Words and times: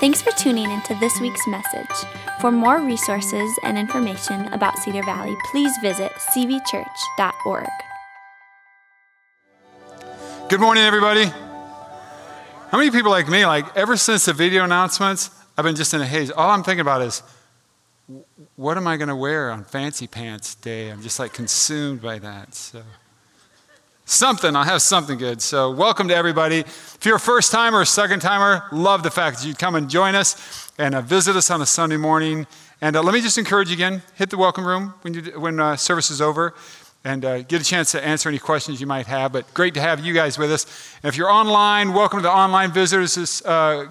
Thanks 0.00 0.22
for 0.22 0.30
tuning 0.30 0.70
into 0.70 0.94
this 1.00 1.20
week's 1.20 1.44
message. 1.48 1.90
For 2.40 2.52
more 2.52 2.80
resources 2.80 3.50
and 3.64 3.76
information 3.76 4.46
about 4.52 4.78
Cedar 4.78 5.02
Valley, 5.02 5.36
please 5.50 5.76
visit 5.82 6.12
cvchurch.org. 6.12 7.68
Good 10.48 10.60
morning, 10.60 10.84
everybody. 10.84 11.24
How 11.24 12.78
many 12.78 12.92
people 12.92 13.10
like 13.10 13.28
me, 13.28 13.44
like 13.44 13.76
ever 13.76 13.96
since 13.96 14.26
the 14.26 14.32
video 14.32 14.62
announcements, 14.62 15.30
I've 15.56 15.64
been 15.64 15.74
just 15.74 15.92
in 15.92 16.00
a 16.00 16.06
haze. 16.06 16.30
All 16.30 16.48
I'm 16.48 16.62
thinking 16.62 16.82
about 16.82 17.02
is, 17.02 17.24
what 18.54 18.76
am 18.76 18.86
I 18.86 18.98
going 18.98 19.08
to 19.08 19.16
wear 19.16 19.50
on 19.50 19.64
Fancy 19.64 20.06
Pants 20.06 20.54
Day? 20.54 20.90
I'm 20.90 21.02
just 21.02 21.18
like 21.18 21.32
consumed 21.32 22.02
by 22.02 22.20
that. 22.20 22.54
So 22.54 22.84
something. 24.10 24.56
I'll 24.56 24.64
have 24.64 24.82
something 24.82 25.18
good. 25.18 25.42
So, 25.42 25.70
welcome 25.70 26.08
to 26.08 26.16
everybody. 26.16 26.60
If 26.60 26.98
you're 27.04 27.16
a 27.16 27.20
first 27.20 27.52
timer 27.52 27.80
or 27.80 27.84
second 27.84 28.20
timer, 28.20 28.64
love 28.72 29.02
the 29.02 29.10
fact 29.10 29.38
that 29.38 29.46
you'd 29.46 29.58
come 29.58 29.74
and 29.74 29.88
join 29.90 30.14
us 30.14 30.72
and 30.78 30.94
uh, 30.94 31.02
visit 31.02 31.36
us 31.36 31.50
on 31.50 31.60
a 31.60 31.66
Sunday 31.66 31.96
morning. 31.96 32.46
And 32.80 32.96
uh, 32.96 33.02
let 33.02 33.12
me 33.12 33.20
just 33.20 33.38
encourage 33.38 33.68
you 33.68 33.74
again 33.74 34.02
hit 34.14 34.30
the 34.30 34.38
welcome 34.38 34.66
room 34.66 34.94
when, 35.02 35.14
you, 35.14 35.22
when 35.38 35.60
uh, 35.60 35.76
service 35.76 36.10
is 36.10 36.20
over 36.20 36.54
and 37.04 37.24
uh, 37.24 37.42
get 37.42 37.60
a 37.60 37.64
chance 37.64 37.92
to 37.92 38.04
answer 38.04 38.28
any 38.28 38.38
questions 38.38 38.80
you 38.80 38.86
might 38.86 39.06
have. 39.06 39.32
But 39.32 39.52
great 39.52 39.74
to 39.74 39.80
have 39.80 40.04
you 40.04 40.14
guys 40.14 40.38
with 40.38 40.50
us. 40.50 40.64
And 41.02 41.08
if 41.08 41.16
you're 41.16 41.30
online, 41.30 41.92
welcome 41.92 42.18
to 42.18 42.22
the 42.22 42.32
online 42.32 42.72
visitors, 42.72 43.42
uh, 43.42 43.86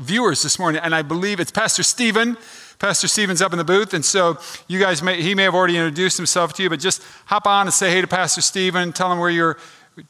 viewers 0.00 0.42
this 0.42 0.58
morning. 0.58 0.80
And 0.82 0.94
I 0.94 1.02
believe 1.02 1.40
it's 1.40 1.50
Pastor 1.50 1.82
Stephen. 1.82 2.36
Pastor 2.82 3.06
Stephen's 3.06 3.40
up 3.40 3.52
in 3.52 3.58
the 3.58 3.64
booth, 3.64 3.94
and 3.94 4.04
so 4.04 4.36
you 4.66 4.80
guys 4.80 5.04
may, 5.04 5.22
he 5.22 5.36
may 5.36 5.44
have 5.44 5.54
already 5.54 5.76
introduced 5.76 6.16
himself 6.16 6.52
to 6.54 6.64
you, 6.64 6.68
but 6.68 6.80
just 6.80 7.00
hop 7.26 7.46
on 7.46 7.68
and 7.68 7.72
say 7.72 7.92
hey 7.92 8.00
to 8.00 8.08
Pastor 8.08 8.40
Stephen. 8.40 8.92
Tell 8.92 9.12
him 9.12 9.20
where 9.20 9.30
you're 9.30 9.56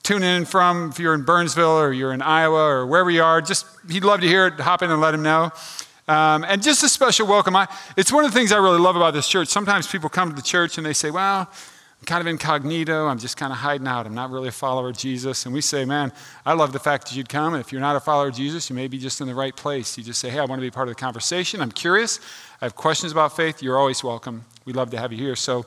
tuning 0.03 0.37
in 0.37 0.47
from. 0.47 0.89
If 0.89 0.99
you're 0.99 1.13
in 1.13 1.23
Burnsville 1.23 1.79
or 1.79 1.93
you're 1.93 2.15
in 2.15 2.23
Iowa 2.23 2.65
or 2.65 2.87
wherever 2.87 3.11
you 3.11 3.23
are, 3.23 3.43
just 3.43 3.67
he'd 3.91 4.05
love 4.05 4.23
to 4.23 4.27
hear 4.27 4.47
it. 4.47 4.59
Hop 4.59 4.81
in 4.81 4.91
and 4.91 5.03
let 5.03 5.13
him 5.13 5.23
know. 5.23 5.51
Um, 6.09 6.47
and 6.49 6.63
just 6.63 6.83
a 6.83 6.89
special 6.89 7.27
welcome. 7.27 7.55
I, 7.57 7.69
it's 7.99 8.11
one 8.11 8.25
of 8.25 8.33
the 8.33 8.39
things 8.39 8.53
I 8.53 8.57
really 8.57 8.81
love 8.81 8.97
about 8.97 9.13
this 9.13 9.29
church. 9.29 9.49
Sometimes 9.49 9.87
people 9.87 10.09
come 10.09 10.31
to 10.31 10.35
the 10.35 10.41
church 10.41 10.79
and 10.79 10.87
they 10.87 10.95
say, 10.95 11.11
"Well, 11.11 11.51
I'm 12.03 12.07
kind 12.07 12.21
of 12.21 12.27
incognito. 12.27 13.07
I'm 13.07 13.21
just 13.21 13.37
kind 13.37 13.53
of 13.53 13.59
hiding 13.61 13.87
out. 13.87 14.07
I'm 14.07 14.15
not 14.15 14.33
really 14.33 14.49
a 14.49 14.51
follower 14.51 14.89
of 14.89 14.97
Jesus. 14.97 15.47
And 15.47 15.55
we 15.55 15.61
say, 15.61 15.85
man, 15.85 16.13
I 16.45 16.53
love 16.55 16.73
the 16.73 16.81
fact 16.81 17.07
that 17.07 17.15
you'd 17.15 17.29
come. 17.29 17.55
And 17.55 17.61
if 17.61 17.71
you're 17.71 17.81
not 17.81 17.95
a 17.95 18.01
follower 18.01 18.27
of 18.27 18.35
Jesus, 18.35 18.69
you 18.69 18.75
may 18.75 18.89
be 18.89 18.99
just 18.99 19.21
in 19.21 19.29
the 19.29 19.37
right 19.37 19.55
place. 19.55 19.97
You 19.97 20.03
just 20.03 20.19
say, 20.19 20.29
hey, 20.29 20.41
I 20.41 20.45
want 20.47 20.59
to 20.59 20.67
be 20.67 20.71
part 20.73 20.89
of 20.89 20.97
the 20.97 21.01
conversation. 21.01 21.61
I'm 21.61 21.71
curious. 21.71 22.19
Have 22.63 22.77
questions 22.77 23.11
about 23.11 23.35
faith. 23.35 23.61
You're 23.61 23.77
always 23.77 24.05
welcome. 24.05 24.45
We'd 24.67 24.77
love 24.77 24.91
to 24.91 24.97
have 24.97 25.11
you 25.13 25.19
here. 25.19 25.35
So, 25.35 25.67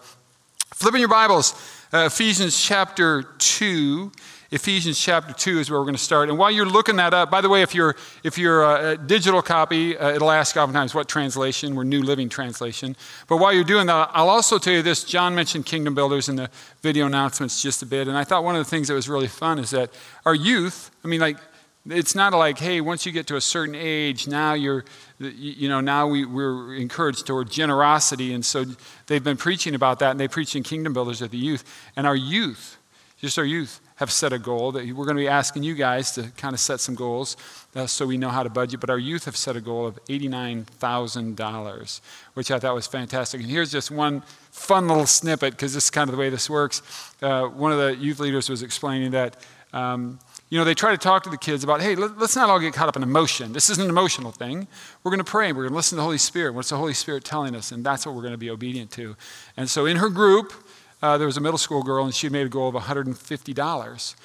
flipping 0.73 1.01
your 1.01 1.09
Bibles, 1.09 1.53
uh, 1.91 2.05
Ephesians 2.05 2.57
chapter 2.57 3.23
2. 3.37 4.13
Ephesians 4.51 4.97
chapter 4.97 5.33
2 5.33 5.59
is 5.59 5.69
where 5.69 5.77
we're 5.77 5.83
going 5.83 5.97
to 5.97 6.01
start. 6.01 6.29
And 6.29 6.37
while 6.37 6.51
you're 6.51 6.65
looking 6.65 6.95
that 6.95 7.13
up, 7.13 7.29
by 7.29 7.41
the 7.41 7.49
way, 7.49 7.63
if 7.63 7.75
you're, 7.75 7.97
if 8.23 8.37
you're 8.37 8.63
a, 8.63 8.91
a 8.91 8.97
digital 8.97 9.41
copy, 9.41 9.97
uh, 9.97 10.11
it'll 10.11 10.31
ask 10.31 10.55
oftentimes 10.55 10.95
what 10.95 11.09
translation. 11.09 11.75
We're 11.75 11.83
New 11.83 12.01
Living 12.01 12.29
Translation. 12.29 12.95
But 13.27 13.37
while 13.37 13.51
you're 13.51 13.65
doing 13.65 13.87
that, 13.87 14.11
I'll 14.13 14.29
also 14.29 14.57
tell 14.57 14.71
you 14.71 14.81
this. 14.81 15.03
John 15.03 15.35
mentioned 15.35 15.65
Kingdom 15.65 15.95
Builders 15.95 16.29
in 16.29 16.37
the 16.37 16.49
video 16.81 17.07
announcements 17.07 17.61
just 17.61 17.83
a 17.83 17.85
bit. 17.85 18.07
And 18.07 18.17
I 18.17 18.23
thought 18.23 18.45
one 18.45 18.55
of 18.55 18.63
the 18.63 18.69
things 18.69 18.87
that 18.87 18.93
was 18.93 19.09
really 19.09 19.27
fun 19.27 19.59
is 19.59 19.71
that 19.71 19.89
our 20.25 20.33
youth, 20.33 20.91
I 21.03 21.09
mean, 21.09 21.19
like, 21.19 21.39
it's 21.89 22.15
not 22.15 22.33
like, 22.33 22.57
hey, 22.57 22.81
once 22.81 23.05
you 23.05 23.11
get 23.11 23.27
to 23.27 23.35
a 23.35 23.41
certain 23.41 23.75
age, 23.75 24.27
now 24.27 24.53
you're, 24.53 24.85
you 25.19 25.69
know, 25.69 25.81
now 25.81 26.07
we, 26.07 26.25
we're 26.25 26.75
encouraged 26.75 27.27
toward 27.27 27.51
generosity. 27.51 28.33
And 28.33 28.43
so 28.43 28.65
they've 29.05 29.23
been 29.23 29.37
preaching 29.37 29.75
about 29.75 29.99
that, 29.99 30.11
and 30.11 30.19
they 30.19 30.27
preach 30.27 30.55
in 30.55 30.63
Kingdom 30.63 30.93
Builders 30.93 31.21
at 31.21 31.29
the 31.31 31.37
youth. 31.37 31.63
And 31.95 32.07
our 32.07 32.15
youth, 32.15 32.77
just 33.19 33.37
our 33.37 33.45
youth, 33.45 33.81
have 33.97 34.11
set 34.11 34.33
a 34.33 34.39
goal 34.39 34.71
that 34.73 34.83
we're 34.87 35.05
going 35.05 35.15
to 35.15 35.21
be 35.21 35.27
asking 35.27 35.63
you 35.63 35.73
guys 35.75 36.11
to 36.11 36.23
kind 36.35 36.53
of 36.53 36.59
set 36.59 36.81
some 36.81 36.95
goals 36.95 37.37
uh, 37.75 37.87
so 37.87 38.05
we 38.05 38.17
know 38.17 38.29
how 38.29 38.43
to 38.43 38.49
budget. 38.49 38.79
But 38.79 38.89
our 38.89 38.97
youth 38.99 39.25
have 39.25 39.37
set 39.37 39.55
a 39.55 39.61
goal 39.61 39.85
of 39.87 40.03
$89,000, 40.05 42.01
which 42.33 42.51
I 42.51 42.59
thought 42.59 42.75
was 42.75 42.87
fantastic. 42.87 43.41
And 43.41 43.49
here's 43.49 43.71
just 43.71 43.91
one 43.91 44.21
fun 44.51 44.87
little 44.87 45.05
snippet 45.05 45.51
because 45.51 45.75
this 45.75 45.85
is 45.85 45.89
kind 45.91 46.09
of 46.09 46.15
the 46.15 46.19
way 46.19 46.29
this 46.29 46.49
works. 46.49 46.81
Uh, 47.21 47.43
one 47.43 47.71
of 47.71 47.77
the 47.77 47.95
youth 47.95 48.19
leaders 48.19 48.49
was 48.49 48.63
explaining 48.63 49.11
that. 49.11 49.37
Um, 49.71 50.19
you 50.49 50.59
know, 50.59 50.63
they 50.63 50.75
try 50.75 50.91
to 50.91 50.97
talk 50.97 51.23
to 51.23 51.29
the 51.29 51.37
kids 51.37 51.63
about, 51.63 51.81
hey, 51.81 51.95
let, 51.95 52.11
us 52.17 52.35
not 52.35 52.49
all 52.49 52.59
get 52.59 52.73
caught 52.73 52.87
up 52.87 52.95
in 52.95 53.03
emotion. 53.03 53.51
This 53.51 53.69
is 53.69 53.79
an 53.79 53.89
emotional 53.89 54.31
thing. 54.31 54.67
We're 55.03 55.11
going 55.11 55.23
to 55.23 55.29
pray. 55.29 55.51
We're 55.51 55.63
going 55.63 55.71
to 55.71 55.75
listen 55.75 55.95
to 55.95 55.97
the 55.97 56.03
Holy 56.03 56.19
Spirit. 56.19 56.53
What's 56.53 56.69
the 56.69 56.77
Holy 56.77 56.93
Spirit 56.93 57.23
telling 57.23 57.55
us? 57.55 57.71
And 57.71 57.83
that's 57.83 58.05
what 58.05 58.13
we're 58.13 58.21
going 58.21 58.33
to 58.33 58.37
be 58.37 58.51
obedient 58.51 58.91
to. 58.91 59.15
And 59.57 59.69
so 59.69 59.87
in 59.87 59.97
her 59.97 60.09
group, 60.09 60.53
uh, 61.01 61.17
there 61.17 61.27
was 61.27 61.37
a 61.37 61.41
middle 61.41 61.57
school 61.57 61.81
girl, 61.81 62.05
and 62.05 62.13
she 62.13 62.29
made 62.29 62.45
a 62.45 62.49
goal 62.49 62.69
of 62.69 62.75
$150. 62.75 64.15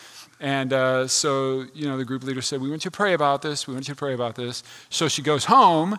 And 0.40 0.72
uh, 0.72 1.06
so, 1.06 1.66
you 1.74 1.86
know, 1.86 1.96
the 1.96 2.04
group 2.04 2.22
leader 2.22 2.42
said, 2.42 2.60
We 2.60 2.70
want 2.70 2.84
you 2.84 2.90
to 2.90 2.96
pray 2.96 3.14
about 3.14 3.42
this. 3.42 3.66
We 3.66 3.74
want 3.74 3.88
you 3.88 3.94
to 3.94 3.98
pray 3.98 4.14
about 4.14 4.34
this. 4.34 4.62
So 4.88 5.08
she 5.08 5.22
goes 5.22 5.46
home 5.46 5.98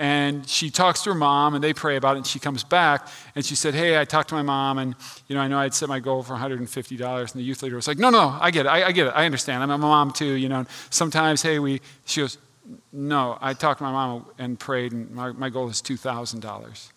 and 0.00 0.48
she 0.48 0.70
talks 0.70 1.02
to 1.02 1.10
her 1.10 1.14
mom, 1.14 1.54
and 1.54 1.62
they 1.62 1.74
pray 1.74 1.96
about 1.96 2.16
it. 2.16 2.20
And 2.20 2.26
she 2.26 2.38
comes 2.38 2.64
back 2.64 3.06
and 3.34 3.44
she 3.44 3.54
said, 3.54 3.74
Hey, 3.74 4.00
I 4.00 4.06
talked 4.06 4.30
to 4.30 4.34
my 4.34 4.40
mom, 4.40 4.78
and, 4.78 4.96
you 5.28 5.34
know, 5.34 5.42
I 5.42 5.46
know 5.46 5.58
I'd 5.58 5.74
set 5.74 5.90
my 5.90 6.00
goal 6.00 6.22
for 6.22 6.32
$150. 6.34 7.20
And 7.20 7.28
the 7.38 7.42
youth 7.42 7.62
leader 7.62 7.76
was 7.76 7.86
like, 7.86 7.98
No, 7.98 8.08
no, 8.08 8.38
I 8.40 8.50
get 8.50 8.64
it. 8.64 8.70
I, 8.70 8.86
I 8.86 8.92
get 8.92 9.08
it. 9.08 9.10
I 9.10 9.26
understand. 9.26 9.62
I'm 9.62 9.70
a 9.70 9.76
mom 9.76 10.10
too, 10.10 10.32
you 10.32 10.48
know. 10.48 10.64
Sometimes, 10.88 11.42
hey, 11.42 11.58
we, 11.58 11.82
she 12.06 12.22
goes, 12.22 12.38
No, 12.94 13.36
I 13.42 13.52
talked 13.52 13.78
to 13.78 13.84
my 13.84 13.92
mom 13.92 14.24
and 14.38 14.58
prayed, 14.58 14.92
and 14.92 15.10
my, 15.10 15.32
my 15.32 15.50
goal 15.50 15.68
is 15.68 15.82
$2,000. 15.82 16.90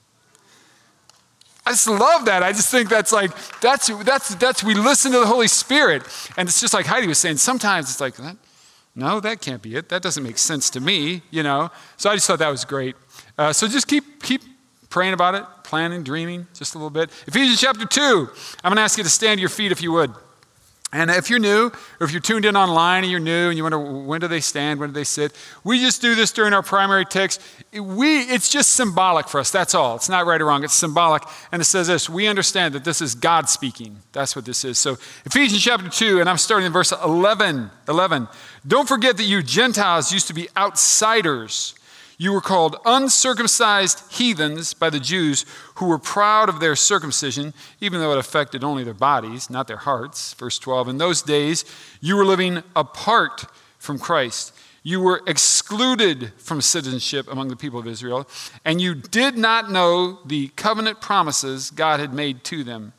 I 1.66 1.72
just 1.72 1.88
love 1.88 2.24
that. 2.24 2.42
I 2.42 2.54
just 2.54 2.72
think 2.72 2.88
that's 2.88 3.12
like, 3.12 3.32
that's, 3.60 3.88
that's, 4.06 4.36
that's, 4.36 4.64
we 4.64 4.76
listen 4.76 5.12
to 5.12 5.20
the 5.20 5.28
Holy 5.28 5.50
Spirit. 5.50 6.04
And 6.38 6.48
it's 6.48 6.62
just 6.62 6.74
like 6.74 6.86
Heidi 6.86 7.08
was 7.08 7.18
saying, 7.18 7.36
sometimes 7.36 7.90
it's 7.90 8.00
like, 8.00 8.16
that, 8.16 8.38
no, 8.96 9.20
that 9.20 9.42
can't 9.42 9.62
be 9.62 9.76
it. 9.76 9.90
That 9.90 10.02
doesn't 10.02 10.24
make 10.24 10.38
sense 10.38 10.70
to 10.72 10.80
me, 10.80 11.24
you 11.32 11.42
know? 11.42 11.72
So 11.98 12.10
I 12.10 12.16
just 12.16 12.28
thought 12.28 12.40
that 12.40 12.50
was 12.50 12.64
great. 12.64 12.96
Uh, 13.38 13.52
so 13.52 13.68
just 13.68 13.88
keep, 13.88 14.22
keep 14.22 14.42
praying 14.90 15.14
about 15.14 15.34
it, 15.34 15.44
planning, 15.64 16.04
dreaming, 16.04 16.46
just 16.54 16.76
a 16.76 16.78
little 16.78 16.92
bit. 16.92 17.10
Ephesians 17.26 17.60
chapter 17.60 17.86
2. 17.86 18.30
I'm 18.64 18.70
going 18.70 18.76
to 18.76 18.82
ask 18.82 18.98
you 18.98 19.04
to 19.04 19.10
stand 19.10 19.40
to 19.40 19.42
your 19.42 19.50
feet 19.50 19.72
if 19.72 19.82
you 19.82 19.92
would. 19.94 20.14
And 20.94 21.10
if 21.10 21.28
you're 21.28 21.40
new, 21.40 21.72
or 22.00 22.06
if 22.06 22.12
you're 22.12 22.22
tuned 22.22 22.46
in 22.46 22.56
online 22.56 23.04
and 23.04 23.12
you're 23.12 23.20
new 23.20 23.50
and 23.50 23.58
you 23.58 23.64
wonder 23.64 23.80
when 23.80 24.22
do 24.22 24.28
they 24.28 24.40
stand, 24.40 24.80
when 24.80 24.90
do 24.90 24.94
they 24.94 25.04
sit, 25.04 25.34
we 25.64 25.80
just 25.80 26.04
do 26.04 26.14
this 26.14 26.32
during 26.32 26.54
our 26.54 26.62
primary 26.62 27.04
text. 27.04 27.42
We, 27.74 28.20
it's 28.22 28.48
just 28.48 28.74
symbolic 28.74 29.28
for 29.28 29.40
us, 29.40 29.50
that's 29.50 29.74
all. 29.74 29.96
It's 29.96 30.08
not 30.08 30.28
right 30.28 30.40
or 30.40 30.46
wrong, 30.46 30.64
it's 30.64 30.76
symbolic. 30.76 31.24
And 31.52 31.64
it 31.64 31.66
says 31.66 31.88
this 31.88 32.08
we 32.08 32.28
understand 32.28 32.76
that 32.76 32.86
this 32.86 33.02
is 33.02 33.16
God 33.16 33.50
speaking. 33.50 33.98
That's 34.12 34.36
what 34.36 34.46
this 34.46 34.64
is. 34.64 34.78
So, 34.78 34.98
Ephesians 35.26 35.64
chapter 35.64 35.90
2, 35.90 36.20
and 36.20 36.30
I'm 36.30 36.38
starting 36.38 36.68
in 36.68 36.72
verse 36.72 36.92
11. 36.92 37.72
11. 37.88 38.28
Don't 38.68 38.88
forget 38.88 39.18
that 39.18 39.24
you 39.24 39.42
Gentiles 39.42 40.14
used 40.14 40.28
to 40.28 40.34
be 40.34 40.48
outsiders 40.56 41.74
you 42.18 42.32
were 42.32 42.42
called 42.42 42.78
uncircumcised 42.86 44.12
heathens 44.12 44.74
by 44.74 44.90
the 44.90 45.00
Jews 45.00 45.46
who 45.76 45.88
were 45.88 45.98
proud 45.98 46.50
of 46.50 46.60
their 46.60 46.76
circumcision, 46.76 47.54
even 47.82 48.00
though 48.00 48.14
it 48.14 48.20
affected 48.20 48.64
only 48.64 48.84
their 48.84 48.94
bodies, 48.94 49.50
not 49.50 49.68
their 49.68 49.78
hearts. 49.78 50.34
Verse 50.34 50.60
12 50.60 50.90
In 50.90 50.98
those 50.98 51.22
days, 51.22 51.66
you 52.02 52.16
were 52.16 52.26
living 52.26 52.64
apart 52.76 53.46
from 53.78 54.00
Christ. 54.00 54.54
You 54.86 55.00
were 55.00 55.22
excluded 55.26 56.34
from 56.38 56.62
citizenship 56.62 57.32
among 57.32 57.48
the 57.48 57.56
people 57.56 57.80
of 57.80 57.88
Israel, 57.88 58.28
and 58.66 58.82
you 58.82 58.94
did 58.94 59.38
not 59.38 59.72
know 59.72 60.20
the 60.26 60.50
covenant 60.50 61.00
promises 61.00 61.72
God 61.72 62.02
had 62.02 62.14
made 62.14 62.44
to 62.46 62.64
them. 62.66 62.92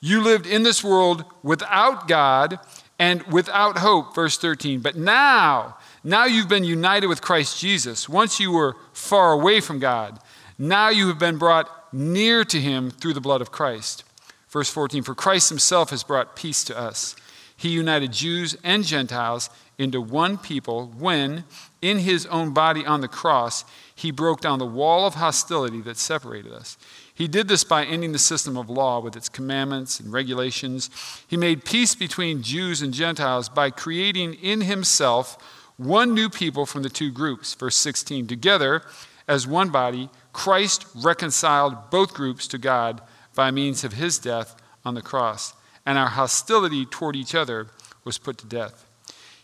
You 0.00 0.22
lived 0.22 0.46
in 0.46 0.62
this 0.62 0.84
world 0.84 1.24
without 1.42 2.06
God 2.06 2.60
and 2.98 3.22
without 3.24 3.78
hope. 3.78 4.14
Verse 4.14 4.38
13. 4.38 4.80
But 4.80 4.96
now, 4.96 5.76
now 6.04 6.26
you've 6.26 6.48
been 6.48 6.64
united 6.64 7.06
with 7.06 7.22
Christ 7.22 7.58
Jesus. 7.58 8.08
Once 8.08 8.38
you 8.38 8.52
were 8.52 8.76
far 8.92 9.32
away 9.32 9.60
from 9.60 9.78
God, 9.78 10.20
now 10.58 10.90
you 10.90 11.08
have 11.08 11.18
been 11.18 11.38
brought 11.38 11.92
near 11.92 12.44
to 12.44 12.60
him 12.60 12.90
through 12.90 13.14
the 13.14 13.20
blood 13.20 13.40
of 13.40 13.50
Christ. 13.50 14.04
Verse 14.48 14.68
14 14.68 15.02
For 15.02 15.14
Christ 15.14 15.48
himself 15.48 15.90
has 15.90 16.04
brought 16.04 16.36
peace 16.36 16.62
to 16.64 16.78
us. 16.78 17.16
He 17.56 17.70
united 17.70 18.12
Jews 18.12 18.56
and 18.62 18.84
Gentiles 18.84 19.48
into 19.78 20.00
one 20.00 20.38
people 20.38 20.92
when, 20.98 21.44
in 21.80 22.00
his 22.00 22.26
own 22.26 22.52
body 22.52 22.84
on 22.84 23.00
the 23.00 23.08
cross, 23.08 23.64
he 23.94 24.10
broke 24.10 24.40
down 24.40 24.58
the 24.58 24.66
wall 24.66 25.06
of 25.06 25.14
hostility 25.14 25.80
that 25.82 25.96
separated 25.96 26.52
us. 26.52 26.76
He 27.14 27.28
did 27.28 27.48
this 27.48 27.64
by 27.64 27.84
ending 27.84 28.12
the 28.12 28.18
system 28.18 28.56
of 28.56 28.68
law 28.68 29.00
with 29.00 29.16
its 29.16 29.28
commandments 29.28 30.00
and 30.00 30.12
regulations. 30.12 30.90
He 31.26 31.36
made 31.36 31.64
peace 31.64 31.94
between 31.94 32.42
Jews 32.42 32.82
and 32.82 32.92
Gentiles 32.92 33.48
by 33.48 33.70
creating 33.70 34.34
in 34.34 34.62
himself 34.62 35.38
one 35.76 36.14
new 36.14 36.28
people 36.28 36.66
from 36.66 36.82
the 36.82 36.88
two 36.88 37.10
groups. 37.10 37.54
Verse 37.54 37.76
16 37.76 38.26
Together, 38.26 38.82
as 39.26 39.46
one 39.46 39.70
body, 39.70 40.10
Christ 40.32 40.86
reconciled 40.94 41.90
both 41.90 42.14
groups 42.14 42.46
to 42.48 42.58
God 42.58 43.00
by 43.34 43.50
means 43.50 43.84
of 43.84 43.94
his 43.94 44.18
death 44.18 44.56
on 44.84 44.94
the 44.94 45.02
cross, 45.02 45.54
and 45.86 45.98
our 45.98 46.10
hostility 46.10 46.84
toward 46.84 47.16
each 47.16 47.34
other 47.34 47.68
was 48.04 48.18
put 48.18 48.38
to 48.38 48.46
death. 48.46 48.86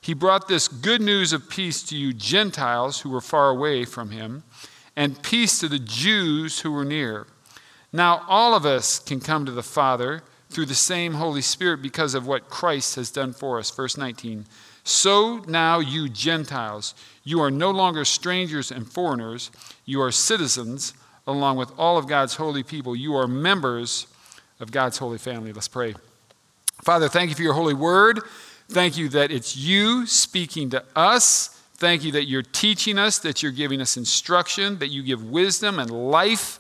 He 0.01 0.15
brought 0.15 0.49
this 0.49 0.69
good 0.69 1.03
news 1.03 1.33
of 1.33 1.51
peace 1.51 1.83
to 1.85 1.97
you 1.97 2.13
Gentiles 2.13 3.01
who 3.01 3.11
were 3.11 3.21
far 3.21 3.51
away 3.51 3.85
from 3.85 4.11
him, 4.11 4.45
and 4.97 5.23
peace 5.23 5.59
to 5.61 5.69
the 5.69 5.79
Jews 5.79 6.61
who 6.61 6.73
were 6.73 6.85
near. 6.85 7.27
Now, 7.93 8.25
all 8.29 8.55
of 8.55 8.65
us 8.65 8.99
can 8.99 9.21
come 9.21 9.45
to 9.47 9.53
the 9.53 9.63
Father 9.63 10.23
through 10.49 10.67
the 10.67 10.75
same 10.75 11.15
Holy 11.15 11.43
Spirit 11.43 11.83
because 11.83 12.15
of 12.15 12.27
what 12.27 12.49
Christ 12.49 12.97
has 12.97 13.11
done 13.11 13.33
for 13.33 13.59
us. 13.59 13.71
Verse 13.71 13.97
19 13.97 14.47
So 14.85 15.43
now, 15.47 15.79
you 15.79 16.09
Gentiles, 16.09 16.95
you 17.25 17.41
are 17.41 17.51
no 17.51 17.71
longer 17.71 18.05
strangers 18.05 18.71
and 18.71 18.91
foreigners, 18.91 19.51
you 19.85 20.01
are 20.01 20.11
citizens 20.11 20.95
along 21.27 21.57
with 21.57 21.73
all 21.79 21.97
of 21.97 22.07
God's 22.07 22.37
holy 22.37 22.63
people. 22.63 22.97
You 22.97 23.15
are 23.17 23.27
members 23.27 24.07
of 24.59 24.71
God's 24.71 24.99
holy 24.99 25.19
family. 25.19 25.53
Let's 25.53 25.69
pray. 25.69 25.95
Father, 26.83 27.09
thank 27.09 27.31
you 27.31 27.37
for 27.37 27.43
your 27.43 27.55
holy 27.55 27.75
word. 27.75 28.21
Thank 28.69 28.97
you 28.97 29.09
that 29.11 29.31
it's 29.31 29.57
you 29.57 30.07
speaking 30.07 30.71
to 30.71 30.85
us. 30.95 31.61
Thank 31.75 32.05
you 32.05 32.13
that 32.13 32.27
you're 32.27 32.43
teaching 32.43 32.99
us, 32.99 33.19
that 33.21 33.43
you're 33.43 33.53
giving 33.53 33.81
us 33.81 33.97
instruction, 33.97 34.79
that 34.79 34.89
you 34.89 35.03
give 35.03 35.25
wisdom 35.25 35.79
and 35.79 35.91
life 35.91 36.59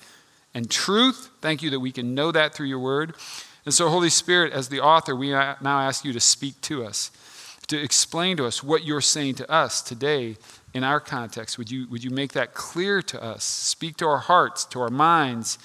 and 0.55 0.71
truth. 0.71 1.31
Thank 1.41 1.63
you 1.63 1.71
that 1.71 1.81
we 1.81 1.93
can 1.93 2.15
know 2.15 2.33
that 2.33 2.55
through 2.55 2.67
your 2.67 2.79
word. 2.79 3.15
And 3.65 3.75
so, 3.75 3.89
Holy 3.91 4.09
Spirit, 4.09 4.53
as 4.53 4.69
the 4.69 4.81
author, 4.81 5.15
we 5.15 5.31
now 5.31 5.59
ask 5.63 6.05
you 6.05 6.13
to 6.13 6.21
speak 6.21 6.61
to 6.63 6.85
us, 6.85 7.11
to 7.71 7.81
explain 7.81 8.37
to 8.37 8.47
us 8.47 8.65
what 8.65 8.85
you're 8.85 9.01
saying 9.01 9.37
to 9.37 9.49
us 9.51 9.81
today 9.81 10.37
in 10.75 10.83
our 10.83 10.99
context. 10.99 11.57
Would 11.57 11.71
you, 11.71 11.87
would 11.89 12.03
you 12.03 12.11
make 12.11 12.33
that 12.33 12.53
clear 12.53 13.01
to 13.03 13.23
us? 13.23 13.45
Speak 13.45 13.97
to 13.99 14.07
our 14.07 14.19
hearts, 14.19 14.65
to 14.67 14.81
our 14.81 14.89
minds, 14.89 15.57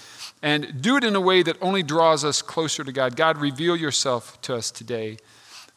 and 0.44 0.82
do 0.82 0.98
it 0.98 1.04
in 1.04 1.16
a 1.16 1.22
way 1.22 1.42
that 1.42 1.58
only 1.62 1.82
draws 1.82 2.24
us 2.24 2.44
closer 2.44 2.84
to 2.84 2.92
God. 2.92 3.16
God, 3.16 3.38
reveal 3.38 3.76
yourself 3.76 4.40
to 4.44 4.54
us 4.54 4.70
today, 4.70 5.18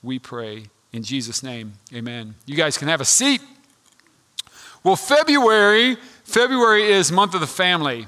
we 0.02 0.18
pray. 0.18 0.64
In 0.92 1.02
Jesus' 1.02 1.42
name, 1.42 1.72
amen. 1.94 2.34
You 2.44 2.56
guys 2.56 2.76
can 2.76 2.88
have 2.88 3.00
a 3.00 3.06
seat. 3.06 3.40
Well, 4.84 4.96
February, 4.96 5.96
February 6.24 6.84
is 6.84 7.10
month 7.10 7.34
of 7.34 7.40
the 7.40 7.46
family. 7.46 8.06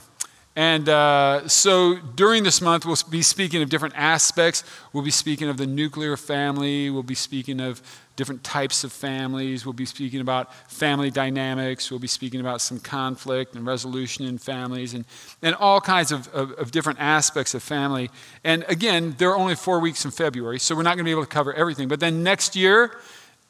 And 0.56 0.88
uh, 0.88 1.49
so 1.49 1.96
during 2.17 2.43
this 2.43 2.61
month, 2.61 2.84
we'll 2.84 2.96
be 3.08 3.22
speaking 3.22 3.62
of 3.62 3.70
different 3.70 3.94
aspects. 3.96 4.64
We'll 4.93 5.05
be 5.05 5.11
speaking 5.11 5.49
of 5.49 5.56
the 5.56 5.67
nuclear 5.67 6.17
family. 6.17 6.90
We'll 6.90 7.02
be 7.02 7.14
speaking 7.14 7.61
of 7.61 7.81
different 8.20 8.44
types 8.44 8.84
of 8.84 8.93
families. 8.93 9.64
We'll 9.64 9.72
be 9.72 9.87
speaking 9.87 10.20
about 10.20 10.52
family 10.70 11.11
dynamics. 11.11 11.90
We'll 11.90 12.00
be 12.00 12.06
speaking 12.06 12.40
about 12.40 12.61
some 12.61 12.78
conflict 12.78 13.55
and 13.55 13.64
resolution 13.64 14.26
in 14.26 14.37
families 14.37 14.93
and, 14.93 15.06
and 15.40 15.55
all 15.55 15.81
kinds 15.81 16.12
of, 16.12 16.28
of, 16.34 16.52
of 16.58 16.70
different 16.70 17.00
aspects 17.00 17.55
of 17.55 17.62
family. 17.62 18.11
And 18.44 18.62
again, 18.69 19.14
there 19.17 19.31
are 19.31 19.37
only 19.38 19.55
four 19.55 19.81
weeks 19.81 20.05
in 20.05 20.11
February, 20.11 20.58
so 20.58 20.76
we're 20.76 20.82
not 20.82 20.96
going 20.96 21.05
to 21.06 21.08
be 21.08 21.12
able 21.12 21.22
to 21.22 21.34
cover 21.34 21.55
everything. 21.55 21.88
But 21.88 21.99
then 21.99 22.22
next 22.22 22.55
year, 22.55 23.00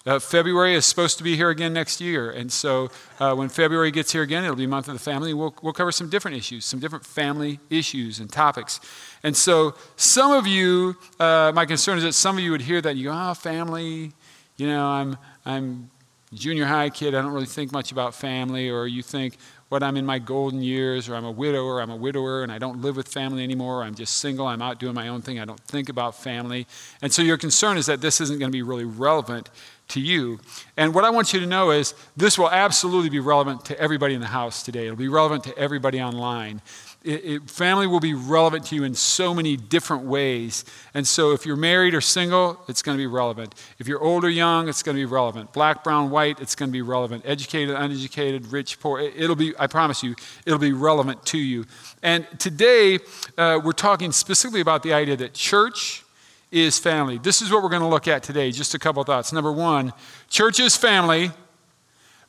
uh, 0.06 0.20
February 0.20 0.76
is 0.76 0.86
supposed 0.86 1.18
to 1.18 1.24
be 1.24 1.34
here 1.34 1.50
again 1.50 1.72
next 1.72 2.00
year. 2.00 2.30
And 2.30 2.52
so 2.52 2.92
uh, 3.18 3.34
when 3.34 3.48
February 3.48 3.90
gets 3.90 4.12
here 4.12 4.22
again, 4.22 4.44
it'll 4.44 4.54
be 4.54 4.68
month 4.68 4.86
of 4.86 4.94
the 4.94 5.00
family. 5.00 5.34
We'll, 5.34 5.54
we'll 5.62 5.72
cover 5.72 5.90
some 5.90 6.08
different 6.08 6.36
issues, 6.36 6.64
some 6.64 6.78
different 6.78 7.04
family 7.04 7.58
issues 7.70 8.20
and 8.20 8.30
topics. 8.30 8.78
And 9.24 9.36
so 9.36 9.74
some 9.96 10.30
of 10.30 10.46
you, 10.46 10.96
uh, 11.18 11.50
my 11.56 11.66
concern 11.66 11.98
is 11.98 12.04
that 12.04 12.12
some 12.14 12.38
of 12.38 12.44
you 12.44 12.52
would 12.52 12.62
hear 12.62 12.80
that 12.80 12.94
you 12.94 13.08
go, 13.08 13.12
oh, 13.12 13.34
family, 13.34 14.12
you 14.60 14.68
know, 14.68 14.86
I'm, 14.86 15.16
I'm 15.44 15.90
junior 16.34 16.66
high 16.66 16.90
kid. 16.90 17.14
I 17.14 17.22
don't 17.22 17.32
really 17.32 17.46
think 17.46 17.72
much 17.72 17.90
about 17.90 18.14
family. 18.14 18.70
Or 18.70 18.86
you 18.86 19.02
think, 19.02 19.36
what 19.70 19.84
I'm 19.84 19.96
in 19.96 20.04
my 20.04 20.18
golden 20.18 20.62
years, 20.62 21.08
or 21.08 21.14
I'm 21.14 21.24
a 21.24 21.30
widower, 21.30 21.80
I'm 21.80 21.90
a 21.90 21.96
widower, 21.96 22.42
and 22.42 22.50
I 22.50 22.58
don't 22.58 22.82
live 22.82 22.96
with 22.96 23.06
family 23.06 23.44
anymore, 23.44 23.84
I'm 23.84 23.94
just 23.94 24.16
single, 24.16 24.48
I'm 24.48 24.60
out 24.60 24.80
doing 24.80 24.94
my 24.94 25.06
own 25.06 25.22
thing, 25.22 25.38
I 25.38 25.44
don't 25.44 25.60
think 25.60 25.88
about 25.88 26.16
family. 26.16 26.66
And 27.02 27.12
so 27.12 27.22
your 27.22 27.38
concern 27.38 27.78
is 27.78 27.86
that 27.86 28.00
this 28.00 28.20
isn't 28.20 28.40
going 28.40 28.50
to 28.50 28.52
be 28.52 28.62
really 28.62 28.84
relevant 28.84 29.48
to 29.88 30.00
you. 30.00 30.40
And 30.76 30.92
what 30.92 31.04
I 31.04 31.10
want 31.10 31.32
you 31.32 31.38
to 31.38 31.46
know 31.46 31.70
is 31.70 31.94
this 32.16 32.36
will 32.36 32.50
absolutely 32.50 33.10
be 33.10 33.20
relevant 33.20 33.64
to 33.66 33.78
everybody 33.78 34.14
in 34.14 34.20
the 34.20 34.26
house 34.26 34.64
today. 34.64 34.86
It'll 34.86 34.96
be 34.96 35.08
relevant 35.08 35.44
to 35.44 35.56
everybody 35.56 36.02
online. 36.02 36.62
It, 37.02 37.24
it, 37.24 37.50
family 37.50 37.86
will 37.86 38.00
be 38.00 38.12
relevant 38.12 38.66
to 38.66 38.74
you 38.74 38.84
in 38.84 38.94
so 38.94 39.32
many 39.32 39.56
different 39.56 40.04
ways. 40.04 40.66
And 40.92 41.08
so, 41.08 41.32
if 41.32 41.46
you're 41.46 41.56
married 41.56 41.94
or 41.94 42.02
single, 42.02 42.60
it's 42.68 42.82
going 42.82 42.96
to 42.96 43.00
be 43.00 43.06
relevant. 43.06 43.54
If 43.78 43.88
you're 43.88 44.02
old 44.02 44.22
or 44.22 44.28
young, 44.28 44.68
it's 44.68 44.82
going 44.82 44.96
to 44.96 45.00
be 45.00 45.06
relevant. 45.06 45.54
Black, 45.54 45.82
brown, 45.82 46.10
white, 46.10 46.40
it's 46.40 46.54
going 46.54 46.68
to 46.68 46.72
be 46.72 46.82
relevant. 46.82 47.24
Educated, 47.24 47.74
uneducated, 47.74 48.48
rich, 48.48 48.78
poor, 48.80 49.00
it'll 49.00 49.34
be, 49.34 49.54
I 49.58 49.66
promise 49.66 50.02
you, 50.02 50.14
it'll 50.44 50.58
be 50.58 50.72
relevant 50.72 51.24
to 51.26 51.38
you. 51.38 51.64
And 52.02 52.26
today, 52.38 52.98
uh, 53.38 53.60
we're 53.64 53.72
talking 53.72 54.12
specifically 54.12 54.60
about 54.60 54.82
the 54.82 54.92
idea 54.92 55.16
that 55.16 55.32
church 55.32 56.04
is 56.50 56.78
family. 56.78 57.16
This 57.16 57.40
is 57.40 57.50
what 57.50 57.62
we're 57.62 57.70
going 57.70 57.82
to 57.82 57.88
look 57.88 58.08
at 58.08 58.22
today. 58.22 58.50
Just 58.50 58.74
a 58.74 58.78
couple 58.78 59.02
thoughts. 59.04 59.32
Number 59.32 59.52
one, 59.52 59.94
church 60.28 60.60
is 60.60 60.76
family. 60.76 61.30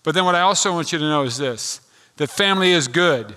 But 0.03 0.15
then, 0.15 0.23
what 0.23 0.35
I 0.35 0.41
also 0.41 0.71
want 0.71 0.93
you 0.93 0.99
to 0.99 1.05
know 1.05 1.23
is 1.23 1.37
this 1.37 1.81
that 2.15 2.29
family 2.29 2.71
is 2.71 2.87
good. 2.87 3.35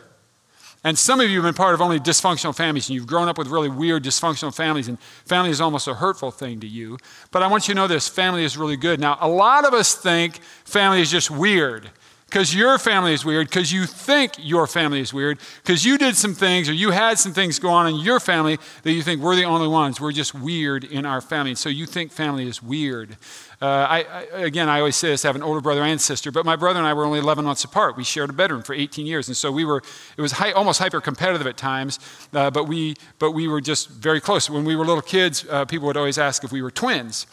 And 0.85 0.99
some 0.99 1.19
of 1.19 1.31
you 1.31 1.37
have 1.43 1.45
been 1.45 1.55
part 1.55 1.73
of 1.75 1.81
only 1.81 1.99
dysfunctional 1.99 2.55
families, 2.55 2.89
and 2.89 2.95
you've 2.95 3.07
grown 3.07 3.27
up 3.27 3.39
with 3.39 3.49
really 3.49 3.71
weird 3.71 4.05
dysfunctional 4.05 4.55
families, 4.55 4.87
and 4.87 5.01
family 5.01 5.49
is 5.49 5.61
almost 5.61 5.89
a 5.89 5.95
hurtful 5.95 6.31
thing 6.31 6.61
to 6.61 6.67
you. 6.67 6.99
But 7.31 7.43
I 7.43 7.47
want 7.47 7.67
you 7.67 7.75
to 7.75 7.81
know 7.81 7.87
this 7.87 8.07
family 8.07 8.45
is 8.45 8.59
really 8.59 8.77
good. 8.77 9.01
Now, 9.01 9.17
a 9.21 9.29
lot 9.29 9.65
of 9.65 9.73
us 9.73 9.95
think 9.95 10.41
family 10.65 11.01
is 11.01 11.11
just 11.11 11.31
weird 11.31 11.91
because 12.27 12.55
your 12.55 12.79
family 12.79 13.13
is 13.13 13.25
weird, 13.25 13.49
because 13.49 13.73
you 13.73 13.87
think 13.87 14.33
your 14.39 14.67
family 14.67 15.01
is 15.01 15.15
weird, 15.15 15.39
because 15.63 15.85
you 15.85 15.97
did 15.97 16.17
some 16.17 16.35
things 16.35 16.69
or 16.69 16.73
you 16.73 16.91
had 16.91 17.19
some 17.19 17.33
things 17.33 17.59
go 17.59 17.69
on 17.69 17.87
in 17.87 17.97
your 17.97 18.19
family 18.19 18.59
that 18.83 18.93
you 18.93 19.03
think 19.03 19.21
we're 19.21 19.37
the 19.37 19.45
only 19.45 19.69
ones. 19.69 20.01
We're 20.01 20.13
just 20.13 20.35
weird 20.35 20.85
in 20.85 21.07
our 21.07 21.21
family. 21.21 21.55
So 21.55 21.69
you 21.69 21.87
think 21.87 22.11
family 22.11 22.49
is 22.49 22.63
weird. 22.63 23.17
Uh, 23.63 23.67
I, 23.67 24.03
I, 24.03 24.41
again, 24.41 24.69
I 24.69 24.79
always 24.81 24.97
say 24.97 25.09
this 25.09 25.25
I 25.25 25.29
have 25.29 25.37
an 25.37 25.43
older 25.43 25.61
brother 25.61 25.83
and 25.83 26.01
sister, 26.01 26.33
but 26.33 26.45
my 26.45 26.57
brother 26.57 26.81
and 26.81 26.89
I 26.89 26.93
were 26.93 27.05
only 27.05 27.21
11 27.21 27.45
months 27.45 27.65
apart. 27.65 27.97
We 27.97 28.05
shared 28.05 28.31
a 28.31 28.33
bedroom 28.33 28.63
for 28.63 28.75
18 28.75 29.07
years. 29.07 29.29
And 29.29 29.37
so 29.37 29.53
we 29.53 29.65
were, 29.65 29.83
it 30.17 30.21
was 30.21 30.35
almost 30.55 30.81
hyper 30.81 31.01
competitive 31.01 31.47
at 31.47 31.57
times, 31.57 32.01
uh, 32.33 32.51
but, 32.51 32.65
we, 32.67 32.97
but 33.19 33.31
we 33.31 33.47
were 33.47 33.61
just 33.61 33.91
very 33.91 34.21
close. 34.21 34.51
When 34.51 34.65
we 34.65 34.75
were 34.77 34.85
little 34.85 35.03
kids, 35.03 35.47
uh, 35.49 35.67
people 35.67 35.87
would 35.87 35.97
always 35.97 36.19
ask 36.19 36.43
if 36.43 36.51
we 36.53 36.63
were 36.63 36.71
twins. 36.71 37.27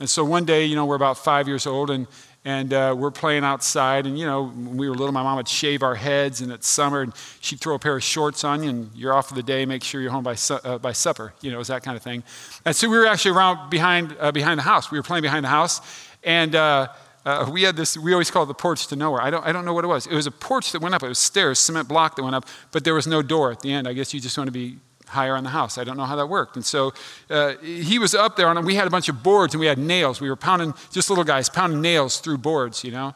And 0.00 0.08
so 0.08 0.24
one 0.24 0.46
day, 0.46 0.64
you 0.64 0.74
know, 0.74 0.86
we're 0.86 0.96
about 0.96 1.18
five 1.18 1.46
years 1.46 1.66
old, 1.66 1.90
and 1.90 2.06
and 2.44 2.72
uh, 2.72 2.94
we're 2.96 3.10
playing 3.10 3.44
outside. 3.44 4.06
And 4.06 4.18
you 4.18 4.24
know, 4.24 4.44
when 4.44 4.76
we 4.76 4.88
were 4.88 4.94
little, 4.94 5.12
my 5.12 5.22
mom 5.22 5.36
would 5.36 5.48
shave 5.48 5.82
our 5.82 5.94
heads, 5.94 6.40
and 6.40 6.50
it's 6.50 6.68
summer, 6.68 7.02
and 7.02 7.12
she'd 7.40 7.60
throw 7.60 7.74
a 7.74 7.78
pair 7.78 7.96
of 7.96 8.02
shorts 8.02 8.44
on 8.44 8.62
you, 8.62 8.70
and 8.70 8.90
you're 8.94 9.12
off 9.12 9.28
for 9.28 9.34
the 9.34 9.42
day. 9.42 9.66
Make 9.66 9.84
sure 9.84 10.00
you're 10.00 10.10
home 10.10 10.24
by 10.24 10.34
su- 10.34 10.60
uh, 10.64 10.78
by 10.78 10.92
supper. 10.92 11.32
You 11.40 11.50
know, 11.50 11.56
it 11.56 11.58
was 11.58 11.68
that 11.68 11.82
kind 11.82 11.96
of 11.96 12.02
thing. 12.02 12.22
And 12.64 12.74
so 12.74 12.88
we 12.88 12.96
were 12.96 13.06
actually 13.06 13.32
around 13.32 13.70
behind 13.70 14.16
uh, 14.18 14.32
behind 14.32 14.58
the 14.58 14.64
house. 14.64 14.90
We 14.90 14.98
were 14.98 15.02
playing 15.02 15.22
behind 15.22 15.44
the 15.44 15.50
house, 15.50 15.80
and. 16.22 16.54
Uh, 16.54 16.88
uh, 17.22 17.46
we 17.52 17.62
had 17.62 17.76
this, 17.76 17.98
we 17.98 18.14
always 18.14 18.30
call 18.30 18.44
it 18.44 18.46
the 18.46 18.54
porch 18.54 18.86
to 18.86 18.96
nowhere. 18.96 19.20
I 19.20 19.28
don't, 19.28 19.46
I 19.46 19.52
don't 19.52 19.66
know 19.66 19.74
what 19.74 19.84
it 19.84 19.88
was. 19.88 20.06
It 20.06 20.14
was 20.14 20.26
a 20.26 20.30
porch 20.30 20.72
that 20.72 20.80
went 20.80 20.94
up. 20.94 21.02
It 21.02 21.08
was 21.08 21.18
stairs, 21.18 21.58
cement 21.58 21.86
block 21.86 22.16
that 22.16 22.22
went 22.22 22.34
up, 22.34 22.46
but 22.72 22.82
there 22.82 22.94
was 22.94 23.06
no 23.06 23.20
door 23.20 23.52
at 23.52 23.60
the 23.60 23.70
end. 23.70 23.86
I 23.86 23.92
guess 23.92 24.14
you 24.14 24.20
just 24.20 24.38
want 24.38 24.48
to 24.48 24.52
be 24.52 24.78
higher 25.10 25.36
on 25.36 25.44
the 25.44 25.50
house. 25.50 25.78
I 25.78 25.84
don't 25.84 25.96
know 25.96 26.04
how 26.04 26.16
that 26.16 26.28
worked. 26.28 26.56
And 26.56 26.64
so 26.64 26.92
uh, 27.28 27.54
he 27.58 27.98
was 27.98 28.14
up 28.14 28.36
there, 28.36 28.50
and 28.50 28.64
we 28.64 28.74
had 28.74 28.86
a 28.86 28.90
bunch 28.90 29.08
of 29.08 29.22
boards, 29.22 29.54
and 29.54 29.60
we 29.60 29.66
had 29.66 29.78
nails. 29.78 30.20
We 30.20 30.30
were 30.30 30.36
pounding, 30.36 30.74
just 30.90 31.10
little 31.10 31.24
guys, 31.24 31.48
pounding 31.48 31.80
nails 31.80 32.20
through 32.20 32.38
boards, 32.38 32.82
you 32.84 32.90
know. 32.90 33.14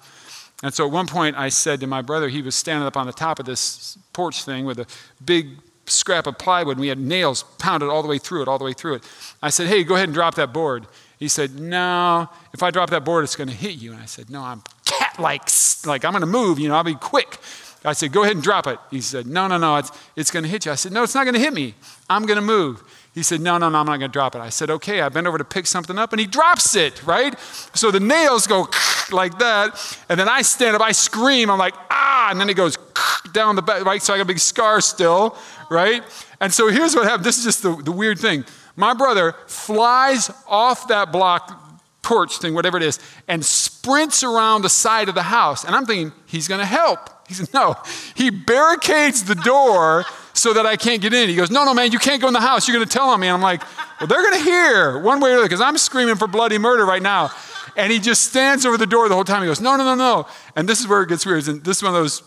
And 0.62 0.72
so 0.72 0.86
at 0.86 0.92
one 0.92 1.06
point, 1.06 1.36
I 1.36 1.50
said 1.50 1.80
to 1.80 1.86
my 1.86 2.02
brother, 2.02 2.28
he 2.28 2.42
was 2.42 2.54
standing 2.54 2.86
up 2.86 2.96
on 2.96 3.06
the 3.06 3.12
top 3.12 3.38
of 3.38 3.46
this 3.46 3.98
porch 4.12 4.44
thing 4.44 4.64
with 4.64 4.78
a 4.78 4.86
big 5.24 5.48
scrap 5.86 6.26
of 6.26 6.38
plywood, 6.38 6.76
and 6.76 6.80
we 6.80 6.88
had 6.88 6.98
nails 6.98 7.44
pounded 7.58 7.88
all 7.88 8.02
the 8.02 8.08
way 8.08 8.18
through 8.18 8.42
it, 8.42 8.48
all 8.48 8.58
the 8.58 8.64
way 8.64 8.72
through 8.72 8.94
it. 8.94 9.02
I 9.42 9.50
said, 9.50 9.66
hey, 9.66 9.84
go 9.84 9.94
ahead 9.94 10.08
and 10.08 10.14
drop 10.14 10.34
that 10.36 10.52
board. 10.52 10.86
He 11.18 11.28
said, 11.28 11.60
no, 11.60 12.28
if 12.52 12.62
I 12.62 12.70
drop 12.70 12.90
that 12.90 13.04
board, 13.04 13.24
it's 13.24 13.36
going 13.36 13.48
to 13.48 13.54
hit 13.54 13.76
you. 13.76 13.92
And 13.92 14.00
I 14.00 14.06
said, 14.06 14.30
no, 14.30 14.42
I'm 14.42 14.62
cat-like, 14.84 15.48
like 15.86 16.04
I'm 16.04 16.12
going 16.12 16.22
to 16.22 16.26
move, 16.26 16.58
you 16.58 16.68
know, 16.68 16.76
I'll 16.76 16.84
be 16.84 16.94
quick. 16.94 17.38
I 17.84 17.92
said, 17.92 18.12
Go 18.12 18.22
ahead 18.22 18.36
and 18.36 18.42
drop 18.42 18.66
it. 18.66 18.78
He 18.90 19.00
said, 19.00 19.26
No, 19.26 19.46
no, 19.46 19.58
no, 19.58 19.76
it's, 19.76 19.90
it's 20.16 20.30
going 20.30 20.42
to 20.42 20.48
hit 20.48 20.66
you. 20.66 20.72
I 20.72 20.74
said, 20.74 20.92
No, 20.92 21.02
it's 21.02 21.14
not 21.14 21.24
going 21.24 21.34
to 21.34 21.40
hit 21.40 21.52
me. 21.52 21.74
I'm 22.08 22.26
going 22.26 22.36
to 22.36 22.42
move. 22.42 22.82
He 23.14 23.22
said, 23.22 23.40
No, 23.40 23.58
no, 23.58 23.68
no, 23.68 23.78
I'm 23.78 23.86
not 23.86 23.98
going 23.98 24.10
to 24.10 24.12
drop 24.12 24.34
it. 24.34 24.40
I 24.40 24.48
said, 24.48 24.70
Okay. 24.70 25.00
I 25.00 25.08
bent 25.08 25.26
over 25.26 25.38
to 25.38 25.44
pick 25.44 25.66
something 25.66 25.98
up 25.98 26.12
and 26.12 26.20
he 26.20 26.26
drops 26.26 26.74
it, 26.74 27.04
right? 27.06 27.38
So 27.74 27.90
the 27.90 28.00
nails 28.00 28.46
go 28.46 28.68
like 29.12 29.38
that. 29.38 29.98
And 30.08 30.18
then 30.18 30.28
I 30.28 30.42
stand 30.42 30.76
up, 30.76 30.82
I 30.82 30.92
scream, 30.92 31.50
I'm 31.50 31.58
like, 31.58 31.74
Ah, 31.90 32.28
and 32.30 32.40
then 32.40 32.48
it 32.48 32.54
goes 32.54 32.78
down 33.32 33.56
the 33.56 33.62
back, 33.62 33.84
right? 33.84 34.02
So 34.02 34.14
I 34.14 34.16
got 34.16 34.22
a 34.22 34.26
big 34.26 34.38
scar 34.38 34.80
still, 34.80 35.36
right? 35.70 36.02
And 36.40 36.52
so 36.52 36.68
here's 36.68 36.94
what 36.94 37.04
happened. 37.04 37.24
This 37.24 37.38
is 37.38 37.44
just 37.44 37.62
the, 37.62 37.76
the 37.76 37.92
weird 37.92 38.18
thing. 38.18 38.44
My 38.76 38.94
brother 38.94 39.34
flies 39.46 40.30
off 40.48 40.88
that 40.88 41.12
block 41.12 41.60
porch 42.02 42.38
thing, 42.38 42.54
whatever 42.54 42.76
it 42.76 42.82
is, 42.82 42.98
and 43.28 43.44
sprints 43.84 44.24
around 44.24 44.62
the 44.62 44.68
side 44.68 45.08
of 45.10 45.14
the 45.14 45.22
house. 45.22 45.64
And 45.64 45.74
I'm 45.74 45.84
thinking, 45.84 46.12
he's 46.26 46.48
going 46.48 46.60
to 46.60 46.66
help. 46.66 47.10
He 47.26 47.32
said, 47.32 47.54
No. 47.54 47.74
He 48.14 48.28
barricades 48.28 49.24
the 49.24 49.34
door 49.34 50.04
so 50.34 50.52
that 50.52 50.66
I 50.66 50.76
can't 50.76 51.00
get 51.00 51.14
in. 51.14 51.30
He 51.30 51.36
goes, 51.36 51.50
No, 51.50 51.64
no, 51.64 51.72
man, 51.72 51.90
you 51.90 51.98
can't 51.98 52.20
go 52.20 52.28
in 52.28 52.34
the 52.34 52.40
house. 52.40 52.68
You're 52.68 52.76
going 52.76 52.86
to 52.86 52.92
tell 52.92 53.08
on 53.08 53.18
me. 53.18 53.28
And 53.28 53.34
I'm 53.34 53.40
like, 53.40 53.62
Well, 53.98 54.06
they're 54.08 54.20
going 54.20 54.34
to 54.34 54.44
hear 54.44 54.98
one 54.98 55.20
way 55.20 55.30
or 55.30 55.32
the 55.32 55.38
other 55.38 55.48
because 55.48 55.62
I'm 55.62 55.78
screaming 55.78 56.16
for 56.16 56.26
bloody 56.26 56.58
murder 56.58 56.84
right 56.84 57.00
now. 57.00 57.30
And 57.78 57.90
he 57.90 57.98
just 57.98 58.24
stands 58.24 58.66
over 58.66 58.76
the 58.76 58.86
door 58.86 59.08
the 59.08 59.14
whole 59.14 59.24
time. 59.24 59.40
He 59.40 59.48
goes, 59.48 59.62
No, 59.62 59.74
no, 59.76 59.84
no, 59.84 59.94
no. 59.94 60.26
And 60.54 60.68
this 60.68 60.80
is 60.80 60.86
where 60.86 61.00
it 61.00 61.08
gets 61.08 61.24
weird. 61.24 61.48
And 61.48 61.64
this 61.64 61.78
is 61.78 61.82
one 61.82 61.94
of 61.94 61.98
those 62.02 62.22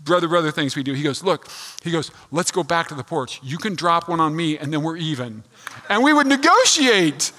brother, 0.00 0.28
brother 0.28 0.50
things 0.50 0.76
we 0.76 0.82
do. 0.82 0.92
He 0.92 1.02
goes, 1.02 1.24
Look, 1.24 1.48
he 1.82 1.90
goes, 1.90 2.10
Let's 2.30 2.50
go 2.50 2.62
back 2.62 2.88
to 2.88 2.94
the 2.94 3.02
porch. 3.04 3.40
You 3.42 3.56
can 3.56 3.74
drop 3.76 4.10
one 4.10 4.20
on 4.20 4.36
me, 4.36 4.58
and 4.58 4.70
then 4.70 4.82
we're 4.82 4.98
even. 4.98 5.42
And 5.88 6.04
we 6.04 6.12
would 6.12 6.26
negotiate. 6.26 7.32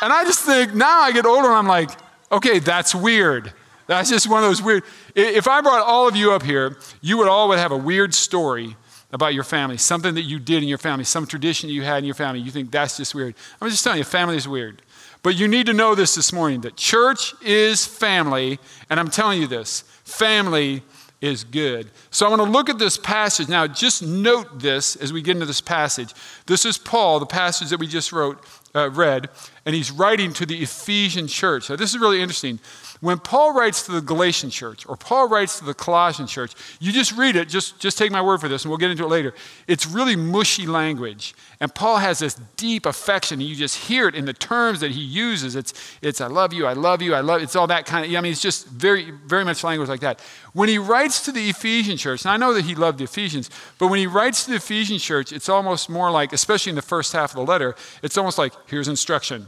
And 0.00 0.12
I 0.12 0.22
just 0.22 0.44
think 0.44 0.72
now 0.72 1.00
I 1.00 1.10
get 1.10 1.26
older 1.26 1.48
and 1.48 1.56
I'm 1.56 1.66
like, 1.66 1.90
Okay, 2.30 2.58
that's 2.58 2.94
weird. 2.94 3.52
That's 3.86 4.10
just 4.10 4.28
one 4.28 4.42
of 4.42 4.48
those 4.48 4.62
weird. 4.62 4.84
If 5.14 5.48
I 5.48 5.60
brought 5.62 5.82
all 5.82 6.06
of 6.06 6.14
you 6.14 6.32
up 6.32 6.42
here, 6.42 6.76
you 7.00 7.16
would 7.18 7.28
all 7.28 7.48
would 7.48 7.58
have 7.58 7.72
a 7.72 7.76
weird 7.76 8.14
story 8.14 8.76
about 9.12 9.32
your 9.32 9.44
family, 9.44 9.78
something 9.78 10.14
that 10.14 10.22
you 10.22 10.38
did 10.38 10.62
in 10.62 10.68
your 10.68 10.78
family, 10.78 11.04
some 11.04 11.26
tradition 11.26 11.70
you 11.70 11.82
had 11.82 11.98
in 11.98 12.04
your 12.04 12.14
family. 12.14 12.40
You 12.40 12.50
think 12.50 12.70
that's 12.70 12.98
just 12.98 13.14
weird. 13.14 13.34
I'm 13.60 13.70
just 13.70 13.82
telling 13.82 13.98
you, 13.98 14.04
family 14.04 14.36
is 14.36 14.46
weird. 14.46 14.82
But 15.22 15.36
you 15.36 15.48
need 15.48 15.66
to 15.66 15.72
know 15.72 15.94
this 15.94 16.14
this 16.14 16.32
morning 16.32 16.60
that 16.60 16.76
church 16.76 17.34
is 17.42 17.86
family, 17.86 18.58
and 18.90 19.00
I'm 19.00 19.08
telling 19.08 19.40
you 19.40 19.46
this 19.46 19.82
family 20.04 20.82
is 21.20 21.42
good. 21.42 21.90
So 22.10 22.26
I 22.26 22.28
want 22.28 22.42
to 22.42 22.48
look 22.48 22.68
at 22.68 22.78
this 22.78 22.96
passage. 22.96 23.48
Now, 23.48 23.66
just 23.66 24.02
note 24.02 24.60
this 24.60 24.94
as 24.96 25.12
we 25.12 25.20
get 25.20 25.32
into 25.32 25.46
this 25.46 25.60
passage. 25.60 26.14
This 26.46 26.64
is 26.64 26.78
Paul, 26.78 27.18
the 27.18 27.26
passage 27.26 27.70
that 27.70 27.80
we 27.80 27.88
just 27.88 28.12
wrote, 28.12 28.44
uh, 28.74 28.90
read, 28.90 29.28
and 29.68 29.74
he's 29.74 29.90
writing 29.90 30.32
to 30.32 30.46
the 30.46 30.62
Ephesian 30.62 31.26
church. 31.28 31.68
Now, 31.68 31.76
this 31.76 31.90
is 31.90 32.00
really 32.00 32.22
interesting. 32.22 32.58
When 33.00 33.18
Paul 33.18 33.52
writes 33.52 33.84
to 33.84 33.92
the 33.92 34.00
Galatian 34.00 34.48
church 34.48 34.86
or 34.88 34.96
Paul 34.96 35.28
writes 35.28 35.58
to 35.58 35.64
the 35.66 35.74
Colossian 35.74 36.26
church, 36.26 36.54
you 36.80 36.90
just 36.90 37.12
read 37.12 37.36
it, 37.36 37.50
just, 37.50 37.78
just 37.78 37.98
take 37.98 38.10
my 38.10 38.22
word 38.22 38.40
for 38.40 38.48
this, 38.48 38.64
and 38.64 38.70
we'll 38.70 38.78
get 38.78 38.90
into 38.90 39.04
it 39.04 39.08
later. 39.08 39.34
It's 39.66 39.84
really 39.84 40.16
mushy 40.16 40.66
language. 40.66 41.34
And 41.60 41.72
Paul 41.74 41.98
has 41.98 42.18
this 42.18 42.36
deep 42.56 42.86
affection. 42.86 43.42
and 43.42 43.46
You 43.46 43.54
just 43.54 43.76
hear 43.76 44.08
it 44.08 44.14
in 44.14 44.24
the 44.24 44.32
terms 44.32 44.80
that 44.80 44.92
he 44.92 45.02
uses. 45.02 45.54
It's, 45.54 45.74
it's 46.00 46.22
I 46.22 46.28
love 46.28 46.54
you, 46.54 46.64
I 46.64 46.72
love 46.72 47.02
you, 47.02 47.14
I 47.14 47.20
love 47.20 47.42
It's 47.42 47.54
all 47.54 47.66
that 47.66 47.84
kind 47.84 48.06
of, 48.06 48.16
I 48.16 48.22
mean, 48.22 48.32
it's 48.32 48.40
just 48.40 48.68
very, 48.68 49.10
very 49.26 49.44
much 49.44 49.62
language 49.62 49.90
like 49.90 50.00
that. 50.00 50.18
When 50.54 50.70
he 50.70 50.78
writes 50.78 51.22
to 51.26 51.30
the 51.30 51.50
Ephesian 51.50 51.98
church, 51.98 52.24
and 52.24 52.32
I 52.32 52.38
know 52.38 52.54
that 52.54 52.64
he 52.64 52.74
loved 52.74 53.00
the 53.00 53.04
Ephesians, 53.04 53.50
but 53.78 53.88
when 53.88 53.98
he 53.98 54.06
writes 54.06 54.44
to 54.44 54.50
the 54.52 54.56
Ephesian 54.56 54.96
church, 54.98 55.30
it's 55.30 55.50
almost 55.50 55.90
more 55.90 56.10
like, 56.10 56.32
especially 56.32 56.70
in 56.70 56.76
the 56.76 56.80
first 56.80 57.12
half 57.12 57.32
of 57.32 57.36
the 57.36 57.44
letter, 57.44 57.76
it's 58.02 58.16
almost 58.16 58.38
like, 58.38 58.54
here's 58.66 58.88
instruction 58.88 59.46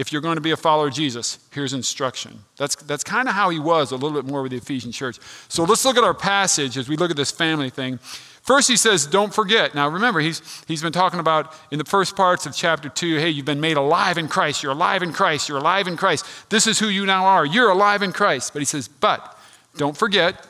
if 0.00 0.10
you're 0.10 0.22
going 0.22 0.36
to 0.36 0.40
be 0.40 0.50
a 0.50 0.56
follower 0.56 0.88
of 0.88 0.94
Jesus, 0.94 1.38
here's 1.52 1.74
instruction. 1.74 2.40
That's, 2.56 2.74
that's 2.74 3.04
kind 3.04 3.28
of 3.28 3.34
how 3.34 3.50
he 3.50 3.58
was 3.58 3.92
a 3.92 3.96
little 3.96 4.20
bit 4.20 4.24
more 4.24 4.40
with 4.40 4.50
the 4.50 4.56
Ephesian 4.56 4.92
church. 4.92 5.18
So 5.48 5.64
let's 5.64 5.84
look 5.84 5.98
at 5.98 6.04
our 6.04 6.14
passage 6.14 6.78
as 6.78 6.88
we 6.88 6.96
look 6.96 7.10
at 7.10 7.18
this 7.18 7.30
family 7.30 7.68
thing. 7.68 7.98
First, 8.40 8.66
he 8.66 8.78
says, 8.78 9.04
don't 9.04 9.34
forget. 9.34 9.74
Now, 9.74 9.90
remember, 9.90 10.20
he's, 10.20 10.40
he's 10.66 10.80
been 10.80 10.94
talking 10.94 11.20
about 11.20 11.54
in 11.70 11.78
the 11.78 11.84
first 11.84 12.16
parts 12.16 12.46
of 12.46 12.56
chapter 12.56 12.88
2 12.88 13.18
hey, 13.18 13.28
you've 13.28 13.44
been 13.44 13.60
made 13.60 13.76
alive 13.76 14.16
in 14.16 14.26
Christ. 14.26 14.62
You're 14.62 14.72
alive 14.72 15.02
in 15.02 15.12
Christ. 15.12 15.50
You're 15.50 15.58
alive 15.58 15.86
in 15.86 15.98
Christ. 15.98 16.24
This 16.48 16.66
is 16.66 16.78
who 16.78 16.88
you 16.88 17.04
now 17.04 17.26
are. 17.26 17.44
You're 17.44 17.68
alive 17.68 18.00
in 18.00 18.12
Christ. 18.12 18.54
But 18.54 18.62
he 18.62 18.66
says, 18.66 18.88
but 18.88 19.38
don't 19.76 19.98
forget 19.98 20.46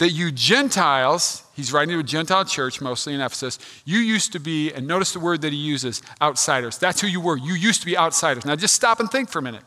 that 0.00 0.10
you 0.10 0.32
Gentiles, 0.32 1.44
he's 1.54 1.72
writing 1.72 1.94
to 1.94 2.00
a 2.00 2.02
Gentile 2.02 2.44
church, 2.44 2.80
mostly 2.80 3.14
in 3.14 3.20
Ephesus, 3.20 3.58
you 3.84 3.98
used 3.98 4.32
to 4.32 4.40
be, 4.40 4.72
and 4.72 4.86
notice 4.86 5.12
the 5.12 5.20
word 5.20 5.42
that 5.42 5.52
he 5.52 5.58
uses, 5.58 6.02
outsiders. 6.22 6.78
That's 6.78 7.02
who 7.02 7.06
you 7.06 7.20
were. 7.20 7.36
You 7.36 7.52
used 7.52 7.80
to 7.80 7.86
be 7.86 7.96
outsiders. 7.96 8.46
Now 8.46 8.56
just 8.56 8.74
stop 8.74 8.98
and 8.98 9.10
think 9.10 9.28
for 9.28 9.40
a 9.40 9.42
minute, 9.42 9.62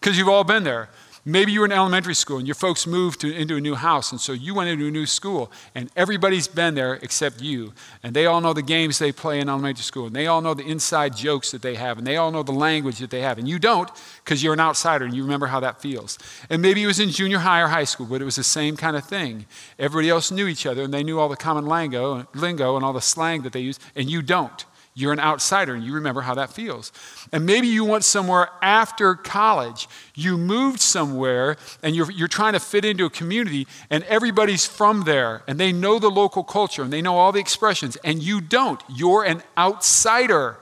because 0.00 0.18
you've 0.18 0.28
all 0.28 0.42
been 0.42 0.64
there. 0.64 0.88
Maybe 1.26 1.52
you 1.52 1.60
were 1.60 1.66
in 1.66 1.72
elementary 1.72 2.14
school 2.14 2.36
and 2.36 2.46
your 2.46 2.54
folks 2.54 2.86
moved 2.86 3.20
to, 3.22 3.34
into 3.34 3.56
a 3.56 3.60
new 3.60 3.76
house, 3.76 4.12
and 4.12 4.20
so 4.20 4.32
you 4.32 4.54
went 4.54 4.68
into 4.68 4.88
a 4.88 4.90
new 4.90 5.06
school, 5.06 5.50
and 5.74 5.90
everybody's 5.96 6.48
been 6.48 6.74
there 6.74 6.94
except 6.96 7.40
you. 7.40 7.72
And 8.02 8.14
they 8.14 8.26
all 8.26 8.42
know 8.42 8.52
the 8.52 8.60
games 8.60 8.98
they 8.98 9.10
play 9.10 9.40
in 9.40 9.48
elementary 9.48 9.84
school, 9.84 10.06
and 10.06 10.14
they 10.14 10.26
all 10.26 10.42
know 10.42 10.52
the 10.52 10.66
inside 10.66 11.16
jokes 11.16 11.50
that 11.52 11.62
they 11.62 11.76
have, 11.76 11.96
and 11.96 12.06
they 12.06 12.18
all 12.18 12.30
know 12.30 12.42
the 12.42 12.52
language 12.52 12.98
that 12.98 13.08
they 13.08 13.22
have. 13.22 13.38
And 13.38 13.48
you 13.48 13.58
don't 13.58 13.90
because 14.22 14.42
you're 14.42 14.52
an 14.52 14.60
outsider 14.60 15.06
and 15.06 15.14
you 15.14 15.22
remember 15.22 15.46
how 15.46 15.60
that 15.60 15.80
feels. 15.80 16.18
And 16.50 16.60
maybe 16.60 16.82
it 16.82 16.86
was 16.86 17.00
in 17.00 17.08
junior 17.08 17.38
high 17.38 17.62
or 17.62 17.68
high 17.68 17.84
school, 17.84 18.06
but 18.06 18.20
it 18.20 18.26
was 18.26 18.36
the 18.36 18.44
same 18.44 18.76
kind 18.76 18.94
of 18.94 19.04
thing. 19.04 19.46
Everybody 19.78 20.10
else 20.10 20.30
knew 20.30 20.46
each 20.46 20.66
other, 20.66 20.82
and 20.82 20.92
they 20.92 21.02
knew 21.02 21.18
all 21.18 21.30
the 21.30 21.36
common 21.36 21.64
lingo, 21.64 22.26
lingo 22.34 22.76
and 22.76 22.84
all 22.84 22.92
the 22.92 23.00
slang 23.00 23.42
that 23.42 23.54
they 23.54 23.60
use, 23.60 23.80
and 23.96 24.10
you 24.10 24.20
don't. 24.20 24.66
You're 24.96 25.12
an 25.12 25.18
outsider 25.18 25.74
and 25.74 25.82
you 25.82 25.92
remember 25.92 26.20
how 26.20 26.34
that 26.34 26.50
feels. 26.50 26.92
And 27.32 27.44
maybe 27.44 27.66
you 27.66 27.84
went 27.84 28.04
somewhere 28.04 28.50
after 28.62 29.16
college. 29.16 29.88
You 30.14 30.38
moved 30.38 30.80
somewhere 30.80 31.56
and 31.82 31.96
you're, 31.96 32.10
you're 32.12 32.28
trying 32.28 32.52
to 32.52 32.60
fit 32.60 32.84
into 32.84 33.04
a 33.04 33.10
community 33.10 33.66
and 33.90 34.04
everybody's 34.04 34.64
from 34.66 35.02
there 35.02 35.42
and 35.48 35.58
they 35.58 35.72
know 35.72 35.98
the 35.98 36.10
local 36.10 36.44
culture 36.44 36.82
and 36.82 36.92
they 36.92 37.02
know 37.02 37.16
all 37.16 37.32
the 37.32 37.40
expressions 37.40 37.96
and 38.04 38.22
you 38.22 38.40
don't. 38.40 38.80
You're 38.88 39.24
an 39.24 39.42
outsider. 39.58 40.58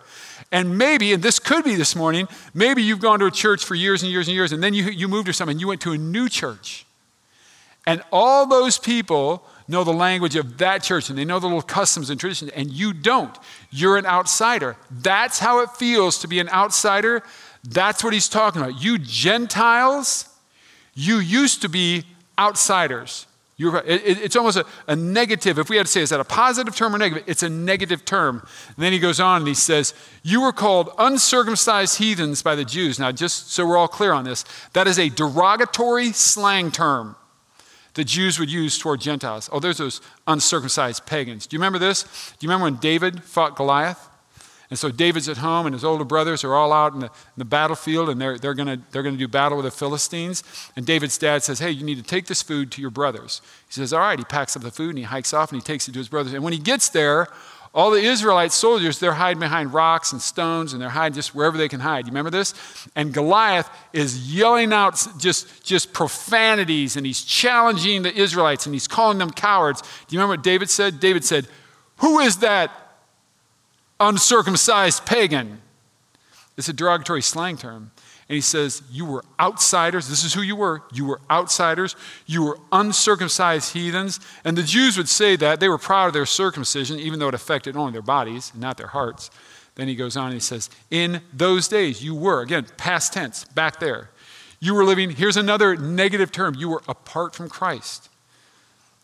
And 0.51 0.79
maybe, 0.79 1.13
and 1.13 1.23
this 1.23 1.39
could 1.39 1.65
be 1.65 1.75
this 1.75 1.95
morning, 1.95 2.27
maybe 2.55 2.83
you've 2.83 3.01
gone 3.01 3.19
to 3.19 3.27
a 3.27 3.31
church 3.31 3.63
for 3.63 3.75
years 3.75 4.03
and 4.03 4.11
years 4.11 4.29
and 4.29 4.35
years 4.35 4.53
and 4.53 4.63
then 4.63 4.73
you, 4.73 4.85
you 4.85 5.09
moved 5.09 5.27
to 5.27 5.35
something 5.35 5.55
and 5.55 5.61
you 5.61 5.69
went 5.69 5.83
to 5.83 5.93
a 5.93 5.99
new 5.99 6.31
church. 6.31 6.87
And 7.87 8.03
all 8.11 8.47
those 8.47 8.79
people 8.79 9.45
know 9.69 9.85
the 9.85 9.93
language 9.93 10.37
of 10.37 10.59
that 10.59 10.83
church 10.83 11.09
and 11.09 11.19
they 11.19 11.25
know 11.25 11.39
the 11.39 11.47
little 11.47 11.63
customs 11.63 12.11
and 12.11 12.19
traditions, 12.19 12.51
and 12.53 12.71
you 12.71 12.93
don't. 12.93 13.37
You're 13.71 13.97
an 13.97 14.07
outsider. 14.07 14.77
That's 14.91 15.39
how 15.39 15.61
it 15.61 15.71
feels 15.71 16.19
to 16.21 16.29
be 16.29 16.39
an 16.39 16.49
outsider. 16.49 17.23
That's 17.65 18.03
what 18.03 18.13
he's 18.13 18.29
talking 18.29 18.61
about. 18.61 18.83
You 18.83 18.99
Gentiles, 18.99 20.29
you 20.95 21.19
used 21.19 21.63
to 21.63 21.69
be 21.69 22.05
outsiders. 22.39 23.27
You're, 23.57 23.77
it, 23.79 24.03
it's 24.19 24.35
almost 24.35 24.57
a, 24.57 24.67
a, 24.89 24.97
negative. 24.97 25.59
If 25.59 25.69
we 25.69 25.77
had 25.77 25.87
to 25.87 25.93
say, 25.93 26.01
is 26.01 26.11
that 26.11 26.19
a 26.19 26.25
positive 26.25 26.75
term 26.75 26.95
or 26.95 26.99
negative? 26.99 27.23
It's 27.29 27.45
a 27.45 27.49
negative 27.49 28.05
term. 28.05 28.45
And 28.67 28.77
then 28.77 28.93
he 28.93 28.99
goes 28.99 29.21
on 29.21 29.43
and 29.43 29.49
he 29.49 29.55
says, 29.55 29.95
You 30.23 30.41
were 30.41 30.53
called 30.53 30.91
uncircumcised 30.99 31.99
heathens 31.99 32.43
by 32.43 32.57
the 32.57 32.65
Jews. 32.65 32.99
Now, 32.99 33.13
just 33.13 33.53
so 33.53 33.67
we're 33.67 33.77
all 33.77 33.89
clear 33.89 34.13
on 34.13 34.25
this, 34.25 34.45
that 34.73 34.89
is 34.89 34.99
a 34.99 35.11
derogatory 35.11 36.13
slang 36.13 36.73
term 36.73 37.15
the 37.95 38.05
Jews 38.05 38.39
would 38.39 38.51
use 38.51 38.79
toward 38.79 39.01
Gentiles. 39.01 39.49
Oh, 39.53 39.61
there's 39.61 39.79
those 39.79 40.01
uncircumcised 40.27 41.05
pagans. 41.07 41.47
Do 41.47 41.55
you 41.55 41.59
remember 41.59 41.79
this? 41.79 42.03
Do 42.03 42.47
you 42.47 42.49
remember 42.49 42.65
when 42.65 42.77
David 42.77 43.23
fought 43.23 43.57
Goliath? 43.57 44.09
And 44.73 44.79
so 44.79 44.91
David's 44.91 45.29
at 45.29 45.37
home, 45.37 45.67
and 45.67 45.75
his 45.75 45.85
older 45.85 46.03
brothers 46.03 46.45
are 46.45 46.55
all 46.55 46.73
out 46.73 46.95
in 46.95 47.01
the, 47.01 47.07
in 47.09 47.13
the 47.37 47.45
battlefield, 47.45 48.09
and 48.09 48.19
they're, 48.19 48.39
they're 48.39 48.55
going 48.55 48.83
they're 48.91 49.03
gonna 49.03 49.19
do 49.19 49.29
battle 49.29 49.59
with 49.59 49.67
the 49.67 49.71
Philistines. 49.71 50.43
And 50.77 50.87
David's 50.87 51.19
dad 51.19 51.43
says, 51.43 51.59
Hey, 51.59 51.73
you 51.73 51.85
need 51.85 51.99
to 51.99 52.03
take 52.03 52.25
this 52.25 52.41
food 52.41 52.73
to 52.73 52.81
your 52.81 52.91
brothers. 52.91 53.43
He 53.67 53.75
says, 53.75 53.93
All 53.93 54.01
right. 54.01 54.19
He 54.19 54.25
packs 54.25 54.57
up 54.57 54.63
the 54.63 54.71
food, 54.71 54.89
and 54.89 54.99
he 54.99 55.05
hikes 55.05 55.35
off, 55.35 55.53
and 55.53 55.61
he 55.61 55.63
takes 55.63 55.89
it 55.89 55.93
to 55.93 55.99
his 55.99 56.09
brothers. 56.09 56.33
And 56.33 56.43
when 56.43 56.55
he 56.55 56.59
gets 56.59 56.89
there, 56.89 57.29
all 57.75 57.91
the 57.91 58.01
Israelite 58.01 58.53
soldiers, 58.53 58.99
they're 58.99 59.15
hiding 59.15 59.41
behind 59.41 59.73
rocks 59.73 60.13
and 60.13 60.21
stones 60.21 60.75
and 60.75 60.83
they're 60.83 60.91
hiding 60.91 61.15
just 61.15 61.35
wherever 61.35 61.57
they 61.57 61.69
can 61.69 61.81
hide. 61.81 62.07
You 62.07 62.11
remember 62.11 62.31
this? 62.31 62.53
And 62.95 63.15
Goliath 63.15 63.71
is 63.95 64.35
yelling 64.35 64.75
out 64.75 65.03
just, 65.19 65.65
just 65.65 65.95
profanities 65.95 66.97
and 66.97 67.07
he's 67.07 67.23
challenging 67.23 68.03
the 68.03 68.15
Israelites 68.15 68.67
and 68.67 68.75
he's 68.75 68.87
calling 68.87 69.17
them 69.17 69.31
cowards. 69.31 69.81
Do 69.81 69.89
you 70.15 70.19
remember 70.19 70.33
what 70.33 70.45
David 70.45 70.69
said? 70.69 71.01
David 71.01 71.25
said, 71.25 71.49
Who 71.99 72.19
is 72.19 72.39
that 72.39 72.71
uncircumcised 73.99 75.07
pagan? 75.07 75.63
It's 76.59 76.69
a 76.69 76.75
derogatory 76.75 77.23
slang 77.23 77.57
term. 77.57 77.91
And 78.29 78.35
he 78.35 78.41
says, 78.41 78.83
You 78.91 79.05
were 79.05 79.25
outsiders. 79.39 80.09
This 80.09 80.25
is 80.25 80.35
who 80.35 80.43
you 80.43 80.57
were. 80.57 80.83
You 80.93 81.05
were 81.05 81.21
outsiders. 81.31 81.97
You 82.27 82.45
were 82.45 82.59
uncircumcised 82.71 83.73
heathens. 83.73 84.21
And 84.45 84.57
the 84.57 84.63
Jews 84.63 84.97
would 84.97 85.09
say 85.09 85.37
that. 85.37 85.61
They 85.61 85.69
were 85.69 85.79
proud 85.79 86.07
of 86.09 86.13
their 86.13 86.27
circumcision, 86.27 86.99
even 86.99 87.19
though 87.19 87.29
it 87.29 87.35
affected 87.35 87.77
only 87.77 87.93
their 87.93 88.03
bodies 88.03 88.51
and 88.53 88.61
not 88.61 88.77
their 88.77 88.89
hearts. 88.89 89.31
Then 89.75 89.89
he 89.89 89.95
goes 89.95 90.17
on 90.17 90.27
and 90.27 90.35
he 90.35 90.41
says, 90.41 90.71
In 90.91 91.23
those 91.33 91.69
days, 91.69 92.05
you 92.05 92.15
were, 92.15 92.43
again, 92.43 92.67
past 92.77 93.13
tense, 93.13 93.45
back 93.45 93.81
there. 93.81 94.11
You 94.61 94.75
were 94.75 94.85
living, 94.85 95.11
here's 95.11 95.37
another 95.37 95.77
negative 95.77 96.31
term, 96.31 96.55
you 96.55 96.69
were 96.69 96.83
apart 96.87 97.35
from 97.35 97.49
Christ. 97.49 98.09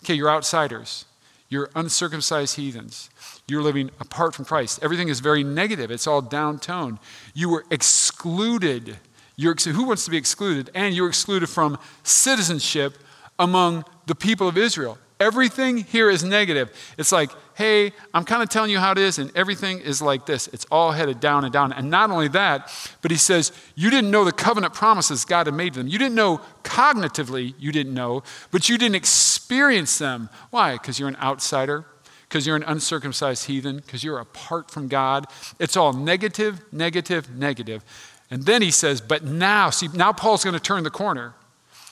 Okay, 0.04 0.14
you're 0.14 0.30
outsiders. 0.30 1.04
You're 1.48 1.70
uncircumcised 1.74 2.56
heathens. 2.56 3.10
You're 3.48 3.62
living 3.62 3.90
apart 4.00 4.34
from 4.34 4.44
Christ. 4.44 4.80
Everything 4.82 5.08
is 5.08 5.20
very 5.20 5.42
negative, 5.42 5.90
it's 5.90 6.06
all 6.06 6.20
downtoned. 6.20 6.98
You 7.34 7.48
were 7.48 7.64
excluded 7.70 8.98
you're, 9.38 9.54
who 9.54 9.84
wants 9.84 10.04
to 10.04 10.10
be 10.10 10.16
excluded? 10.16 10.68
And 10.74 10.94
you're 10.94 11.08
excluded 11.08 11.48
from 11.48 11.78
citizenship 12.02 12.98
among 13.38 13.84
the 14.06 14.16
people 14.16 14.48
of 14.48 14.58
Israel. 14.58 14.98
Everything 15.20 15.78
here 15.78 16.10
is 16.10 16.22
negative. 16.24 16.70
It's 16.98 17.12
like, 17.12 17.30
hey, 17.54 17.92
I'm 18.12 18.24
kind 18.24 18.42
of 18.42 18.48
telling 18.48 18.70
you 18.70 18.78
how 18.78 18.92
it 18.92 18.98
is, 18.98 19.18
and 19.18 19.30
everything 19.36 19.80
is 19.80 20.02
like 20.02 20.26
this. 20.26 20.48
It's 20.48 20.66
all 20.72 20.90
headed 20.90 21.20
down 21.20 21.44
and 21.44 21.52
down. 21.52 21.72
And 21.72 21.88
not 21.88 22.10
only 22.10 22.28
that, 22.28 22.72
but 23.00 23.10
he 23.12 23.16
says, 23.16 23.52
you 23.76 23.90
didn't 23.90 24.10
know 24.10 24.24
the 24.24 24.32
covenant 24.32 24.74
promises 24.74 25.24
God 25.24 25.46
had 25.46 25.54
made 25.54 25.74
to 25.74 25.80
them. 25.80 25.88
You 25.88 25.98
didn't 25.98 26.16
know 26.16 26.40
cognitively, 26.64 27.54
you 27.58 27.70
didn't 27.70 27.94
know, 27.94 28.24
but 28.50 28.68
you 28.68 28.76
didn't 28.76 28.96
experience 28.96 29.98
them. 29.98 30.30
Why? 30.50 30.72
Because 30.72 30.98
you're 30.98 31.08
an 31.08 31.16
outsider, 31.16 31.84
because 32.28 32.46
you're 32.46 32.56
an 32.56 32.64
uncircumcised 32.64 33.46
heathen, 33.46 33.76
because 33.76 34.04
you're 34.04 34.18
apart 34.18 34.70
from 34.70 34.88
God. 34.88 35.26
It's 35.58 35.76
all 35.76 35.92
negative, 35.92 36.60
negative, 36.72 37.30
negative. 37.30 37.84
And 38.30 38.44
then 38.44 38.62
he 38.62 38.70
says, 38.70 39.00
But 39.00 39.24
now, 39.24 39.70
see, 39.70 39.88
now 39.88 40.12
Paul's 40.12 40.44
going 40.44 40.54
to 40.54 40.60
turn 40.60 40.84
the 40.84 40.90
corner. 40.90 41.34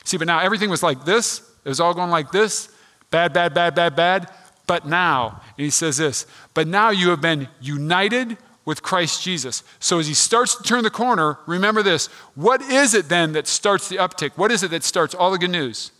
See, 0.04 0.16
but 0.16 0.26
now 0.26 0.40
everything 0.40 0.70
was 0.70 0.82
like 0.82 1.04
this. 1.04 1.40
It 1.64 1.68
was 1.68 1.80
all 1.80 1.94
going 1.94 2.10
like 2.10 2.30
this 2.30 2.68
bad, 3.10 3.32
bad, 3.32 3.54
bad, 3.54 3.74
bad, 3.74 3.96
bad. 3.96 4.30
But 4.66 4.86
now, 4.86 5.40
and 5.56 5.64
he 5.64 5.70
says 5.70 5.96
this, 5.96 6.26
but 6.52 6.66
now 6.66 6.90
you 6.90 7.10
have 7.10 7.20
been 7.20 7.48
united 7.60 8.36
with 8.64 8.82
Christ 8.82 9.22
Jesus. 9.22 9.62
So 9.78 10.00
as 10.00 10.08
he 10.08 10.14
starts 10.14 10.56
to 10.56 10.62
turn 10.62 10.82
the 10.82 10.90
corner, 10.90 11.38
remember 11.46 11.82
this. 11.82 12.08
What 12.34 12.60
is 12.62 12.94
it 12.94 13.08
then 13.08 13.32
that 13.32 13.46
starts 13.46 13.88
the 13.88 13.96
uptick? 13.96 14.32
What 14.36 14.50
is 14.50 14.64
it 14.64 14.72
that 14.72 14.82
starts 14.82 15.14
all 15.14 15.30
the 15.30 15.38
good 15.38 15.50
news? 15.50 15.92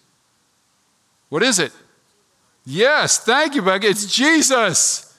What 1.29 1.43
is 1.43 1.59
it? 1.59 1.73
Yes, 2.65 3.25
thank 3.25 3.55
you, 3.55 3.63
Becky. 3.63 3.87
It's 3.87 4.13
Jesus. 4.13 5.17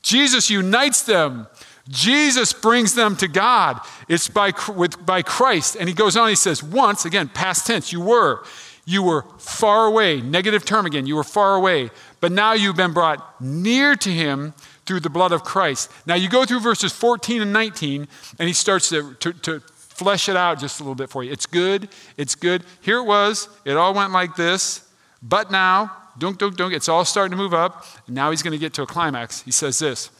Jesus 0.00 0.48
unites 0.48 1.02
them. 1.02 1.48
Jesus 1.88 2.52
brings 2.52 2.94
them 2.94 3.16
to 3.16 3.28
God. 3.28 3.80
It's 4.08 4.28
by, 4.28 4.52
with, 4.74 5.04
by 5.04 5.22
Christ. 5.22 5.76
And 5.78 5.88
he 5.88 5.94
goes 5.94 6.16
on, 6.16 6.28
he 6.28 6.34
says, 6.34 6.62
once, 6.62 7.04
again, 7.04 7.28
past 7.28 7.66
tense, 7.66 7.92
you 7.92 8.00
were. 8.00 8.44
You 8.84 9.02
were 9.02 9.22
far 9.38 9.86
away, 9.86 10.20
negative 10.20 10.64
term 10.64 10.86
again, 10.86 11.06
you 11.06 11.16
were 11.16 11.24
far 11.24 11.56
away. 11.56 11.90
But 12.20 12.30
now 12.30 12.52
you've 12.52 12.76
been 12.76 12.92
brought 12.92 13.40
near 13.40 13.96
to 13.96 14.10
him 14.10 14.54
through 14.86 15.00
the 15.00 15.10
blood 15.10 15.32
of 15.32 15.42
Christ. 15.42 15.90
Now 16.06 16.14
you 16.14 16.28
go 16.28 16.44
through 16.44 16.60
verses 16.60 16.92
14 16.92 17.42
and 17.42 17.52
19, 17.52 18.06
and 18.38 18.48
he 18.48 18.54
starts 18.54 18.88
to, 18.90 19.14
to, 19.14 19.32
to 19.32 19.60
flesh 19.60 20.28
it 20.28 20.36
out 20.36 20.60
just 20.60 20.78
a 20.78 20.84
little 20.84 20.94
bit 20.94 21.10
for 21.10 21.24
you. 21.24 21.32
It's 21.32 21.46
good. 21.46 21.88
It's 22.16 22.36
good. 22.36 22.62
Here 22.80 22.98
it 22.98 23.04
was. 23.04 23.48
It 23.64 23.76
all 23.76 23.92
went 23.92 24.12
like 24.12 24.36
this. 24.36 24.88
But 25.20 25.50
now, 25.50 25.90
dunk, 26.18 26.38
dunk, 26.38 26.56
dunk, 26.56 26.72
it's 26.72 26.88
all 26.88 27.04
starting 27.04 27.32
to 27.32 27.36
move 27.36 27.54
up. 27.54 27.84
And 28.06 28.14
now 28.14 28.30
he's 28.30 28.42
going 28.42 28.52
to 28.52 28.58
get 28.58 28.72
to 28.74 28.82
a 28.82 28.86
climax. 28.86 29.42
He 29.42 29.50
says 29.50 29.78
this. 29.80 30.10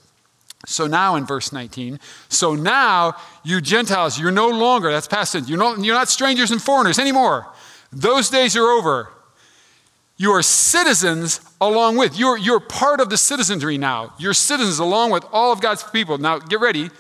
So 0.65 0.87
now 0.87 1.17
in 1.17 1.27
verse 1.27 1.53
19, 1.53 2.01
so 2.29 2.55
now 2.55 3.15
you 3.45 3.61
Gentiles, 3.61 4.19
you're 4.19 4.33
no 4.33 4.49
longer, 4.49 4.91
that's 4.91 5.07
past 5.07 5.33
tense, 5.33 5.49
you're, 5.49 5.79
you're 5.79 5.95
not 5.95 6.09
strangers 6.09 6.51
and 6.51 6.61
foreigners 6.61 6.99
anymore. 6.99 7.47
Those 7.93 8.31
days 8.31 8.57
are 8.57 8.67
over. 8.67 9.11
You 10.17 10.33
are 10.33 10.43
citizens 10.43 11.41
along 11.61 11.99
with. 11.99 12.19
You're, 12.19 12.39
you're 12.39 12.61
part 12.61 13.01
of 13.01 13.11
the 13.11 13.19
citizenry 13.19 13.77
now. 13.77 14.15
You're 14.19 14.35
citizens 14.35 14.79
along 14.79 15.11
with 15.11 15.25
all 15.31 15.53
of 15.53 15.61
God's 15.61 15.85
people. 15.85 16.17
Now 16.19 16.39
get 16.39 16.59
ready. 16.59 16.91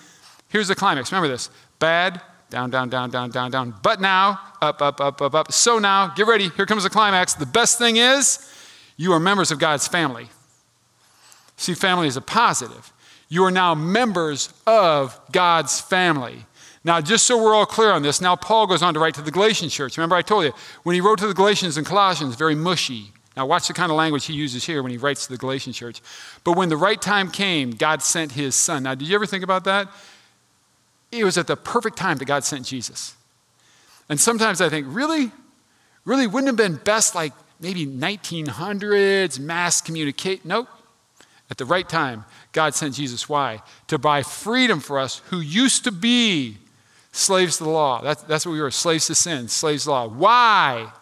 Here's 0.48 0.68
the 0.68 0.74
climax. 0.74 1.10
Remember 1.10 1.28
this 1.28 1.50
bad, 1.78 2.20
down, 2.50 2.70
down, 2.70 2.88
down, 2.88 3.10
down, 3.10 3.30
down, 3.30 3.50
down. 3.50 3.74
But 3.82 4.00
now, 4.00 4.38
up, 4.60 4.80
up, 4.82 5.00
up, 5.00 5.20
up, 5.20 5.34
up. 5.34 5.52
So 5.52 5.78
now, 5.78 6.08
get 6.08 6.26
ready. 6.26 6.50
Here 6.50 6.66
comes 6.66 6.84
the 6.84 6.90
climax. 6.90 7.34
The 7.34 7.46
best 7.46 7.78
thing 7.78 7.96
is 7.96 8.38
you 8.96 9.12
are 9.12 9.20
members 9.20 9.50
of 9.50 9.58
God's 9.58 9.88
family. 9.88 10.28
See, 11.56 11.74
family 11.74 12.06
is 12.06 12.16
a 12.16 12.20
positive. 12.20 12.92
You 13.28 13.44
are 13.44 13.50
now 13.50 13.74
members 13.74 14.52
of 14.66 15.18
God's 15.32 15.80
family. 15.80 16.46
Now, 16.84 17.00
just 17.00 17.26
so 17.26 17.42
we're 17.42 17.54
all 17.54 17.66
clear 17.66 17.90
on 17.90 18.02
this, 18.02 18.20
now 18.20 18.36
Paul 18.36 18.68
goes 18.68 18.80
on 18.80 18.94
to 18.94 19.00
write 19.00 19.14
to 19.14 19.22
the 19.22 19.32
Galatian 19.32 19.68
church. 19.68 19.96
Remember, 19.96 20.14
I 20.14 20.22
told 20.22 20.44
you, 20.44 20.52
when 20.84 20.94
he 20.94 21.00
wrote 21.00 21.18
to 21.18 21.26
the 21.26 21.34
Galatians 21.34 21.76
and 21.76 21.84
Colossians, 21.84 22.36
very 22.36 22.54
mushy. 22.54 23.12
Now, 23.36 23.44
watch 23.44 23.66
the 23.66 23.74
kind 23.74 23.90
of 23.90 23.98
language 23.98 24.26
he 24.26 24.32
uses 24.32 24.64
here 24.64 24.82
when 24.82 24.92
he 24.92 24.96
writes 24.96 25.26
to 25.26 25.32
the 25.32 25.36
Galatian 25.36 25.72
church. 25.72 26.00
But 26.44 26.56
when 26.56 26.68
the 26.68 26.76
right 26.76 27.02
time 27.02 27.30
came, 27.30 27.72
God 27.72 28.02
sent 28.02 28.32
his 28.32 28.54
son. 28.54 28.84
Now, 28.84 28.94
did 28.94 29.08
you 29.08 29.14
ever 29.16 29.26
think 29.26 29.42
about 29.42 29.64
that? 29.64 29.88
It 31.10 31.24
was 31.24 31.36
at 31.36 31.48
the 31.48 31.56
perfect 31.56 31.96
time 31.96 32.18
that 32.18 32.24
God 32.24 32.44
sent 32.44 32.64
Jesus. 32.64 33.16
And 34.08 34.20
sometimes 34.20 34.60
I 34.60 34.68
think, 34.68 34.86
really? 34.88 35.32
Really, 36.04 36.28
wouldn't 36.28 36.46
have 36.46 36.56
been 36.56 36.80
best 36.84 37.16
like 37.16 37.32
maybe 37.58 37.84
1900s, 37.84 39.40
mass 39.40 39.80
communicate? 39.80 40.44
Nope. 40.44 40.68
At 41.50 41.58
the 41.58 41.64
right 41.64 41.88
time, 41.88 42.24
God 42.52 42.74
sent 42.74 42.94
Jesus. 42.94 43.28
Why? 43.28 43.62
To 43.88 43.98
buy 43.98 44.22
freedom 44.22 44.80
for 44.80 44.98
us 44.98 45.22
who 45.26 45.40
used 45.40 45.84
to 45.84 45.92
be 45.92 46.58
slaves 47.12 47.58
to 47.58 47.64
the 47.64 47.70
law. 47.70 48.02
That's, 48.02 48.22
that's 48.24 48.44
what 48.44 48.52
we 48.52 48.60
were 48.60 48.70
slaves 48.70 49.06
to 49.06 49.14
sin, 49.14 49.48
slaves 49.48 49.84
to 49.84 49.90
law. 49.90 50.08
Why? 50.08 50.92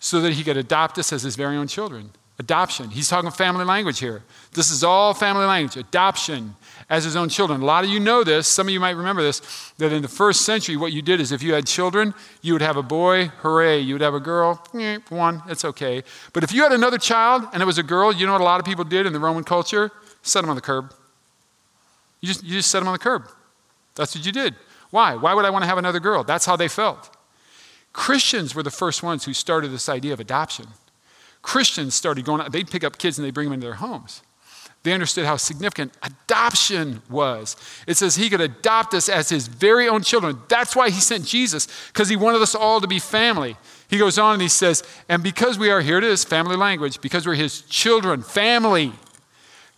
So 0.00 0.20
that 0.20 0.32
he 0.32 0.44
could 0.44 0.56
adopt 0.56 0.98
us 0.98 1.12
as 1.12 1.22
his 1.22 1.36
very 1.36 1.56
own 1.56 1.68
children. 1.68 2.10
Adoption. 2.38 2.90
He's 2.90 3.08
talking 3.08 3.30
family 3.30 3.64
language 3.64 3.98
here. 3.98 4.22
This 4.52 4.70
is 4.70 4.84
all 4.84 5.14
family 5.14 5.44
language. 5.44 5.76
Adoption 5.76 6.54
as 6.90 7.04
his 7.04 7.16
own 7.16 7.28
children. 7.28 7.60
A 7.60 7.64
lot 7.64 7.84
of 7.84 7.90
you 7.90 8.00
know 8.00 8.24
this. 8.24 8.46
Some 8.46 8.68
of 8.68 8.72
you 8.72 8.80
might 8.80 8.96
remember 8.96 9.22
this 9.22 9.72
that 9.78 9.92
in 9.92 10.02
the 10.02 10.08
first 10.08 10.42
century, 10.42 10.76
what 10.76 10.92
you 10.92 11.02
did 11.02 11.20
is 11.20 11.32
if 11.32 11.42
you 11.42 11.52
had 11.52 11.66
children, 11.66 12.14
you 12.40 12.52
would 12.54 12.62
have 12.62 12.76
a 12.76 12.82
boy, 12.82 13.26
hooray. 13.38 13.78
You 13.80 13.94
would 13.94 14.00
have 14.00 14.14
a 14.14 14.20
girl, 14.20 14.62
one, 15.08 15.42
it's 15.48 15.64
okay. 15.64 16.02
But 16.32 16.44
if 16.44 16.52
you 16.52 16.62
had 16.62 16.72
another 16.72 16.98
child 16.98 17.44
and 17.52 17.62
it 17.62 17.66
was 17.66 17.78
a 17.78 17.82
girl, 17.82 18.12
you 18.12 18.26
know 18.26 18.32
what 18.32 18.40
a 18.40 18.44
lot 18.44 18.60
of 18.60 18.66
people 18.66 18.84
did 18.84 19.06
in 19.06 19.12
the 19.12 19.20
Roman 19.20 19.44
culture? 19.44 19.90
Set 20.22 20.40
them 20.40 20.50
on 20.50 20.56
the 20.56 20.62
curb. 20.62 20.92
You 22.20 22.28
just, 22.28 22.42
you 22.42 22.54
just 22.54 22.70
set 22.70 22.80
them 22.80 22.88
on 22.88 22.94
the 22.94 22.98
curb. 22.98 23.28
That's 23.94 24.14
what 24.14 24.24
you 24.24 24.32
did. 24.32 24.54
Why? 24.90 25.14
Why 25.14 25.34
would 25.34 25.44
I 25.44 25.50
want 25.50 25.62
to 25.62 25.68
have 25.68 25.78
another 25.78 26.00
girl? 26.00 26.24
That's 26.24 26.46
how 26.46 26.56
they 26.56 26.68
felt. 26.68 27.14
Christians 27.92 28.54
were 28.54 28.62
the 28.62 28.70
first 28.70 29.02
ones 29.02 29.24
who 29.24 29.34
started 29.34 29.68
this 29.68 29.88
idea 29.88 30.12
of 30.12 30.20
adoption. 30.20 30.66
Christians 31.42 31.94
started 31.94 32.24
going 32.24 32.40
out, 32.40 32.52
they'd 32.52 32.70
pick 32.70 32.84
up 32.84 32.98
kids 32.98 33.18
and 33.18 33.26
they'd 33.26 33.34
bring 33.34 33.46
them 33.46 33.54
into 33.54 33.66
their 33.66 33.76
homes. 33.76 34.22
They 34.84 34.92
understood 34.92 35.26
how 35.26 35.36
significant 35.36 35.92
adoption 36.02 37.02
was. 37.10 37.56
It 37.86 37.96
says 37.96 38.16
he 38.16 38.30
could 38.30 38.40
adopt 38.40 38.94
us 38.94 39.08
as 39.08 39.28
his 39.28 39.48
very 39.48 39.88
own 39.88 40.02
children. 40.02 40.38
That's 40.48 40.76
why 40.76 40.90
he 40.90 41.00
sent 41.00 41.24
Jesus, 41.24 41.66
because 41.88 42.08
he 42.08 42.16
wanted 42.16 42.40
us 42.42 42.54
all 42.54 42.80
to 42.80 42.86
be 42.86 42.98
family. 42.98 43.56
He 43.88 43.98
goes 43.98 44.18
on 44.18 44.34
and 44.34 44.42
he 44.42 44.48
says, 44.48 44.82
and 45.08 45.22
because 45.22 45.58
we 45.58 45.70
are 45.70 45.80
here, 45.80 45.98
it 45.98 46.04
is 46.04 46.24
family 46.24 46.56
language, 46.56 47.00
because 47.00 47.26
we're 47.26 47.34
his 47.34 47.62
children, 47.62 48.22
family. 48.22 48.92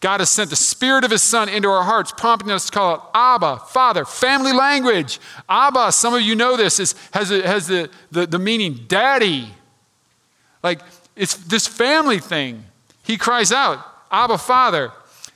God 0.01 0.21
has 0.21 0.31
sent 0.31 0.49
the 0.49 0.57
Spirit 0.57 1.05
of 1.05 1.11
His 1.11 1.23
Son 1.23 1.49
into 1.49 1.69
our 1.69 1.85
hearts, 1.85 2.11
prompting 2.17 2.51
us 2.51 2.67
to 2.67 2.73
call 2.73 2.95
it 2.95 3.01
Abba, 3.15 3.59
Father, 3.69 4.07
family 4.07 4.53
language. 4.53 5.21
Abba, 5.47 5.93
some 5.93 6.15
of 6.15 6.23
you 6.23 6.35
know 6.35 6.57
this, 6.57 6.81
is, 6.81 6.95
has, 7.13 7.31
a, 7.31 7.47
has 7.47 7.67
the, 7.67 7.91
the, 8.11 8.27
the 8.27 8.39
meaning 8.39 8.81
daddy. 8.89 9.53
Like, 10.63 10.81
it's 11.17 11.35
this 11.35 11.67
family 11.67 12.19
thing. 12.19 12.65
He 13.03 13.19
cries 13.19 13.53
out, 13.53 13.87
Abba, 14.11 14.39
Father. 14.39 14.93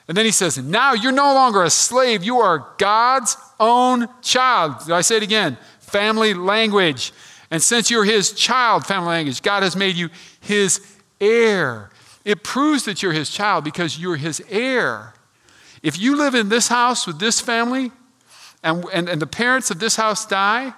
And 0.08 0.16
then 0.16 0.24
he 0.24 0.30
says, 0.30 0.58
Now 0.58 0.92
you're 0.92 1.12
no 1.12 1.32
longer 1.34 1.62
a 1.62 1.70
slave, 1.70 2.22
you 2.22 2.38
are 2.38 2.66
God's 2.78 3.37
own 3.58 4.08
child. 4.22 4.80
Did 4.87 4.92
I 4.92 5.00
say 5.00 5.16
it 5.16 5.22
again? 5.22 5.56
Family 5.80 6.34
language. 6.34 7.12
And 7.50 7.62
since 7.62 7.90
you're 7.90 8.04
His 8.04 8.32
child, 8.32 8.84
family 8.84 9.08
language, 9.08 9.40
God 9.42 9.62
has 9.62 9.76
made 9.76 9.96
you 9.96 10.08
His 10.40 10.80
heir. 11.20 11.90
It 12.24 12.42
proves 12.42 12.84
that 12.84 13.02
you're 13.02 13.12
his 13.12 13.30
child 13.30 13.64
because 13.64 13.98
you're 13.98 14.16
his 14.16 14.42
heir. 14.48 15.14
If 15.82 15.98
you 15.98 16.16
live 16.16 16.34
in 16.34 16.48
this 16.48 16.68
house 16.68 17.06
with 17.06 17.18
this 17.18 17.40
family 17.40 17.92
and, 18.62 18.84
and, 18.92 19.08
and 19.08 19.20
the 19.20 19.26
parents 19.26 19.70
of 19.70 19.78
this 19.78 19.96
house 19.96 20.24
die, 20.24 20.72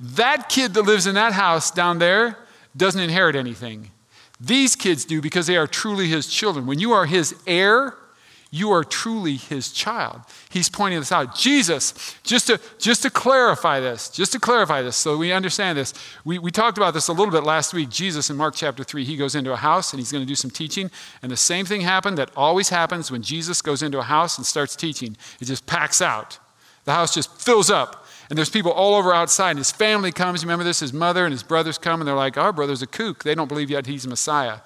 that 0.00 0.48
kid 0.48 0.74
that 0.74 0.82
lives 0.82 1.06
in 1.06 1.14
that 1.14 1.32
house 1.32 1.70
down 1.70 1.98
there 1.98 2.38
doesn't 2.76 3.00
inherit 3.00 3.36
anything. 3.36 3.90
These 4.40 4.76
kids 4.76 5.04
do 5.04 5.20
because 5.20 5.46
they 5.46 5.56
are 5.56 5.66
truly 5.66 6.08
his 6.08 6.26
children. 6.26 6.66
When 6.66 6.78
you 6.78 6.92
are 6.92 7.06
his 7.06 7.34
heir, 7.46 7.94
you 8.50 8.70
are 8.70 8.82
truly 8.82 9.36
his 9.36 9.72
child. 9.72 10.22
He's 10.48 10.70
pointing 10.70 11.00
this 11.00 11.12
out. 11.12 11.34
Jesus, 11.34 12.16
just 12.22 12.46
to, 12.46 12.58
just 12.78 13.02
to 13.02 13.10
clarify 13.10 13.80
this, 13.80 14.08
just 14.08 14.32
to 14.32 14.40
clarify 14.40 14.80
this 14.80 14.96
so 14.96 15.18
we 15.18 15.32
understand 15.32 15.76
this, 15.76 15.92
we, 16.24 16.38
we 16.38 16.50
talked 16.50 16.78
about 16.78 16.94
this 16.94 17.08
a 17.08 17.12
little 17.12 17.32
bit 17.32 17.44
last 17.44 17.74
week. 17.74 17.90
Jesus 17.90 18.30
in 18.30 18.36
Mark 18.36 18.54
chapter 18.54 18.82
3, 18.84 19.04
he 19.04 19.16
goes 19.16 19.34
into 19.34 19.52
a 19.52 19.56
house 19.56 19.92
and 19.92 20.00
he's 20.00 20.10
going 20.10 20.24
to 20.24 20.28
do 20.28 20.34
some 20.34 20.50
teaching. 20.50 20.90
And 21.20 21.30
the 21.30 21.36
same 21.36 21.66
thing 21.66 21.82
happened 21.82 22.16
that 22.16 22.30
always 22.34 22.70
happens 22.70 23.10
when 23.10 23.22
Jesus 23.22 23.60
goes 23.60 23.82
into 23.82 23.98
a 23.98 24.04
house 24.04 24.38
and 24.38 24.46
starts 24.46 24.74
teaching. 24.74 25.16
It 25.40 25.44
just 25.44 25.66
packs 25.66 26.00
out. 26.00 26.38
The 26.84 26.94
house 26.94 27.14
just 27.14 27.30
fills 27.38 27.70
up. 27.70 28.06
And 28.28 28.36
there's 28.36 28.50
people 28.50 28.72
all 28.72 28.94
over 28.94 29.12
outside. 29.14 29.50
And 29.50 29.58
his 29.58 29.70
family 29.70 30.12
comes. 30.12 30.42
You 30.42 30.46
remember 30.46 30.64
this? 30.64 30.80
His 30.80 30.92
mother 30.92 31.24
and 31.24 31.32
his 31.32 31.42
brothers 31.42 31.78
come 31.78 32.00
and 32.00 32.08
they're 32.08 32.14
like, 32.14 32.36
Our 32.36 32.52
brother's 32.52 32.82
a 32.82 32.86
kook. 32.86 33.24
They 33.24 33.34
don't 33.34 33.48
believe 33.48 33.70
yet 33.70 33.86
he's 33.86 34.06
Messiah. 34.06 34.58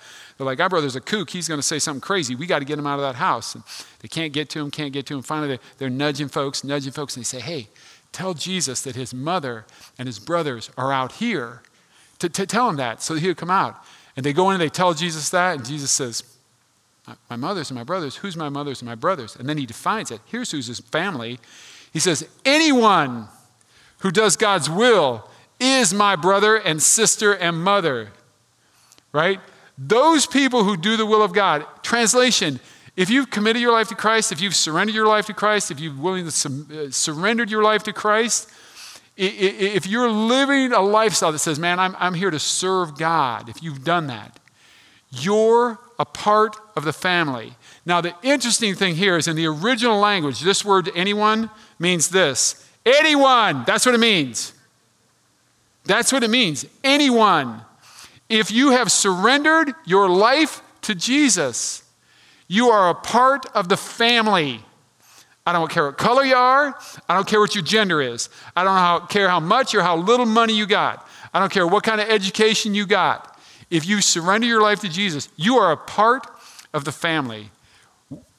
They're 0.42 0.46
like, 0.46 0.60
our 0.60 0.68
brother's 0.68 0.96
a 0.96 1.00
kook. 1.00 1.30
He's 1.30 1.46
going 1.46 1.60
to 1.60 1.66
say 1.66 1.78
something 1.78 2.00
crazy. 2.00 2.34
We 2.34 2.46
got 2.46 2.60
to 2.60 2.64
get 2.64 2.78
him 2.78 2.86
out 2.86 2.98
of 2.98 3.02
that 3.02 3.14
house. 3.14 3.54
And 3.54 3.62
they 4.00 4.08
can't 4.08 4.32
get 4.32 4.48
to 4.50 4.60
him, 4.60 4.72
can't 4.72 4.92
get 4.92 5.06
to 5.06 5.14
him. 5.14 5.22
Finally, 5.22 5.60
they're, 5.78 5.90
nudging 5.90 6.26
folks, 6.28 6.64
nudging 6.64 6.92
folks, 6.92 7.16
and 7.16 7.24
they 7.24 7.28
say, 7.28 7.40
hey, 7.40 7.68
tell 8.10 8.34
Jesus 8.34 8.82
that 8.82 8.96
his 8.96 9.14
mother 9.14 9.66
and 9.98 10.08
his 10.08 10.18
brothers 10.18 10.70
are 10.76 10.92
out 10.92 11.12
here. 11.12 11.62
To, 12.18 12.28
to 12.28 12.46
tell 12.46 12.68
him 12.68 12.76
that 12.76 13.02
so 13.02 13.14
he'll 13.14 13.34
come 13.34 13.50
out. 13.50 13.76
And 14.16 14.26
they 14.26 14.32
go 14.32 14.50
in 14.50 14.54
and 14.54 14.62
they 14.62 14.68
tell 14.68 14.94
Jesus 14.94 15.30
that, 15.30 15.56
and 15.56 15.64
Jesus 15.64 15.90
says, 15.90 16.22
My 17.28 17.36
mothers 17.36 17.70
and 17.70 17.78
my 17.78 17.84
brothers, 17.84 18.16
who's 18.16 18.36
my 18.36 18.48
mothers 18.48 18.80
and 18.80 18.88
my 18.88 18.94
brothers? 18.94 19.36
And 19.36 19.48
then 19.48 19.58
he 19.58 19.66
defines 19.66 20.10
it. 20.10 20.20
Here's 20.26 20.50
who's 20.50 20.66
his 20.66 20.80
family. 20.80 21.40
He 21.92 21.98
says, 21.98 22.28
Anyone 22.44 23.28
who 24.02 24.10
does 24.10 24.36
God's 24.36 24.68
will 24.68 25.28
is 25.58 25.94
my 25.94 26.14
brother 26.16 26.56
and 26.56 26.82
sister 26.82 27.32
and 27.32 27.62
mother. 27.62 28.10
Right? 29.12 29.40
Those 29.78 30.26
people 30.26 30.64
who 30.64 30.76
do 30.76 30.96
the 30.96 31.06
will 31.06 31.22
of 31.22 31.32
God. 31.32 31.66
Translation 31.82 32.60
if 32.94 33.08
you've 33.08 33.30
committed 33.30 33.62
your 33.62 33.72
life 33.72 33.88
to 33.88 33.94
Christ, 33.94 34.32
if 34.32 34.40
you've 34.40 34.54
surrendered 34.54 34.94
your 34.94 35.06
life 35.06 35.26
to 35.26 35.34
Christ, 35.34 35.70
if 35.70 35.80
you've 35.80 35.98
willingly 35.98 36.28
uh, 36.28 36.90
surrendered 36.90 37.50
your 37.50 37.62
life 37.62 37.82
to 37.84 37.92
Christ, 37.92 38.50
if 39.16 39.86
you're 39.86 40.10
living 40.10 40.72
a 40.72 40.80
lifestyle 40.80 41.32
that 41.32 41.38
says, 41.38 41.58
man, 41.58 41.78
I'm, 41.78 41.96
I'm 41.98 42.14
here 42.14 42.30
to 42.30 42.38
serve 42.38 42.98
God, 42.98 43.48
if 43.48 43.62
you've 43.62 43.84
done 43.84 44.08
that, 44.08 44.38
you're 45.10 45.78
a 45.98 46.04
part 46.04 46.56
of 46.76 46.84
the 46.84 46.92
family. 46.92 47.54
Now, 47.86 48.00
the 48.00 48.14
interesting 48.22 48.74
thing 48.74 48.96
here 48.96 49.16
is 49.16 49.26
in 49.26 49.36
the 49.36 49.46
original 49.46 49.98
language, 49.98 50.40
this 50.40 50.64
word 50.64 50.90
anyone 50.94 51.50
means 51.78 52.10
this 52.10 52.61
anyone. 52.84 53.64
That's 53.66 53.86
what 53.86 53.94
it 53.94 53.98
means. 53.98 54.52
That's 55.84 56.12
what 56.12 56.22
it 56.22 56.30
means. 56.30 56.64
Anyone. 56.84 57.62
If 58.28 58.50
you 58.50 58.70
have 58.70 58.90
surrendered 58.90 59.74
your 59.84 60.08
life 60.08 60.62
to 60.82 60.94
Jesus, 60.94 61.82
you 62.48 62.68
are 62.68 62.90
a 62.90 62.94
part 62.94 63.46
of 63.54 63.68
the 63.68 63.76
family. 63.76 64.60
I 65.44 65.52
don't 65.52 65.70
care 65.70 65.86
what 65.86 65.98
color 65.98 66.24
you 66.24 66.34
are. 66.34 66.78
I 67.08 67.14
don't 67.14 67.26
care 67.26 67.40
what 67.40 67.54
your 67.54 67.64
gender 67.64 68.00
is. 68.00 68.28
I 68.54 68.62
don't 68.62 68.76
how, 68.76 69.00
care 69.06 69.28
how 69.28 69.40
much 69.40 69.74
or 69.74 69.82
how 69.82 69.96
little 69.96 70.26
money 70.26 70.56
you 70.56 70.66
got. 70.66 71.06
I 71.34 71.40
don't 71.40 71.50
care 71.50 71.66
what 71.66 71.82
kind 71.82 72.00
of 72.00 72.08
education 72.08 72.74
you 72.74 72.86
got. 72.86 73.38
If 73.70 73.86
you 73.86 74.00
surrender 74.00 74.46
your 74.46 74.62
life 74.62 74.80
to 74.80 74.88
Jesus, 74.88 75.28
you 75.36 75.56
are 75.56 75.72
a 75.72 75.76
part 75.76 76.26
of 76.72 76.84
the 76.84 76.92
family. 76.92 77.50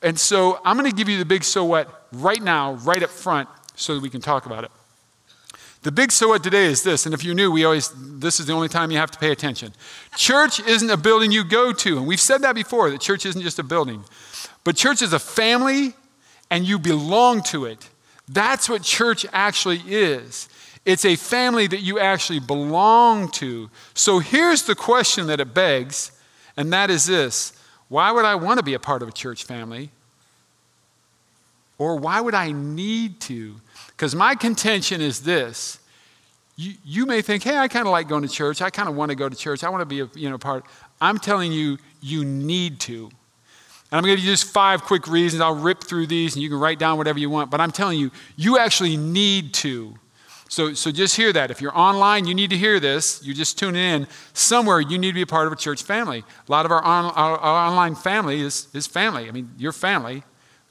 And 0.01 0.19
so 0.19 0.61
I'm 0.63 0.77
going 0.77 0.89
to 0.89 0.95
give 0.95 1.09
you 1.09 1.17
the 1.17 1.25
big 1.25 1.43
so 1.43 1.65
what 1.65 2.07
right 2.11 2.41
now, 2.41 2.73
right 2.73 3.01
up 3.01 3.09
front, 3.09 3.49
so 3.75 3.95
that 3.95 4.01
we 4.01 4.09
can 4.09 4.21
talk 4.21 4.45
about 4.45 4.63
it. 4.63 4.71
The 5.83 5.91
big 5.91 6.13
so 6.13 6.29
what 6.29 6.43
today 6.43 6.65
is 6.65 6.81
this, 6.83 7.05
and 7.05 7.13
if 7.13 7.25
you're 7.25 7.35
new, 7.35 7.51
we 7.51 7.65
always 7.65 7.89
this 8.19 8.39
is 8.39 8.45
the 8.45 8.53
only 8.53 8.69
time 8.69 8.89
you 8.89 8.97
have 8.97 9.11
to 9.11 9.19
pay 9.19 9.31
attention. 9.31 9.73
Church 10.15 10.61
isn't 10.61 10.89
a 10.89 10.95
building 10.95 11.31
you 11.31 11.43
go 11.43 11.73
to, 11.73 11.97
and 11.97 12.07
we've 12.07 12.21
said 12.21 12.41
that 12.43 12.55
before, 12.55 12.89
that 12.89 13.01
church 13.01 13.25
isn't 13.25 13.41
just 13.41 13.59
a 13.59 13.63
building. 13.63 14.03
But 14.63 14.77
church 14.77 15.01
is 15.01 15.11
a 15.11 15.19
family 15.19 15.93
and 16.49 16.65
you 16.65 16.79
belong 16.79 17.41
to 17.43 17.65
it. 17.65 17.89
That's 18.29 18.69
what 18.69 18.83
church 18.83 19.25
actually 19.33 19.81
is. 19.87 20.47
It's 20.85 21.03
a 21.03 21.15
family 21.15 21.67
that 21.67 21.79
you 21.79 21.99
actually 21.99 22.39
belong 22.39 23.29
to. 23.31 23.69
So 23.93 24.19
here's 24.19 24.63
the 24.63 24.75
question 24.75 25.27
that 25.27 25.39
it 25.39 25.53
begs, 25.53 26.11
and 26.55 26.71
that 26.71 26.89
is 26.89 27.05
this 27.05 27.53
Why 27.89 28.11
would 28.11 28.23
I 28.23 28.35
want 28.35 28.59
to 28.59 28.63
be 28.63 28.73
a 28.73 28.79
part 28.79 29.01
of 29.01 29.09
a 29.09 29.11
church 29.11 29.43
family? 29.43 29.91
Or 31.77 31.97
why 31.97 32.21
would 32.21 32.35
I 32.35 32.51
need 32.51 33.19
to? 33.21 33.55
Because 33.87 34.15
my 34.15 34.35
contention 34.35 35.01
is 35.01 35.21
this. 35.21 35.79
You, 36.55 36.73
you 36.85 37.05
may 37.05 37.21
think, 37.21 37.43
hey, 37.43 37.57
I 37.57 37.67
kind 37.67 37.87
of 37.87 37.91
like 37.91 38.07
going 38.07 38.21
to 38.21 38.29
church. 38.29 38.61
I 38.61 38.69
kind 38.69 38.87
of 38.87 38.95
want 38.95 39.09
to 39.09 39.15
go 39.15 39.27
to 39.27 39.35
church. 39.35 39.63
I 39.63 39.69
want 39.69 39.81
to 39.81 39.85
be 39.85 40.01
a 40.01 40.09
you 40.13 40.29
know, 40.29 40.37
part. 40.37 40.65
I'm 41.01 41.17
telling 41.17 41.51
you, 41.51 41.77
you 42.01 42.23
need 42.23 42.79
to. 42.81 43.05
And 43.05 43.97
I'm 43.97 44.03
going 44.03 44.15
to 44.15 44.17
give 44.17 44.25
you 44.25 44.31
just 44.31 44.51
five 44.51 44.83
quick 44.83 45.07
reasons. 45.07 45.41
I'll 45.41 45.55
rip 45.55 45.83
through 45.83 46.07
these 46.07 46.35
and 46.35 46.43
you 46.43 46.49
can 46.49 46.59
write 46.59 46.79
down 46.79 46.97
whatever 46.97 47.19
you 47.19 47.29
want. 47.29 47.49
But 47.49 47.61
I'm 47.61 47.71
telling 47.71 47.99
you, 47.99 48.11
you 48.35 48.57
actually 48.57 48.97
need 48.97 49.53
to. 49.55 49.95
So, 50.49 50.73
so 50.75 50.91
just 50.91 51.15
hear 51.15 51.33
that. 51.33 51.49
If 51.49 51.61
you're 51.61 51.75
online, 51.75 52.25
you 52.25 52.35
need 52.35 52.51
to 52.51 52.57
hear 52.57 52.79
this. 52.79 53.23
You 53.23 53.33
just 53.33 53.57
tune 53.57 53.75
in. 53.75 54.07
Somewhere, 54.33 54.79
you 54.79 54.99
need 54.99 55.07
to 55.07 55.13
be 55.13 55.23
a 55.23 55.27
part 55.27 55.47
of 55.47 55.53
a 55.53 55.55
church 55.55 55.81
family. 55.81 56.23
A 56.47 56.51
lot 56.51 56.65
of 56.65 56.71
our, 56.71 56.81
on, 56.83 57.05
our, 57.05 57.37
our 57.37 57.67
online 57.69 57.95
family 57.95 58.41
is, 58.41 58.67
is 58.73 58.85
family. 58.85 59.27
I 59.27 59.31
mean, 59.31 59.49
your 59.57 59.71
family. 59.71 60.23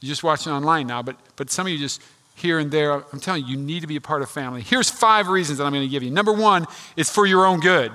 You're 0.03 0.09
just 0.09 0.25
watching 0.25 0.53
online 0.53 0.89
now, 0.89 1.03
but, 1.03 1.17
but 1.37 1.51
some 1.51 1.67
of 1.67 1.73
you 1.73 1.79
just 1.79 2.03
here 2.35 2.59
and 2.59 2.71
there. 2.71 2.93
I'm 3.13 3.21
telling 3.21 3.45
you, 3.45 3.53
you 3.53 3.57
need 3.57 3.81
to 3.81 3.87
be 3.87 3.97
a 3.97 4.01
part 4.01 4.23
of 4.23 4.31
family. 4.31 4.61
Here's 4.61 4.91
five 4.91 5.29
reasons 5.29 5.59
that 5.59 5.65
I'm 5.65 5.73
going 5.73 5.85
to 5.85 5.89
give 5.89 6.03
you. 6.03 6.11
Number 6.11 6.33
one 6.33 6.67
it's 6.97 7.11
for 7.11 7.25
your 7.25 7.47
own 7.47 7.61
good. 7.61 7.93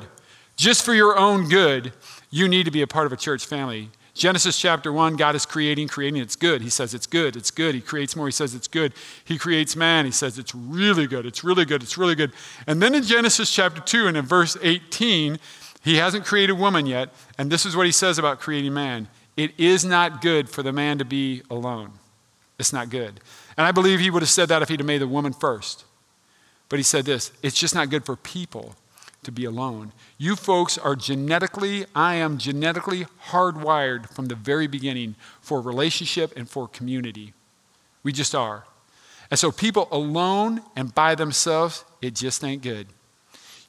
Just 0.56 0.84
for 0.84 0.94
your 0.94 1.18
own 1.18 1.50
good, 1.50 1.94
you 2.32 2.48
need 2.48 2.64
to 2.64 2.72
be 2.72 2.82
a 2.82 2.88
part 2.88 3.06
of 3.06 3.14
a 3.14 3.18
church 3.18 3.46
family. 3.46 3.90
Genesis 4.14 4.58
chapter 4.58 4.92
1, 4.92 5.16
God 5.16 5.36
is 5.36 5.46
creating, 5.46 5.88
creating, 5.88 6.20
it's 6.20 6.36
good. 6.36 6.64
He 6.64 6.72
says 6.72 6.96
it's 6.96 7.06
good, 7.06 7.36
it's 7.36 7.52
good. 7.52 7.76
He 7.76 7.82
creates 7.82 8.16
more, 8.16 8.26
he 8.26 8.32
says 8.32 8.56
it's 8.56 8.68
good. 8.68 8.94
He 9.24 9.38
creates 9.38 9.76
man, 9.76 10.06
he 10.06 10.12
says 10.12 10.40
it's 10.40 10.56
really 10.56 11.06
good, 11.06 11.28
it's 11.28 11.44
really 11.44 11.66
good, 11.66 11.84
it's 11.84 12.00
really 12.00 12.16
good. 12.16 12.32
And 12.66 12.82
then 12.82 12.96
in 12.96 13.04
Genesis 13.04 13.54
chapter 13.54 13.80
2 13.80 14.08
and 14.08 14.18
in 14.18 14.26
verse 14.26 14.58
18, 14.64 15.38
he 15.84 15.98
hasn't 15.98 16.26
created 16.26 16.54
woman 16.54 16.88
yet, 16.88 17.14
and 17.38 17.52
this 17.52 17.64
is 17.64 17.76
what 17.76 17.86
he 17.86 17.92
says 17.92 18.18
about 18.18 18.40
creating 18.40 18.74
man 18.74 19.08
it 19.38 19.52
is 19.60 19.86
not 19.86 20.22
good 20.22 20.50
for 20.50 20.64
the 20.64 20.74
man 20.74 20.98
to 20.98 21.06
be 21.06 21.44
alone. 21.50 21.92
It's 22.60 22.74
not 22.74 22.90
good. 22.90 23.20
And 23.56 23.68
I 23.68 23.72
believe 23.72 24.00
he 24.00 24.10
would 24.10 24.22
have 24.22 24.30
said 24.30 24.50
that 24.50 24.62
if 24.62 24.70
he'd 24.70 24.80
have 24.80 24.88
made 24.88 25.02
the 25.02 25.08
woman 25.08 25.34
first. 25.34 25.86
But 26.70 26.80
he 26.80 26.84
said 26.84 27.06
this 27.06 27.32
it's 27.42 27.58
just 27.58 27.76
not 27.76 27.90
good 27.90 28.06
for 28.06 28.16
people 28.16 28.76
to 29.24 29.32
be 29.32 29.46
alone. 29.46 29.92
You 30.18 30.36
folks 30.36 30.78
are 30.78 30.96
genetically, 30.96 31.86
I 31.94 32.16
am 32.16 32.38
genetically 32.38 33.06
hardwired 33.30 34.10
from 34.10 34.28
the 34.28 34.36
very 34.36 34.68
beginning 34.68 35.16
for 35.42 35.62
relationship 35.62 36.34
and 36.38 36.50
for 36.50 36.68
community. 36.68 37.34
We 38.04 38.12
just 38.12 38.34
are. 38.34 38.64
And 39.30 39.38
so, 39.38 39.52
people 39.52 39.90
alone 39.92 40.62
and 40.76 40.96
by 40.96 41.16
themselves, 41.16 41.84
it 42.02 42.16
just 42.16 42.44
ain't 42.44 42.62
good. 42.62 42.88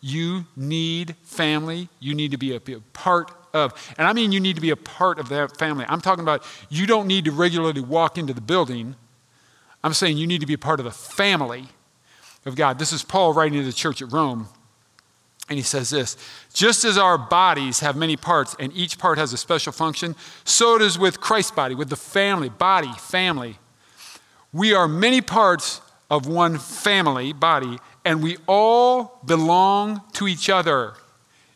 You 0.01 0.47
need 0.57 1.17
family. 1.25 1.89
You 1.99 2.15
need 2.15 2.31
to 2.31 2.39
be 2.39 2.55
a, 2.55 2.61
part 2.93 3.33
of. 3.55 3.95
And 3.99 4.07
I 4.07 4.13
mean, 4.13 4.33
you 4.33 4.41
need 4.41 4.57
to 4.57 4.63
be 4.63 4.71
a 4.71 4.77
part 4.77 5.19
of 5.19 5.29
that 5.31 5.57
family. 5.57 5.85
I'm 5.89 6.01
talking 6.01 6.23
about 6.23 6.45
you 6.69 6.87
don't 6.87 7.07
need 7.07 7.25
to 7.27 7.33
regularly 7.33 7.81
walk 7.81 8.19
into 8.19 8.33
the 8.33 8.41
building. 8.41 8.97
I'm 9.83 9.95
saying 9.95 10.17
you 10.17 10.27
need 10.27 10.41
to 10.41 10.47
be 10.47 10.55
a 10.55 10.59
part 10.59 10.81
of 10.81 10.85
the 10.85 10.91
family 10.91 11.69
of 12.45 12.57
God. 12.57 12.79
This 12.79 12.93
is 12.93 13.03
Paul 13.03 13.33
writing 13.33 13.59
to 13.59 13.65
the 13.65 13.73
church 13.73 14.03
at 14.03 14.13
Rome. 14.13 14.49
And 15.49 15.57
he 15.57 15.63
says 15.63 15.91
this 15.91 16.17
just 16.53 16.85
as 16.85 16.99
our 16.99 17.17
bodies 17.17 17.81
have 17.81 17.97
many 17.97 18.17
parts 18.17 18.55
and 18.59 18.73
each 18.75 18.99
part 18.99 19.19
has 19.19 19.33
a 19.33 19.39
special 19.39 19.73
function, 19.73 20.15
so 20.45 20.77
it 20.77 20.83
is 20.83 20.99
with 20.99 21.21
Christ's 21.21 21.53
body, 21.53 21.75
with 21.75 21.89
the 21.89 21.97
family, 21.97 22.49
body, 22.49 22.93
family. 22.99 23.59
We 24.53 24.75
are 24.75 24.89
many 24.89 25.21
parts 25.21 25.81
of 26.11 26.27
one 26.27 26.59
family, 26.59 27.33
body, 27.33 27.79
and 28.05 28.23
we 28.23 28.39
all 28.47 29.21
belong 29.25 30.03
to 30.15 30.27
each 30.27 30.49
other. 30.49 30.95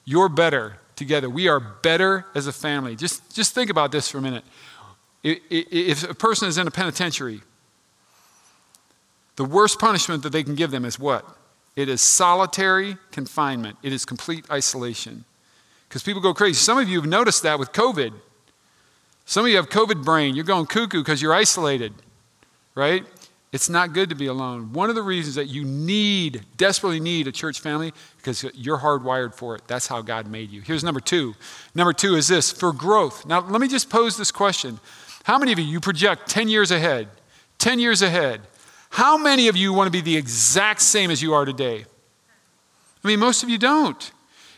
You're 0.05 0.29
better 0.29 0.79
together. 1.03 1.29
We 1.29 1.49
are 1.49 1.61
better 1.61 2.27
as 2.35 2.47
a 2.47 2.53
family. 2.53 2.97
Just, 2.97 3.35
just 3.35 3.55
think 3.55 3.71
about 3.71 3.93
this 3.93 4.09
for 4.09 4.19
a 4.19 4.23
minute. 4.23 4.45
If 5.23 6.09
a 6.09 6.15
person 6.15 6.49
is 6.49 6.59
in 6.59 6.67
a 6.67 6.71
penitentiary, 6.71 7.43
the 9.37 9.45
worst 9.45 9.79
punishment 9.79 10.23
that 10.23 10.31
they 10.31 10.43
can 10.43 10.55
give 10.55 10.71
them 10.71 10.85
is 10.85 10.99
what? 10.99 11.25
It 11.75 11.89
is 11.89 12.03
solitary 12.03 12.97
confinement, 13.13 13.79
it 13.83 13.93
is 13.93 14.05
complete 14.05 14.45
isolation. 14.51 15.25
Because 15.89 16.03
people 16.03 16.23
go 16.23 16.33
crazy. 16.33 16.55
Some 16.55 16.79
of 16.79 16.89
you 16.89 16.99
have 17.01 17.09
noticed 17.09 17.43
that 17.43 17.59
with 17.59 17.73
COVID. 17.73 18.13
Some 19.27 19.45
of 19.45 19.51
you 19.51 19.57
have 19.57 19.69
COVID 19.69 20.05
brain. 20.05 20.35
You're 20.35 20.45
going 20.45 20.67
cuckoo 20.67 21.01
because 21.01 21.21
you're 21.21 21.35
isolated, 21.35 21.93
right? 22.75 23.05
It's 23.53 23.69
not 23.69 23.93
good 23.93 24.09
to 24.09 24.15
be 24.15 24.27
alone. 24.27 24.73
One 24.73 24.89
of 24.89 24.95
the 24.95 25.03
reasons 25.03 25.35
that 25.35 25.47
you 25.47 25.63
need, 25.63 26.43
desperately 26.57 27.01
need 27.01 27.29
a 27.29 27.33
church 27.33 27.61
family, 27.61 27.93
because 28.17 28.45
you're 28.55 28.79
hardwired 28.79 29.35
for 29.35 29.55
it. 29.55 29.63
That's 29.67 29.87
how 29.87 30.01
God 30.01 30.27
made 30.27 30.51
you. 30.51 30.63
Here's 30.63 30.83
number 30.83 31.01
two. 31.01 31.35
Number 31.75 31.93
two 31.93 32.15
is 32.15 32.29
this 32.29 32.51
for 32.51 32.73
growth. 32.73 33.27
Now, 33.27 33.41
let 33.41 33.61
me 33.61 33.69
just 33.69 33.91
pose 33.91 34.17
this 34.17 34.33
question 34.33 34.81
How 35.25 35.39
many 35.39 35.53
of 35.53 35.59
you, 35.59 35.67
you 35.67 35.81
project 35.81 36.29
10 36.31 36.49
years 36.49 36.71
ahead? 36.71 37.09
10 37.59 37.79
years 37.79 38.01
ahead. 38.01 38.41
How 38.89 39.17
many 39.17 39.49
of 39.49 39.57
you 39.57 39.73
want 39.73 39.87
to 39.87 39.93
be 39.93 40.01
the 40.01 40.17
exact 40.17 40.81
same 40.81 41.11
as 41.11 41.23
you 41.23 41.35
are 41.35 41.45
today? 41.45 41.85
I 43.05 43.09
mean, 43.09 43.21
most 43.21 43.43
of 43.43 43.49
you 43.49 43.59
don't. 43.59 44.13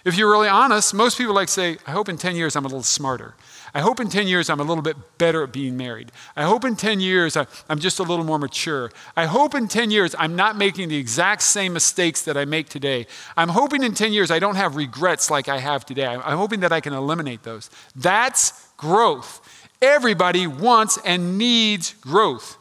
If 0.04 0.16
you're 0.16 0.30
really 0.30 0.48
honest, 0.48 0.94
most 0.94 1.18
people 1.18 1.34
like 1.34 1.48
say, 1.48 1.78
I 1.86 1.92
hope 1.92 2.08
in 2.08 2.16
10 2.16 2.36
years 2.36 2.56
I'm 2.56 2.64
a 2.64 2.68
little 2.68 2.82
smarter. 2.82 3.34
I 3.76 3.80
hope 3.80 3.98
in 3.98 4.08
10 4.08 4.28
years 4.28 4.48
I'm 4.48 4.60
a 4.60 4.62
little 4.64 4.82
bit 4.82 4.96
better 5.18 5.42
at 5.42 5.52
being 5.52 5.76
married. 5.76 6.12
I 6.36 6.44
hope 6.44 6.64
in 6.64 6.76
10 6.76 7.00
years 7.00 7.36
I'm 7.36 7.78
just 7.80 7.98
a 7.98 8.04
little 8.04 8.24
more 8.24 8.38
mature. 8.38 8.92
I 9.16 9.26
hope 9.26 9.54
in 9.54 9.66
10 9.66 9.90
years 9.90 10.14
I'm 10.16 10.36
not 10.36 10.56
making 10.56 10.90
the 10.90 10.96
exact 10.96 11.42
same 11.42 11.72
mistakes 11.72 12.22
that 12.22 12.36
I 12.36 12.44
make 12.44 12.68
today. 12.68 13.08
I'm 13.36 13.48
hoping 13.48 13.82
in 13.82 13.92
10 13.92 14.12
years 14.12 14.30
I 14.30 14.38
don't 14.38 14.54
have 14.54 14.76
regrets 14.76 15.28
like 15.28 15.48
I 15.48 15.58
have 15.58 15.84
today. 15.84 16.06
I'm 16.06 16.38
hoping 16.38 16.60
that 16.60 16.70
I 16.70 16.80
can 16.80 16.92
eliminate 16.92 17.42
those. 17.42 17.68
That's 17.96 18.68
growth. 18.76 19.40
Everybody 19.82 20.46
wants 20.46 20.98
and 21.04 21.36
needs 21.36 21.94
growth. 21.94 22.58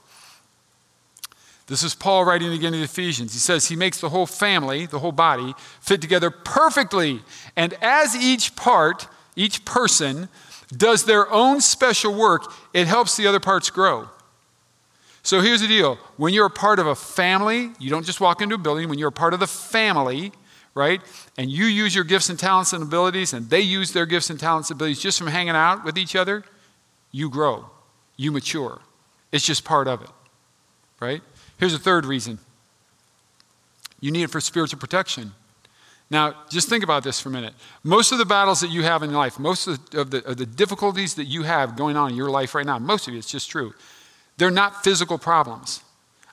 This 1.67 1.83
is 1.83 1.95
Paul 1.95 2.25
writing 2.25 2.51
again 2.51 2.71
to 2.71 2.77
the 2.79 2.83
Ephesians. 2.85 3.33
He 3.33 3.39
says 3.39 3.67
he 3.67 3.75
makes 3.75 4.01
the 4.01 4.09
whole 4.09 4.25
family, 4.25 4.87
the 4.87 4.99
whole 4.99 5.13
body, 5.13 5.53
fit 5.79 6.01
together 6.01 6.29
perfectly. 6.29 7.21
And 7.55 7.75
as 7.81 8.15
each 8.15 8.55
part, 8.55 9.07
each 9.35 9.63
person, 9.63 10.27
does 10.77 11.05
their 11.05 11.31
own 11.31 11.61
special 11.61 12.13
work, 12.13 12.51
it 12.73 12.87
helps 12.87 13.17
the 13.17 13.27
other 13.27 13.39
parts 13.39 13.69
grow. 13.69 14.09
So 15.23 15.39
here's 15.39 15.61
the 15.61 15.67
deal 15.67 15.97
when 16.17 16.33
you're 16.33 16.47
a 16.47 16.51
part 16.51 16.79
of 16.79 16.87
a 16.87 16.95
family, 16.95 17.71
you 17.79 17.89
don't 17.89 18.05
just 18.05 18.19
walk 18.19 18.41
into 18.41 18.55
a 18.55 18.57
building, 18.57 18.89
when 18.89 18.99
you're 18.99 19.09
a 19.09 19.11
part 19.11 19.33
of 19.33 19.39
the 19.39 19.47
family, 19.47 20.31
right? 20.75 21.01
And 21.37 21.49
you 21.49 21.65
use 21.65 21.95
your 21.95 22.03
gifts 22.03 22.29
and 22.29 22.37
talents 22.37 22.73
and 22.73 22.83
abilities, 22.83 23.33
and 23.33 23.49
they 23.49 23.61
use 23.61 23.93
their 23.93 24.05
gifts 24.05 24.29
and 24.29 24.39
talents 24.39 24.69
and 24.69 24.77
abilities 24.77 24.99
just 24.99 25.17
from 25.17 25.27
hanging 25.27 25.55
out 25.55 25.85
with 25.85 25.97
each 25.97 26.15
other, 26.15 26.43
you 27.11 27.29
grow, 27.29 27.69
you 28.17 28.31
mature. 28.31 28.81
It's 29.31 29.45
just 29.45 29.63
part 29.63 29.87
of 29.87 30.01
it, 30.01 30.09
right? 30.99 31.21
Here's 31.57 31.73
a 31.73 31.79
third 31.79 32.05
reason 32.05 32.39
you 34.01 34.11
need 34.11 34.23
it 34.23 34.29
for 34.29 34.41
spiritual 34.41 34.79
protection. 34.79 35.31
Now, 36.13 36.35
just 36.47 36.69
think 36.69 36.83
about 36.83 37.03
this 37.03 37.19
for 37.19 37.29
a 37.29 37.31
minute. 37.31 37.55
Most 37.83 38.11
of 38.11 38.19
the 38.19 38.25
battles 38.25 38.59
that 38.59 38.69
you 38.69 38.83
have 38.83 39.01
in 39.01 39.11
life, 39.11 39.39
most 39.39 39.65
of 39.65 39.89
the, 39.89 40.01
of 40.01 40.11
the, 40.11 40.23
of 40.25 40.37
the 40.37 40.45
difficulties 40.45 41.15
that 41.15 41.25
you 41.25 41.41
have 41.41 41.75
going 41.75 41.97
on 41.97 42.11
in 42.11 42.15
your 42.15 42.29
life 42.29 42.53
right 42.53 42.67
now, 42.67 42.77
most 42.77 43.07
of 43.07 43.15
it, 43.15 43.17
it's 43.17 43.31
just 43.31 43.49
true. 43.49 43.73
They're 44.37 44.51
not 44.51 44.83
physical 44.83 45.17
problems. 45.17 45.81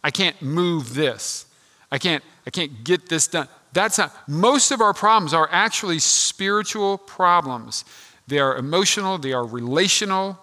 I 0.04 0.10
can't 0.10 0.40
move 0.42 0.92
this. 0.92 1.46
I 1.90 1.96
can't, 1.96 2.22
I 2.46 2.50
can't 2.50 2.84
get 2.84 3.08
this 3.08 3.26
done. 3.26 3.48
That's 3.72 3.96
not, 3.96 4.14
most 4.28 4.70
of 4.70 4.82
our 4.82 4.92
problems 4.92 5.32
are 5.32 5.48
actually 5.50 5.98
spiritual 5.98 6.98
problems. 6.98 7.86
They 8.26 8.38
are 8.38 8.58
emotional, 8.58 9.16
they 9.16 9.32
are 9.32 9.46
relational, 9.46 10.38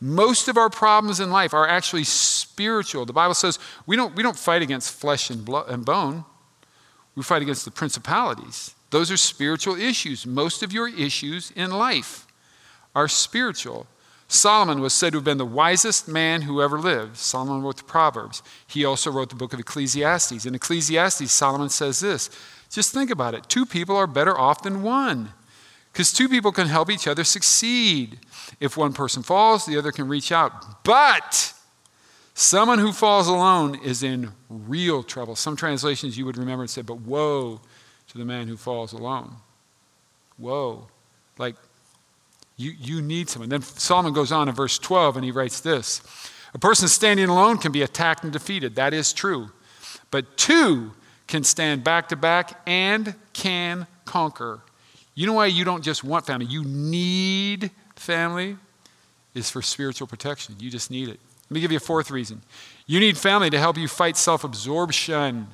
most 0.00 0.48
of 0.48 0.56
our 0.56 0.70
problems 0.70 1.20
in 1.20 1.30
life 1.30 1.52
are 1.52 1.68
actually 1.68 2.04
spiritual. 2.04 3.04
The 3.04 3.12
Bible 3.12 3.34
says 3.34 3.58
we 3.84 3.96
don't, 3.96 4.16
we 4.16 4.22
don't 4.22 4.38
fight 4.38 4.62
against 4.62 4.92
flesh 4.98 5.28
and, 5.28 5.44
blood 5.44 5.68
and 5.68 5.84
bone, 5.84 6.24
we 7.14 7.22
fight 7.22 7.42
against 7.42 7.66
the 7.66 7.70
principalities. 7.70 8.74
Those 8.90 9.10
are 9.10 9.16
spiritual 9.16 9.76
issues. 9.76 10.26
Most 10.26 10.62
of 10.62 10.72
your 10.72 10.88
issues 10.88 11.50
in 11.52 11.70
life 11.70 12.26
are 12.94 13.08
spiritual. 13.08 13.86
Solomon 14.28 14.80
was 14.80 14.92
said 14.92 15.12
to 15.12 15.18
have 15.18 15.24
been 15.24 15.38
the 15.38 15.46
wisest 15.46 16.06
man 16.06 16.42
who 16.42 16.60
ever 16.60 16.78
lived. 16.78 17.16
Solomon 17.16 17.62
wrote 17.62 17.78
the 17.78 17.84
Proverbs. 17.84 18.42
He 18.66 18.84
also 18.84 19.10
wrote 19.10 19.30
the 19.30 19.34
book 19.34 19.54
of 19.54 19.60
Ecclesiastes. 19.60 20.44
In 20.44 20.54
Ecclesiastes, 20.54 21.32
Solomon 21.32 21.70
says 21.70 22.00
this 22.00 22.30
just 22.70 22.92
think 22.92 23.10
about 23.10 23.34
it 23.34 23.48
two 23.48 23.64
people 23.64 23.96
are 23.96 24.06
better 24.06 24.38
off 24.38 24.62
than 24.62 24.82
one 24.82 25.32
because 25.92 26.12
two 26.12 26.28
people 26.28 26.52
can 26.52 26.68
help 26.68 26.90
each 26.90 27.08
other 27.08 27.24
succeed. 27.24 28.20
If 28.60 28.76
one 28.76 28.92
person 28.92 29.22
falls, 29.22 29.64
the 29.66 29.78
other 29.78 29.92
can 29.92 30.08
reach 30.08 30.30
out. 30.30 30.84
But 30.84 31.54
someone 32.34 32.78
who 32.78 32.92
falls 32.92 33.26
alone 33.26 33.80
is 33.82 34.02
in 34.02 34.32
real 34.48 35.02
trouble. 35.02 35.34
Some 35.34 35.56
translations 35.56 36.18
you 36.18 36.26
would 36.26 36.36
remember 36.36 36.62
and 36.62 36.70
say, 36.70 36.82
but 36.82 37.00
woe 37.00 37.60
to 38.08 38.18
the 38.18 38.24
man 38.24 38.48
who 38.48 38.56
falls 38.56 38.92
alone. 38.92 39.36
Whoa. 40.36 40.88
Like, 41.36 41.56
You, 42.56 42.72
you 42.78 43.00
need 43.00 43.28
someone. 43.28 43.48
Then 43.48 43.62
Solomon 43.62 44.12
goes 44.12 44.32
on 44.32 44.48
in 44.48 44.54
verse 44.54 44.78
12 44.78 45.16
and 45.16 45.24
he 45.24 45.30
writes 45.30 45.60
this 45.60 46.02
A 46.54 46.58
person 46.58 46.88
standing 46.88 47.28
alone 47.28 47.58
can 47.58 47.72
be 47.72 47.82
attacked 47.82 48.24
and 48.24 48.32
defeated. 48.32 48.74
That 48.76 48.94
is 48.94 49.12
true. 49.12 49.50
But 50.10 50.36
two 50.36 50.92
can 51.26 51.44
stand 51.44 51.84
back 51.84 52.08
to 52.08 52.16
back 52.16 52.60
and 52.66 53.14
can 53.32 53.86
conquer. 54.04 54.60
You 55.14 55.26
know 55.26 55.34
why 55.34 55.46
you 55.46 55.64
don't 55.64 55.82
just 55.82 56.02
want 56.02 56.26
family? 56.26 56.46
You 56.46 56.64
need 56.64 57.70
family, 57.96 58.56
is 59.34 59.50
for 59.50 59.62
spiritual 59.62 60.06
protection. 60.06 60.56
You 60.58 60.70
just 60.70 60.90
need 60.90 61.08
it. 61.08 61.20
Let 61.50 61.54
me 61.54 61.60
give 61.60 61.70
you 61.70 61.76
a 61.76 61.80
fourth 61.80 62.10
reason. 62.10 62.42
You 62.86 63.00
need 63.00 63.18
family 63.18 63.50
to 63.50 63.58
help 63.58 63.76
you 63.76 63.88
fight 63.88 64.16
self 64.16 64.44
absorption. 64.44 65.48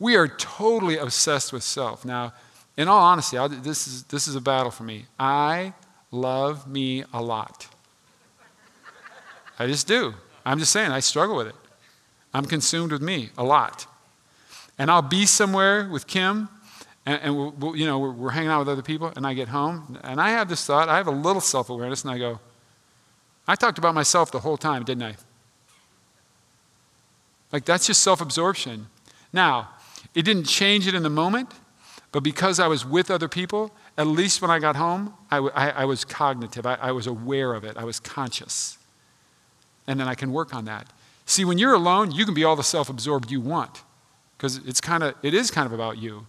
We 0.00 0.16
are 0.16 0.26
totally 0.26 0.96
obsessed 0.96 1.52
with 1.52 1.62
self. 1.62 2.04
Now, 2.04 2.32
in 2.76 2.88
all 2.88 3.00
honesty, 3.00 3.36
I'll, 3.36 3.50
this, 3.50 3.86
is, 3.86 4.04
this 4.04 4.26
is 4.26 4.34
a 4.34 4.40
battle 4.40 4.70
for 4.70 4.82
me. 4.82 5.04
I 5.18 5.74
love 6.10 6.66
me 6.66 7.04
a 7.12 7.22
lot. 7.22 7.68
I 9.58 9.66
just 9.66 9.86
do. 9.86 10.14
I'm 10.44 10.58
just 10.58 10.72
saying, 10.72 10.90
I 10.90 11.00
struggle 11.00 11.36
with 11.36 11.48
it. 11.48 11.54
I'm 12.32 12.46
consumed 12.46 12.92
with 12.92 13.02
me 13.02 13.28
a 13.36 13.44
lot. 13.44 13.86
And 14.78 14.90
I'll 14.90 15.02
be 15.02 15.26
somewhere 15.26 15.86
with 15.90 16.06
Kim, 16.06 16.48
and, 17.04 17.20
and 17.22 17.36
we'll, 17.36 17.50
we'll, 17.50 17.76
you 17.76 17.84
know, 17.84 17.98
we're, 17.98 18.12
we're, 18.12 18.30
hanging 18.30 18.50
out 18.50 18.60
with 18.60 18.68
other 18.70 18.82
people, 18.82 19.12
and 19.14 19.26
I 19.26 19.34
get 19.34 19.48
home, 19.48 19.98
and 20.02 20.18
I 20.18 20.30
have 20.30 20.48
this 20.48 20.64
thought. 20.64 20.88
I 20.88 20.96
have 20.96 21.06
a 21.06 21.12
little 21.12 21.42
self 21.42 21.68
awareness, 21.68 22.02
and 22.04 22.10
I 22.10 22.18
go, 22.18 22.40
I 23.46 23.56
talked 23.56 23.76
about 23.76 23.94
myself 23.94 24.30
the 24.30 24.40
whole 24.40 24.56
time, 24.56 24.84
didn't 24.84 25.02
I? 25.02 25.16
Like, 27.52 27.66
that's 27.66 27.86
just 27.86 28.02
self 28.02 28.22
absorption. 28.22 28.86
Now, 29.32 29.68
it 30.14 30.22
didn't 30.22 30.44
change 30.44 30.86
it 30.86 30.94
in 30.94 31.02
the 31.02 31.10
moment, 31.10 31.50
but 32.12 32.22
because 32.22 32.58
I 32.58 32.66
was 32.66 32.84
with 32.84 33.10
other 33.10 33.28
people, 33.28 33.72
at 33.96 34.06
least 34.06 34.42
when 34.42 34.50
I 34.50 34.58
got 34.58 34.76
home, 34.76 35.14
I, 35.30 35.38
I, 35.38 35.68
I 35.70 35.84
was 35.84 36.04
cognitive. 36.04 36.66
I, 36.66 36.74
I 36.74 36.92
was 36.92 37.06
aware 37.06 37.54
of 37.54 37.64
it. 37.64 37.76
I 37.76 37.84
was 37.84 38.00
conscious. 38.00 38.78
And 39.86 40.00
then 40.00 40.08
I 40.08 40.14
can 40.14 40.32
work 40.32 40.54
on 40.54 40.64
that. 40.64 40.88
See, 41.26 41.44
when 41.44 41.58
you're 41.58 41.74
alone, 41.74 42.10
you 42.10 42.24
can 42.24 42.34
be 42.34 42.42
all 42.42 42.56
the 42.56 42.64
self 42.64 42.88
absorbed 42.88 43.30
you 43.30 43.40
want 43.40 43.82
because 44.36 44.56
it's 44.66 44.80
kind 44.80 45.02
of, 45.02 45.14
it 45.22 45.34
is 45.34 45.50
kind 45.50 45.66
of 45.66 45.72
about 45.72 45.98
you. 45.98 46.26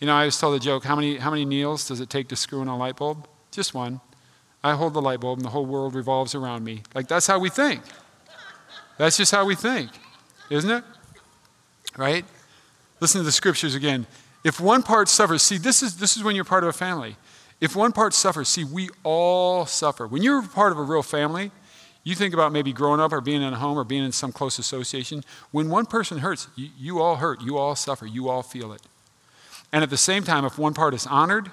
You 0.00 0.06
know, 0.06 0.14
I 0.14 0.20
always 0.20 0.38
tell 0.38 0.50
the 0.50 0.58
joke 0.58 0.82
how 0.84 0.96
many, 0.96 1.18
how 1.18 1.30
many 1.30 1.44
needles 1.44 1.86
does 1.86 2.00
it 2.00 2.10
take 2.10 2.28
to 2.28 2.36
screw 2.36 2.62
in 2.62 2.68
a 2.68 2.76
light 2.76 2.96
bulb? 2.96 3.28
Just 3.52 3.74
one. 3.74 4.00
I 4.64 4.74
hold 4.74 4.94
the 4.94 5.02
light 5.02 5.20
bulb 5.20 5.38
and 5.38 5.44
the 5.44 5.50
whole 5.50 5.66
world 5.66 5.94
revolves 5.94 6.34
around 6.34 6.64
me. 6.64 6.82
Like, 6.94 7.06
that's 7.06 7.26
how 7.26 7.38
we 7.38 7.50
think. 7.50 7.82
That's 8.98 9.16
just 9.16 9.32
how 9.32 9.44
we 9.44 9.54
think, 9.54 9.90
isn't 10.50 10.70
it? 10.70 10.84
Right? 11.96 12.24
Listen 13.00 13.20
to 13.20 13.24
the 13.24 13.32
scriptures 13.32 13.74
again. 13.74 14.06
If 14.44 14.60
one 14.60 14.82
part 14.82 15.08
suffers, 15.08 15.42
see, 15.42 15.58
this 15.58 15.82
is, 15.82 15.96
this 15.96 16.16
is 16.16 16.22
when 16.22 16.34
you're 16.34 16.44
part 16.44 16.62
of 16.62 16.68
a 16.68 16.72
family. 16.72 17.16
If 17.60 17.76
one 17.76 17.92
part 17.92 18.14
suffers, 18.14 18.48
see, 18.48 18.64
we 18.64 18.88
all 19.02 19.66
suffer. 19.66 20.06
When 20.06 20.22
you're 20.22 20.42
part 20.42 20.72
of 20.72 20.78
a 20.78 20.82
real 20.82 21.02
family, 21.02 21.50
you 22.04 22.14
think 22.14 22.32
about 22.32 22.52
maybe 22.52 22.72
growing 22.72 23.00
up 23.00 23.12
or 23.12 23.20
being 23.20 23.42
in 23.42 23.52
a 23.52 23.56
home 23.56 23.78
or 23.78 23.84
being 23.84 24.04
in 24.04 24.12
some 24.12 24.32
close 24.32 24.58
association. 24.58 25.22
When 25.50 25.68
one 25.68 25.84
person 25.84 26.18
hurts, 26.18 26.48
you, 26.56 26.70
you 26.78 27.00
all 27.00 27.16
hurt, 27.16 27.42
you 27.42 27.58
all 27.58 27.76
suffer, 27.76 28.06
you 28.06 28.30
all 28.30 28.42
feel 28.42 28.72
it. 28.72 28.80
And 29.72 29.82
at 29.82 29.90
the 29.90 29.98
same 29.98 30.24
time, 30.24 30.44
if 30.44 30.58
one 30.58 30.72
part 30.72 30.94
is 30.94 31.06
honored, 31.06 31.50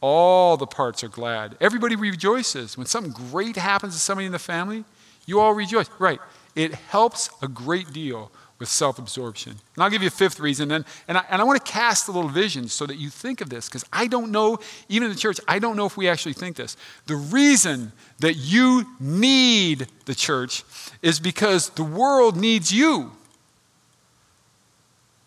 all 0.00 0.56
the 0.56 0.66
parts 0.66 1.04
are 1.04 1.08
glad. 1.08 1.56
Everybody 1.60 1.94
rejoices. 1.94 2.76
When 2.76 2.86
something 2.86 3.12
great 3.12 3.56
happens 3.56 3.94
to 3.94 4.00
somebody 4.00 4.26
in 4.26 4.32
the 4.32 4.38
family, 4.38 4.84
you 5.26 5.38
all 5.38 5.52
rejoice. 5.52 5.88
Right. 5.98 6.18
It 6.56 6.74
helps 6.74 7.30
a 7.40 7.48
great 7.48 7.92
deal 7.92 8.32
with 8.60 8.68
self 8.68 8.98
absorption. 8.98 9.52
And 9.74 9.82
I'll 9.82 9.90
give 9.90 10.02
you 10.02 10.08
a 10.08 10.12
fifth 10.12 10.38
reason. 10.38 10.70
And, 10.70 10.84
and, 11.08 11.18
I, 11.18 11.24
and 11.30 11.40
I 11.40 11.44
want 11.44 11.64
to 11.64 11.72
cast 11.72 12.06
a 12.06 12.12
little 12.12 12.30
vision 12.30 12.68
so 12.68 12.86
that 12.86 12.96
you 12.96 13.10
think 13.10 13.40
of 13.40 13.48
this, 13.48 13.68
because 13.68 13.84
I 13.92 14.06
don't 14.06 14.30
know, 14.30 14.58
even 14.88 15.08
in 15.08 15.14
the 15.14 15.18
church, 15.18 15.40
I 15.48 15.58
don't 15.58 15.76
know 15.76 15.86
if 15.86 15.96
we 15.96 16.08
actually 16.08 16.34
think 16.34 16.56
this. 16.56 16.76
The 17.06 17.16
reason 17.16 17.90
that 18.20 18.34
you 18.34 18.86
need 19.00 19.88
the 20.04 20.14
church 20.14 20.62
is 21.02 21.18
because 21.18 21.70
the 21.70 21.82
world 21.82 22.36
needs 22.36 22.70
you. 22.70 23.10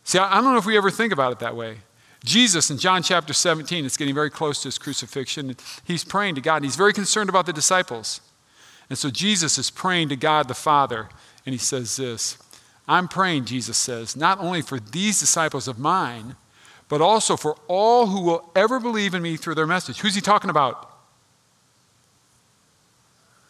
See, 0.06 0.19
I, 0.19 0.38
I 0.38 0.41
don't 0.41 0.54
know 0.54 0.60
if 0.60 0.65
we 0.65 0.78
ever 0.78 0.91
think 0.91 1.12
about 1.12 1.32
it 1.32 1.39
that 1.39 1.56
way. 1.56 1.78
Jesus 2.24 2.69
in 2.69 2.78
John 2.78 3.04
chapter 3.04 3.34
17, 3.34 3.84
it's 3.84 3.98
getting 3.98 4.15
very 4.15 4.30
close 4.30 4.62
to 4.62 4.67
his 4.67 4.78
crucifixion. 4.78 5.58
He's 5.84 6.06
praying 6.06 6.36
to 6.36 6.41
God, 6.41 6.58
and 6.58 6.65
he's 6.65 6.78
very 6.78 6.93
concerned 6.93 7.30
about 7.30 7.48
the 7.48 7.52
disciples. 7.52 8.22
And 8.89 8.98
so 8.98 9.10
Jesus 9.10 9.58
is 9.58 9.72
praying 9.72 10.10
to 10.10 10.15
God 10.15 10.48
the 10.48 10.54
Father, 10.54 11.10
and 11.46 11.52
he 11.52 11.60
says 11.60 11.98
this 11.98 12.38
I'm 12.88 13.08
praying, 13.08 13.46
Jesus 13.46 13.78
says, 13.78 14.15
not 14.15 14.39
only 14.39 14.62
for 14.62 14.80
these 14.80 15.19
disciples 15.19 15.67
of 15.67 15.80
mine, 15.80 16.36
but 16.89 17.02
also 17.02 17.38
for 17.38 17.56
all 17.67 18.08
who 18.08 18.22
will 18.22 18.52
ever 18.56 18.80
believe 18.80 19.13
in 19.13 19.22
me 19.22 19.38
through 19.38 19.56
their 19.56 19.67
message. 19.67 20.02
Who's 20.02 20.15
he 20.15 20.22
talking 20.22 20.50
about? 20.50 20.91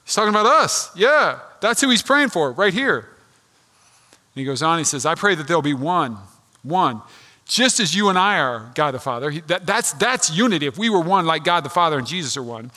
He's 0.04 0.14
talking 0.14 0.30
about 0.30 0.46
us. 0.46 0.92
Yeah, 0.96 1.40
that's 1.62 1.82
who 1.82 1.90
he's 1.90 2.02
praying 2.02 2.30
for, 2.30 2.52
right 2.52 2.74
here. 2.74 2.98
And 3.00 4.40
he 4.40 4.46
goes 4.46 4.62
on, 4.62 4.78
he 4.78 4.84
says, 4.84 5.06
I 5.06 5.16
pray 5.16 5.36
that 5.36 5.48
there'll 5.48 5.62
be 5.62 5.74
one, 5.74 6.18
one. 6.62 7.02
Just 7.46 7.80
as 7.80 7.96
you 7.96 8.10
and 8.10 8.18
I 8.18 8.40
are 8.40 8.72
God 8.76 8.94
the 8.94 9.00
Father, 9.00 9.32
that, 9.48 9.66
that's, 9.66 9.94
that's 9.94 10.32
unity. 10.32 10.66
If 10.66 10.78
we 10.78 10.90
were 10.90 11.02
one 11.02 11.26
like 11.26 11.44
God 11.44 11.64
the 11.64 11.70
Father 11.70 11.98
and 11.98 12.08
Jesus 12.08 12.38
are 12.38 12.44
one, 12.44 12.72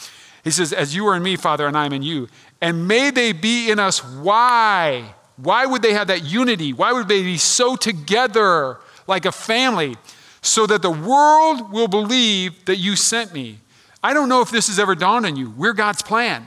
he 0.45 0.51
says, 0.51 0.73
As 0.73 0.95
you 0.95 1.07
are 1.07 1.17
in 1.17 1.23
me, 1.23 1.37
Father, 1.37 1.67
and 1.67 1.77
I 1.77 1.87
am 1.87 1.93
in 1.93 2.03
you. 2.03 2.29
And 2.61 2.89
may 2.89 3.11
they 3.11 3.33
be 3.33 3.71
in 3.71 3.79
us. 3.79 4.05
Why? 4.05 5.15
Why 5.37 5.67
would 5.67 5.83
they 5.83 5.93
have 5.93 6.09
that 6.09 6.25
unity? 6.25 6.73
Why 6.73 6.93
would 6.93 7.09
they 7.09 7.23
be 7.23 7.39
so 7.39 7.77
together 7.77 8.79
like 9.07 9.27
a 9.27 9.33
family? 9.33 9.97
So 10.43 10.67
that 10.67 10.81
the 10.81 10.91
world 10.91 11.73
will 11.73 11.89
believe 11.89 12.65
that 12.67 12.77
you 12.77 12.95
sent 12.95 13.35
me. 13.35 13.59
I 14.03 14.15
don't 14.15 14.29
know 14.29 14.43
if 14.43 14.51
this 14.51 14.69
has 14.69 14.79
ever 14.79 14.95
dawned 14.95 15.27
on 15.27 15.35
you. 15.35 15.51
We're 15.51 15.73
God's 15.73 16.03
plan. 16.03 16.47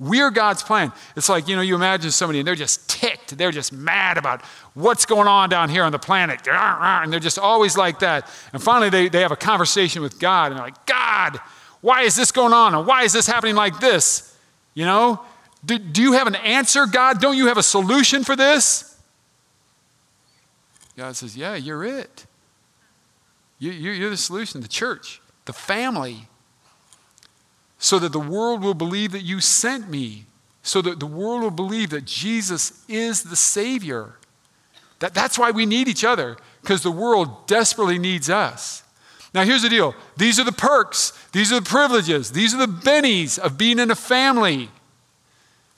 We're 0.00 0.30
God's 0.30 0.64
plan. 0.64 0.92
It's 1.16 1.28
like, 1.28 1.46
you 1.46 1.54
know, 1.54 1.62
you 1.62 1.76
imagine 1.76 2.10
somebody 2.10 2.40
and 2.40 2.48
they're 2.48 2.56
just 2.56 2.90
ticked. 2.90 3.38
They're 3.38 3.52
just 3.52 3.72
mad 3.72 4.18
about 4.18 4.42
what's 4.74 5.06
going 5.06 5.28
on 5.28 5.48
down 5.50 5.68
here 5.68 5.84
on 5.84 5.92
the 5.92 6.00
planet. 6.00 6.40
And 6.48 7.12
they're 7.12 7.20
just 7.20 7.38
always 7.38 7.76
like 7.76 8.00
that. 8.00 8.28
And 8.52 8.60
finally, 8.60 8.90
they, 8.90 9.08
they 9.08 9.20
have 9.20 9.30
a 9.30 9.36
conversation 9.36 10.02
with 10.02 10.18
God 10.18 10.50
and 10.50 10.56
they're 10.56 10.66
like, 10.66 10.86
God, 10.86 11.38
why 11.80 12.02
is 12.02 12.16
this 12.16 12.32
going 12.32 12.52
on? 12.52 12.74
And 12.74 12.86
why 12.86 13.04
is 13.04 13.12
this 13.12 13.26
happening 13.28 13.54
like 13.54 13.78
this? 13.78 14.36
You 14.74 14.84
know, 14.84 15.20
do, 15.64 15.78
do 15.78 16.02
you 16.02 16.12
have 16.12 16.26
an 16.26 16.34
answer, 16.34 16.86
God? 16.86 17.20
Don't 17.20 17.36
you 17.36 17.46
have 17.46 17.58
a 17.58 17.62
solution 17.62 18.24
for 18.24 18.36
this? 18.36 18.96
God 20.96 21.16
says, 21.16 21.36
Yeah, 21.36 21.54
you're 21.54 21.84
it. 21.84 22.26
You, 23.58 23.70
you're 23.70 24.10
the 24.10 24.16
solution, 24.16 24.60
the 24.60 24.68
church, 24.68 25.22
the 25.44 25.52
family, 25.52 26.28
so 27.78 27.98
that 27.98 28.12
the 28.12 28.20
world 28.20 28.62
will 28.62 28.74
believe 28.74 29.12
that 29.12 29.22
you 29.22 29.40
sent 29.40 29.88
me, 29.88 30.26
so 30.62 30.82
that 30.82 31.00
the 31.00 31.06
world 31.06 31.42
will 31.42 31.50
believe 31.50 31.90
that 31.90 32.04
Jesus 32.04 32.84
is 32.88 33.22
the 33.22 33.36
Savior. 33.36 34.14
That, 34.98 35.14
that's 35.14 35.38
why 35.38 35.50
we 35.50 35.66
need 35.66 35.88
each 35.88 36.04
other, 36.04 36.36
because 36.62 36.82
the 36.82 36.90
world 36.90 37.46
desperately 37.46 37.98
needs 37.98 38.28
us. 38.28 38.82
Now, 39.32 39.44
here's 39.44 39.62
the 39.62 39.68
deal 39.68 39.94
these 40.16 40.38
are 40.38 40.44
the 40.44 40.52
perks, 40.52 41.12
these 41.32 41.52
are 41.52 41.60
the 41.60 41.68
privileges, 41.68 42.32
these 42.32 42.54
are 42.54 42.58
the 42.58 42.66
bennies 42.66 43.38
of 43.38 43.56
being 43.56 43.78
in 43.78 43.90
a 43.90 43.96
family 43.96 44.70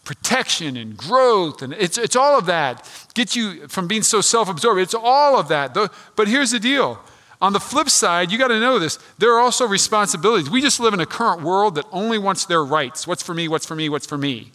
protection 0.06 0.76
and 0.76 0.96
growth, 0.96 1.60
and 1.60 1.74
it's, 1.74 1.98
it's 1.98 2.16
all 2.16 2.38
of 2.38 2.46
that. 2.46 2.88
Get 3.12 3.36
you 3.36 3.68
from 3.68 3.88
being 3.88 4.02
so 4.02 4.22
self 4.22 4.48
absorbed. 4.48 4.80
It's 4.80 4.94
all 4.94 5.38
of 5.38 5.48
that. 5.48 5.74
But 5.74 6.28
here's 6.28 6.52
the 6.52 6.60
deal. 6.60 6.98
On 7.42 7.52
the 7.52 7.60
flip 7.60 7.90
side, 7.90 8.32
you 8.32 8.38
got 8.38 8.48
to 8.48 8.58
know 8.58 8.78
this. 8.78 8.98
There 9.18 9.34
are 9.34 9.40
also 9.40 9.66
responsibilities. 9.66 10.48
We 10.48 10.62
just 10.62 10.80
live 10.80 10.94
in 10.94 11.00
a 11.00 11.06
current 11.06 11.42
world 11.42 11.74
that 11.74 11.84
only 11.92 12.16
wants 12.16 12.46
their 12.46 12.64
rights. 12.64 13.06
What's 13.06 13.22
for 13.22 13.34
me, 13.34 13.46
what's 13.48 13.66
for 13.66 13.74
me, 13.74 13.90
what's 13.90 14.06
for 14.06 14.16
me. 14.16 14.52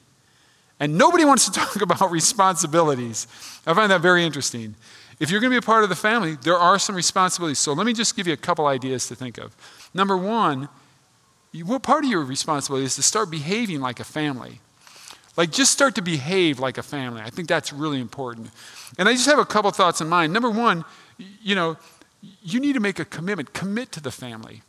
And 0.79 0.97
nobody 0.97 1.25
wants 1.31 1.45
to 1.45 1.51
talk 1.51 1.79
about 1.81 2.09
responsibilities. 2.09 3.27
I 3.67 3.75
find 3.75 3.91
that 3.91 4.01
very 4.01 4.25
interesting. 4.25 4.73
If 5.19 5.29
you're 5.29 5.39
going 5.39 5.51
to 5.51 5.59
be 5.59 5.63
a 5.63 5.67
part 5.67 5.83
of 5.83 5.89
the 5.89 5.95
family, 5.95 6.37
there 6.41 6.57
are 6.57 6.79
some 6.79 6.95
responsibilities. 6.95 7.59
So 7.59 7.73
let 7.73 7.85
me 7.85 7.93
just 7.93 8.15
give 8.15 8.25
you 8.25 8.33
a 8.33 8.37
couple 8.37 8.65
ideas 8.65 9.07
to 9.09 9.15
think 9.15 9.37
of. 9.37 9.55
Number 9.93 10.17
one, 10.17 10.67
what 11.65 11.83
part 11.83 12.05
of 12.05 12.09
your 12.09 12.23
responsibility 12.23 12.85
is 12.85 12.95
to 12.95 13.03
start 13.03 13.29
behaving 13.29 13.81
like 13.81 13.99
a 13.99 14.03
family? 14.03 14.61
Like, 15.37 15.51
just 15.51 15.71
start 15.71 15.95
to 15.95 16.01
behave 16.01 16.59
like 16.59 16.77
a 16.77 16.83
family. 16.83 17.21
I 17.21 17.29
think 17.29 17.47
that's 17.47 17.71
really 17.71 18.01
important. 18.01 18.49
And 18.97 19.07
I 19.07 19.13
just 19.13 19.27
have 19.27 19.39
a 19.39 19.45
couple 19.45 19.71
thoughts 19.71 20.01
in 20.01 20.09
mind. 20.09 20.33
Number 20.33 20.49
one, 20.49 20.83
you 21.41 21.55
know, 21.55 21.77
you 22.43 22.59
need 22.59 22.73
to 22.73 22.79
make 22.79 22.99
a 22.99 23.05
commitment, 23.05 23.53
commit 23.53 23.91
to 23.93 24.01
the 24.01 24.11
family. 24.11 24.61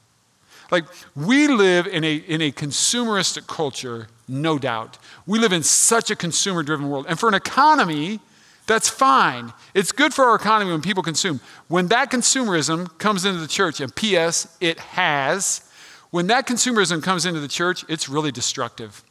Like, 0.70 0.84
we 1.14 1.48
live 1.48 1.86
in 1.86 2.02
a, 2.04 2.14
in 2.14 2.40
a 2.40 2.50
consumeristic 2.50 3.46
culture, 3.46 4.06
no 4.26 4.58
doubt. 4.58 4.98
We 5.26 5.38
live 5.38 5.52
in 5.52 5.62
such 5.62 6.10
a 6.10 6.16
consumer 6.16 6.62
driven 6.62 6.88
world. 6.88 7.06
And 7.08 7.18
for 7.18 7.28
an 7.28 7.34
economy, 7.34 8.20
that's 8.66 8.88
fine. 8.88 9.52
It's 9.74 9.92
good 9.92 10.14
for 10.14 10.24
our 10.24 10.36
economy 10.36 10.70
when 10.70 10.80
people 10.80 11.02
consume. 11.02 11.40
When 11.68 11.88
that 11.88 12.10
consumerism 12.10 12.96
comes 12.98 13.24
into 13.24 13.40
the 13.40 13.48
church, 13.48 13.80
and 13.80 13.94
P.S., 13.94 14.56
it 14.60 14.78
has, 14.78 15.68
when 16.10 16.28
that 16.28 16.46
consumerism 16.46 17.02
comes 17.02 17.26
into 17.26 17.40
the 17.40 17.48
church, 17.48 17.84
it's 17.88 18.08
really 18.08 18.32
destructive. 18.32 19.04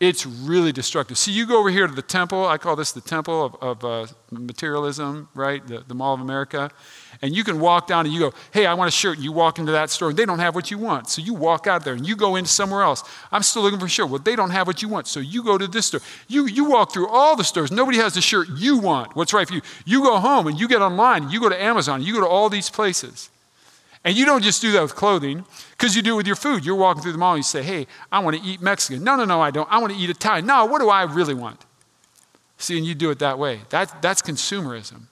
It's 0.00 0.24
really 0.24 0.72
destructive. 0.72 1.18
See, 1.18 1.30
you 1.30 1.46
go 1.46 1.60
over 1.60 1.68
here 1.68 1.86
to 1.86 1.94
the 1.94 2.00
temple. 2.00 2.46
I 2.46 2.56
call 2.56 2.74
this 2.74 2.90
the 2.90 3.02
temple 3.02 3.44
of, 3.44 3.54
of 3.56 3.84
uh, 3.84 4.12
materialism, 4.30 5.28
right? 5.34 5.64
The, 5.66 5.84
the 5.86 5.94
Mall 5.94 6.14
of 6.14 6.22
America. 6.22 6.70
And 7.20 7.36
you 7.36 7.44
can 7.44 7.60
walk 7.60 7.86
down 7.86 8.06
and 8.06 8.14
you 8.14 8.20
go, 8.20 8.32
hey, 8.50 8.64
I 8.64 8.72
want 8.72 8.88
a 8.88 8.92
shirt. 8.92 9.18
You 9.18 9.30
walk 9.30 9.58
into 9.58 9.72
that 9.72 9.90
store 9.90 10.08
and 10.08 10.18
they 10.18 10.24
don't 10.24 10.38
have 10.38 10.54
what 10.54 10.70
you 10.70 10.78
want. 10.78 11.10
So 11.10 11.20
you 11.20 11.34
walk 11.34 11.66
out 11.66 11.84
there 11.84 11.92
and 11.92 12.08
you 12.08 12.16
go 12.16 12.36
into 12.36 12.48
somewhere 12.48 12.80
else. 12.82 13.04
I'm 13.30 13.42
still 13.42 13.60
looking 13.60 13.78
for 13.78 13.84
a 13.84 13.90
shirt. 13.90 14.08
Well, 14.08 14.20
they 14.20 14.36
don't 14.36 14.48
have 14.48 14.66
what 14.66 14.80
you 14.80 14.88
want. 14.88 15.06
So 15.06 15.20
you 15.20 15.42
go 15.44 15.58
to 15.58 15.66
this 15.66 15.86
store. 15.86 16.00
You, 16.28 16.46
you 16.46 16.64
walk 16.64 16.94
through 16.94 17.08
all 17.08 17.36
the 17.36 17.44
stores. 17.44 17.70
Nobody 17.70 17.98
has 17.98 18.14
the 18.14 18.22
shirt 18.22 18.48
you 18.56 18.78
want. 18.78 19.14
What's 19.14 19.34
right 19.34 19.46
for 19.46 19.52
you? 19.52 19.60
You 19.84 20.02
go 20.02 20.18
home 20.18 20.46
and 20.46 20.58
you 20.58 20.66
get 20.66 20.80
online. 20.80 21.28
You 21.28 21.40
go 21.40 21.50
to 21.50 21.62
Amazon. 21.62 22.00
You 22.00 22.14
go 22.14 22.20
to 22.20 22.26
all 22.26 22.48
these 22.48 22.70
places. 22.70 23.28
And 24.04 24.16
you 24.16 24.24
don't 24.24 24.42
just 24.42 24.62
do 24.62 24.72
that 24.72 24.82
with 24.82 24.94
clothing, 24.94 25.44
because 25.72 25.94
you 25.94 26.00
do 26.00 26.14
it 26.14 26.16
with 26.16 26.26
your 26.26 26.36
food. 26.36 26.64
You're 26.64 26.76
walking 26.76 27.02
through 27.02 27.12
the 27.12 27.18
mall 27.18 27.34
and 27.34 27.40
you 27.40 27.42
say, 27.42 27.62
hey, 27.62 27.86
I 28.10 28.20
want 28.20 28.36
to 28.36 28.42
eat 28.42 28.62
Mexican. 28.62 29.04
No, 29.04 29.14
no, 29.14 29.26
no, 29.26 29.42
I 29.42 29.50
don't. 29.50 29.70
I 29.70 29.78
want 29.78 29.92
to 29.92 29.98
eat 29.98 30.08
Italian. 30.08 30.46
No, 30.46 30.64
what 30.64 30.80
do 30.80 30.88
I 30.88 31.02
really 31.02 31.34
want? 31.34 31.60
See, 32.56 32.76
and 32.78 32.86
you 32.86 32.94
do 32.94 33.10
it 33.10 33.18
that 33.18 33.38
way. 33.38 33.60
That, 33.70 34.00
that's 34.00 34.22
consumerism. 34.22 35.02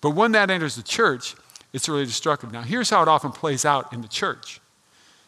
But 0.00 0.10
when 0.10 0.32
that 0.32 0.50
enters 0.50 0.76
the 0.76 0.82
church, 0.82 1.34
it's 1.72 1.88
really 1.88 2.04
destructive. 2.04 2.52
Now, 2.52 2.62
here's 2.62 2.90
how 2.90 3.02
it 3.02 3.08
often 3.08 3.32
plays 3.32 3.64
out 3.64 3.92
in 3.92 4.02
the 4.02 4.08
church. 4.08 4.60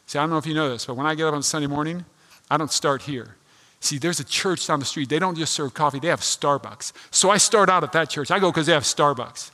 See, 0.06 0.18
I 0.18 0.22
don't 0.22 0.30
know 0.30 0.38
if 0.38 0.46
you 0.46 0.54
know 0.54 0.68
this, 0.68 0.86
but 0.86 0.94
when 0.94 1.06
I 1.06 1.14
get 1.14 1.26
up 1.26 1.34
on 1.34 1.42
Sunday 1.42 1.66
morning, 1.66 2.04
I 2.50 2.56
don't 2.56 2.72
start 2.72 3.02
here. 3.02 3.36
See, 3.80 3.98
there's 3.98 4.20
a 4.20 4.24
church 4.24 4.66
down 4.66 4.80
the 4.80 4.86
street. 4.86 5.08
They 5.08 5.18
don't 5.18 5.36
just 5.36 5.52
serve 5.52 5.74
coffee, 5.74 6.00
they 6.00 6.08
have 6.08 6.20
Starbucks. 6.20 6.92
So 7.10 7.30
I 7.30 7.36
start 7.36 7.68
out 7.68 7.84
at 7.84 7.92
that 7.92 8.10
church. 8.10 8.30
I 8.30 8.38
go 8.38 8.50
because 8.50 8.66
they 8.66 8.72
have 8.72 8.84
Starbucks. 8.84 9.50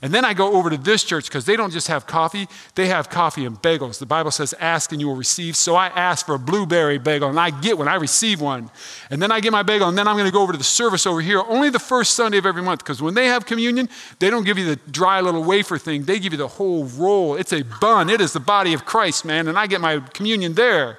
And 0.00 0.14
then 0.14 0.24
I 0.24 0.34
go 0.34 0.54
over 0.54 0.70
to 0.70 0.76
this 0.76 1.02
church 1.04 1.26
because 1.26 1.44
they 1.44 1.56
don't 1.56 1.72
just 1.72 1.88
have 1.88 2.06
coffee, 2.06 2.48
they 2.74 2.86
have 2.86 3.10
coffee 3.10 3.44
and 3.44 3.56
bagels. 3.60 3.98
The 3.98 4.06
Bible 4.06 4.30
says, 4.30 4.54
ask 4.60 4.92
and 4.92 5.00
you 5.00 5.08
will 5.08 5.16
receive. 5.16 5.56
So 5.56 5.74
I 5.74 5.88
ask 5.88 6.26
for 6.26 6.34
a 6.34 6.38
blueberry 6.38 6.98
bagel 6.98 7.28
and 7.28 7.38
I 7.38 7.50
get 7.50 7.78
one, 7.78 7.88
I 7.88 7.96
receive 7.96 8.40
one. 8.40 8.70
And 9.10 9.20
then 9.20 9.32
I 9.32 9.40
get 9.40 9.52
my 9.52 9.62
bagel 9.62 9.88
and 9.88 9.98
then 9.98 10.06
I'm 10.06 10.16
going 10.16 10.26
to 10.28 10.32
go 10.32 10.42
over 10.42 10.52
to 10.52 10.58
the 10.58 10.64
service 10.64 11.06
over 11.06 11.20
here 11.20 11.42
only 11.48 11.70
the 11.70 11.78
first 11.78 12.14
Sunday 12.14 12.38
of 12.38 12.46
every 12.46 12.62
month 12.62 12.80
because 12.80 13.02
when 13.02 13.14
they 13.14 13.26
have 13.26 13.46
communion, 13.46 13.88
they 14.18 14.30
don't 14.30 14.44
give 14.44 14.58
you 14.58 14.66
the 14.66 14.76
dry 14.90 15.20
little 15.20 15.42
wafer 15.42 15.78
thing, 15.78 16.04
they 16.04 16.18
give 16.18 16.32
you 16.32 16.38
the 16.38 16.48
whole 16.48 16.84
roll. 16.84 17.34
It's 17.34 17.52
a 17.52 17.62
bun, 17.62 18.10
it 18.10 18.20
is 18.20 18.32
the 18.32 18.40
body 18.40 18.74
of 18.74 18.84
Christ, 18.84 19.24
man. 19.24 19.48
And 19.48 19.58
I 19.58 19.66
get 19.66 19.80
my 19.80 20.00
communion 20.00 20.54
there. 20.54 20.98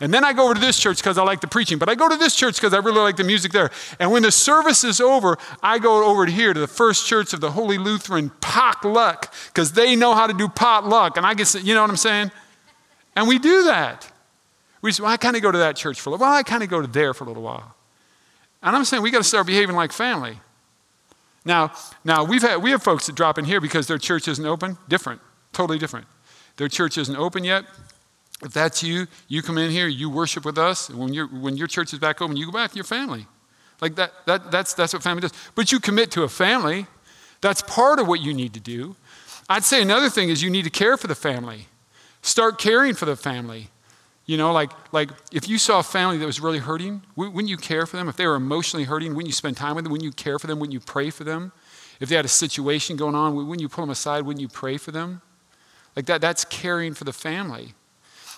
And 0.00 0.12
then 0.12 0.24
I 0.24 0.32
go 0.32 0.44
over 0.44 0.54
to 0.54 0.60
this 0.60 0.78
church 0.78 0.98
because 0.98 1.18
I 1.18 1.22
like 1.22 1.40
the 1.40 1.46
preaching, 1.46 1.78
but 1.78 1.88
I 1.88 1.94
go 1.94 2.08
to 2.08 2.16
this 2.16 2.34
church 2.34 2.56
because 2.56 2.74
I 2.74 2.78
really 2.78 3.00
like 3.00 3.16
the 3.16 3.24
music 3.24 3.52
there. 3.52 3.70
And 4.00 4.10
when 4.10 4.22
the 4.22 4.32
service 4.32 4.82
is 4.82 5.00
over, 5.00 5.38
I 5.62 5.78
go 5.78 6.04
over 6.04 6.26
to 6.26 6.32
here 6.32 6.52
to 6.52 6.60
the 6.60 6.66
First 6.66 7.06
Church 7.06 7.32
of 7.32 7.40
the 7.40 7.52
Holy 7.52 7.78
Lutheran 7.78 8.30
potluck 8.40 9.32
because 9.48 9.72
they 9.72 9.94
know 9.94 10.14
how 10.14 10.26
to 10.26 10.34
do 10.34 10.48
potluck. 10.48 11.16
And 11.16 11.24
I 11.24 11.34
get, 11.34 11.54
you 11.54 11.74
know 11.74 11.82
what 11.82 11.90
I'm 11.90 11.96
saying? 11.96 12.32
And 13.14 13.28
we 13.28 13.38
do 13.38 13.64
that. 13.64 14.10
We 14.82 14.92
say, 14.92 15.02
well, 15.02 15.12
I 15.12 15.16
kind 15.16 15.36
of 15.36 15.42
go 15.42 15.52
to 15.52 15.58
that 15.58 15.76
church 15.76 16.00
for 16.00 16.10
a 16.10 16.12
little 16.12 16.26
while. 16.26 16.36
I 16.36 16.42
kind 16.42 16.62
of 16.62 16.68
go 16.68 16.80
to 16.80 16.86
there 16.86 17.14
for 17.14 17.24
a 17.24 17.28
little 17.28 17.42
while. 17.42 17.74
And 18.62 18.74
I'm 18.74 18.84
saying 18.84 19.02
we 19.02 19.10
got 19.10 19.18
to 19.18 19.24
start 19.24 19.46
behaving 19.46 19.76
like 19.76 19.92
family. 19.92 20.40
Now, 21.44 21.72
now 22.04 22.24
we've 22.24 22.42
had, 22.42 22.62
we 22.62 22.70
have 22.70 22.82
folks 22.82 23.06
that 23.06 23.14
drop 23.14 23.38
in 23.38 23.44
here 23.44 23.60
because 23.60 23.86
their 23.86 23.98
church 23.98 24.26
isn't 24.28 24.44
open. 24.44 24.78
Different, 24.88 25.20
totally 25.52 25.78
different. 25.78 26.06
Their 26.56 26.68
church 26.68 26.98
isn't 26.98 27.16
open 27.16 27.44
yet. 27.44 27.64
If 28.44 28.52
that's 28.52 28.82
you, 28.82 29.06
you 29.26 29.42
come 29.42 29.56
in 29.56 29.70
here, 29.70 29.88
you 29.88 30.10
worship 30.10 30.44
with 30.44 30.58
us. 30.58 30.90
When, 30.90 31.12
you 31.14 31.26
when 31.26 31.56
your 31.56 31.66
church 31.66 31.92
is 31.92 31.98
back 31.98 32.20
open, 32.20 32.36
you 32.36 32.46
go 32.46 32.52
back 32.52 32.70
to 32.70 32.76
your 32.76 32.84
family. 32.84 33.26
Like 33.80 33.96
that, 33.96 34.12
that, 34.26 34.50
that's, 34.50 34.74
that's 34.74 34.92
what 34.92 35.02
family 35.02 35.22
does. 35.22 35.32
But 35.54 35.72
you 35.72 35.80
commit 35.80 36.10
to 36.12 36.22
a 36.22 36.28
family. 36.28 36.86
That's 37.40 37.62
part 37.62 37.98
of 37.98 38.06
what 38.06 38.20
you 38.20 38.34
need 38.34 38.54
to 38.54 38.60
do. 38.60 38.96
I'd 39.48 39.64
say 39.64 39.82
another 39.82 40.08
thing 40.08 40.28
is 40.28 40.42
you 40.42 40.50
need 40.50 40.64
to 40.64 40.70
care 40.70 40.96
for 40.96 41.06
the 41.06 41.14
family. 41.14 41.68
Start 42.22 42.58
caring 42.58 42.94
for 42.94 43.06
the 43.06 43.16
family. 43.16 43.68
You 44.26 44.38
know, 44.38 44.52
like, 44.52 44.70
like 44.92 45.10
if 45.32 45.48
you 45.48 45.58
saw 45.58 45.80
a 45.80 45.82
family 45.82 46.16
that 46.18 46.26
was 46.26 46.40
really 46.40 46.58
hurting, 46.58 47.02
wouldn't 47.16 47.48
you 47.48 47.58
care 47.58 47.84
for 47.84 47.96
them? 47.96 48.08
If 48.08 48.16
they 48.16 48.26
were 48.26 48.36
emotionally 48.36 48.84
hurting, 48.84 49.10
wouldn't 49.14 49.26
you 49.26 49.34
spend 49.34 49.56
time 49.56 49.74
with 49.74 49.84
them? 49.84 49.92
Wouldn't 49.92 50.04
you 50.04 50.12
care 50.12 50.38
for 50.38 50.46
them? 50.46 50.58
Wouldn't 50.60 50.72
you 50.72 50.80
pray 50.80 51.10
for 51.10 51.24
them? 51.24 51.52
If 52.00 52.08
they 52.08 52.16
had 52.16 52.24
a 52.24 52.28
situation 52.28 52.96
going 52.96 53.14
on, 53.14 53.34
wouldn't 53.34 53.60
you 53.60 53.68
pull 53.68 53.82
them 53.82 53.90
aside? 53.90 54.24
Wouldn't 54.24 54.40
you 54.40 54.48
pray 54.48 54.78
for 54.78 54.90
them? 54.90 55.20
Like 55.94 56.06
that, 56.06 56.20
that's 56.20 56.44
caring 56.44 56.94
for 56.94 57.04
the 57.04 57.12
family. 57.12 57.74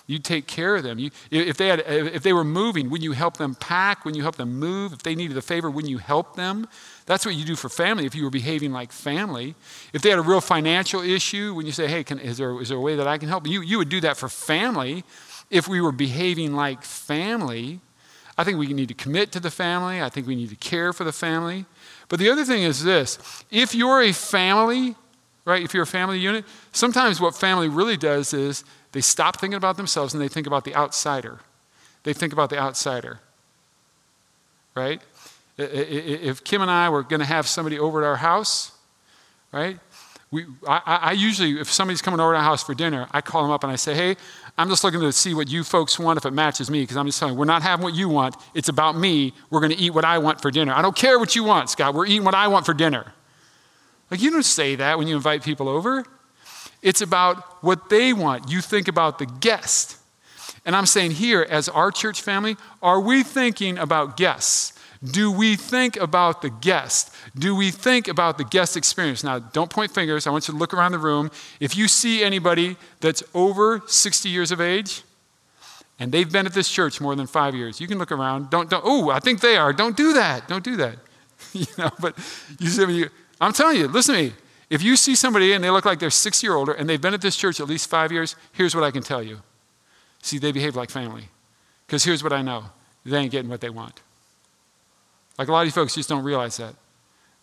You 0.09 0.19
take 0.19 0.47
care 0.47 0.77
of 0.77 0.83
them. 0.83 0.99
You, 0.99 1.11
if, 1.29 1.57
they 1.57 1.67
had, 1.67 1.83
if 1.85 2.23
they 2.23 2.31
were 2.31 2.45
moving, 2.45 2.89
wouldn't 2.89 3.03
you 3.03 3.11
help 3.11 3.35
them 3.35 3.55
pack? 3.55 4.05
Wouldn't 4.05 4.15
you 4.15 4.23
help 4.23 4.37
them 4.37 4.57
move? 4.57 4.93
If 4.93 5.03
they 5.03 5.15
needed 5.15 5.35
a 5.35 5.41
favor, 5.41 5.69
wouldn't 5.69 5.91
you 5.91 5.97
help 5.97 6.37
them? 6.37 6.65
That's 7.05 7.25
what 7.25 7.35
you 7.35 7.43
do 7.43 7.57
for 7.57 7.67
family 7.67 8.05
if 8.05 8.15
you 8.15 8.23
were 8.23 8.29
behaving 8.29 8.71
like 8.71 8.93
family. 8.93 9.55
If 9.91 10.01
they 10.01 10.09
had 10.09 10.17
a 10.17 10.21
real 10.21 10.39
financial 10.39 11.01
issue, 11.01 11.53
when 11.53 11.65
you 11.65 11.73
say, 11.73 11.87
hey, 11.87 12.05
can, 12.05 12.19
is, 12.19 12.37
there, 12.37 12.59
is 12.61 12.69
there 12.69 12.77
a 12.77 12.81
way 12.81 12.95
that 12.95 13.05
I 13.05 13.17
can 13.17 13.27
help? 13.27 13.45
You, 13.45 13.61
you 13.61 13.77
would 13.79 13.89
do 13.89 13.99
that 13.99 14.15
for 14.15 14.29
family 14.29 15.03
if 15.49 15.67
we 15.67 15.81
were 15.81 15.91
behaving 15.91 16.53
like 16.53 16.83
family. 16.83 17.81
I 18.37 18.45
think 18.45 18.57
we 18.57 18.67
need 18.67 18.87
to 18.87 18.93
commit 18.93 19.33
to 19.33 19.41
the 19.41 19.51
family. 19.51 20.01
I 20.01 20.07
think 20.07 20.25
we 20.25 20.35
need 20.35 20.49
to 20.49 20.55
care 20.55 20.93
for 20.93 21.03
the 21.03 21.11
family. 21.11 21.65
But 22.07 22.19
the 22.19 22.29
other 22.29 22.45
thing 22.45 22.63
is 22.63 22.81
this 22.81 23.19
if 23.51 23.75
you're 23.75 24.03
a 24.03 24.13
family, 24.13 24.95
right, 25.43 25.61
if 25.61 25.73
you're 25.73 25.83
a 25.83 25.87
family 25.87 26.19
unit, 26.19 26.45
sometimes 26.71 27.19
what 27.19 27.35
family 27.35 27.67
really 27.67 27.97
does 27.97 28.33
is 28.33 28.63
they 28.97 29.01
stop 29.01 29.39
thinking 29.39 29.57
about 29.57 29.77
themselves 29.77 30.15
and 30.15 30.23
they 30.23 30.27
think 30.27 30.47
about 30.47 30.65
the 30.65 30.73
outsider. 30.73 31.37
They 32.01 32.13
think 32.13 32.33
about 32.33 32.49
the 32.49 32.57
outsider. 32.57 33.19
Right? 34.73 34.99
If 35.55 36.43
Kim 36.43 36.63
and 36.63 36.71
I 36.71 36.89
were 36.89 37.03
going 37.03 37.19
to 37.19 37.25
have 37.27 37.47
somebody 37.47 37.77
over 37.77 38.03
at 38.03 38.07
our 38.07 38.15
house, 38.15 38.71
right? 39.51 39.77
We, 40.31 40.45
I, 40.67 40.81
I, 41.03 41.11
usually, 41.11 41.59
if 41.59 41.71
somebody's 41.71 42.01
coming 42.01 42.19
over 42.19 42.33
to 42.33 42.37
our 42.37 42.43
house 42.43 42.63
for 42.63 42.73
dinner, 42.73 43.07
I 43.11 43.21
call 43.21 43.43
them 43.43 43.51
up 43.51 43.63
and 43.63 43.71
I 43.71 43.75
say, 43.75 43.93
hey, 43.93 44.15
I'm 44.57 44.67
just 44.67 44.83
looking 44.83 45.01
to 45.01 45.11
see 45.11 45.35
what 45.35 45.47
you 45.47 45.63
folks 45.63 45.99
want 45.99 46.17
if 46.17 46.25
it 46.25 46.33
matches 46.33 46.71
me, 46.71 46.81
because 46.81 46.97
I'm 46.97 47.05
just 47.05 47.19
telling 47.19 47.35
you, 47.35 47.39
we're 47.39 47.45
not 47.45 47.61
having 47.61 47.83
what 47.83 47.93
you 47.93 48.09
want. 48.09 48.35
It's 48.55 48.69
about 48.69 48.97
me. 48.97 49.31
We're 49.51 49.59
going 49.59 49.73
to 49.73 49.77
eat 49.77 49.93
what 49.93 50.05
I 50.05 50.17
want 50.17 50.41
for 50.41 50.49
dinner. 50.49 50.73
I 50.73 50.81
don't 50.81 50.95
care 50.95 51.19
what 51.19 51.35
you 51.35 51.43
want, 51.43 51.69
Scott. 51.69 51.93
We're 51.93 52.07
eating 52.07 52.23
what 52.23 52.33
I 52.33 52.47
want 52.47 52.65
for 52.65 52.73
dinner. 52.73 53.13
Like, 54.09 54.23
you 54.23 54.31
don't 54.31 54.41
say 54.41 54.73
that 54.77 54.97
when 54.97 55.07
you 55.07 55.15
invite 55.15 55.43
people 55.43 55.69
over. 55.69 56.03
It's 56.81 57.01
about 57.01 57.63
what 57.63 57.89
they 57.89 58.13
want. 58.13 58.51
You 58.51 58.61
think 58.61 58.87
about 58.87 59.19
the 59.19 59.25
guest. 59.25 59.97
And 60.65 60.75
I'm 60.75 60.85
saying 60.85 61.11
here, 61.11 61.45
as 61.49 61.69
our 61.69 61.91
church 61.91 62.21
family, 62.21 62.57
are 62.81 62.99
we 62.99 63.23
thinking 63.23 63.77
about 63.77 64.17
guests? 64.17 64.73
Do 65.03 65.31
we 65.31 65.55
think 65.55 65.95
about 65.95 66.41
the 66.41 66.49
guest? 66.49 67.13
Do 67.37 67.55
we 67.55 67.71
think 67.71 68.07
about 68.07 68.37
the 68.37 68.43
guest 68.43 68.75
experience? 68.75 69.23
Now, 69.23 69.39
don't 69.39 69.69
point 69.69 69.91
fingers. 69.91 70.25
I 70.25 70.31
want 70.31 70.47
you 70.47 70.53
to 70.53 70.57
look 70.57 70.73
around 70.73 70.91
the 70.91 70.99
room. 70.99 71.31
If 71.59 71.77
you 71.77 71.87
see 71.87 72.23
anybody 72.23 72.77
that's 72.99 73.23
over 73.33 73.81
60 73.85 74.29
years 74.29 74.51
of 74.51 74.59
age 74.59 75.03
and 75.99 76.11
they've 76.11 76.31
been 76.31 76.45
at 76.45 76.53
this 76.53 76.69
church 76.69 76.99
more 76.99 77.15
than 77.15 77.27
five 77.27 77.55
years, 77.55 77.79
you 77.79 77.87
can 77.87 77.99
look 77.99 78.11
around. 78.11 78.49
Don't, 78.49 78.69
don't, 78.69 78.83
oh, 78.85 79.09
I 79.09 79.19
think 79.19 79.39
they 79.39 79.55
are. 79.55 79.71
Don't 79.71 79.95
do 79.95 80.13
that. 80.13 80.47
Don't 80.47 80.63
do 80.63 80.75
that. 80.77 80.97
you 81.53 81.65
know, 81.77 81.91
but 81.99 82.17
you 82.59 82.67
see, 82.67 83.05
I'm 83.39 83.53
telling 83.53 83.77
you, 83.77 83.87
listen 83.87 84.15
to 84.15 84.21
me. 84.23 84.33
If 84.69 84.83
you 84.83 84.95
see 84.95 85.15
somebody 85.15 85.53
and 85.53 85.63
they 85.63 85.69
look 85.69 85.85
like 85.85 85.99
they're 85.99 86.09
six 86.09 86.43
year 86.43 86.55
older 86.55 86.73
and 86.73 86.89
they've 86.89 87.01
been 87.01 87.13
at 87.13 87.21
this 87.21 87.35
church 87.35 87.59
at 87.59 87.67
least 87.67 87.89
five 87.89 88.11
years, 88.11 88.35
here's 88.51 88.75
what 88.75 88.83
I 88.83 88.91
can 88.91 89.03
tell 89.03 89.23
you. 89.23 89.39
See, 90.21 90.37
they 90.37 90.51
behave 90.51 90.75
like 90.75 90.89
family. 90.89 91.29
Because 91.85 92.03
here's 92.03 92.23
what 92.23 92.33
I 92.33 92.41
know 92.41 92.65
they 93.05 93.17
ain't 93.17 93.31
getting 93.31 93.49
what 93.49 93.61
they 93.61 93.69
want. 93.69 94.01
Like 95.37 95.47
a 95.47 95.51
lot 95.51 95.61
of 95.61 95.67
you 95.67 95.71
folks 95.71 95.95
just 95.95 96.09
don't 96.09 96.23
realize 96.23 96.57
that. 96.57 96.75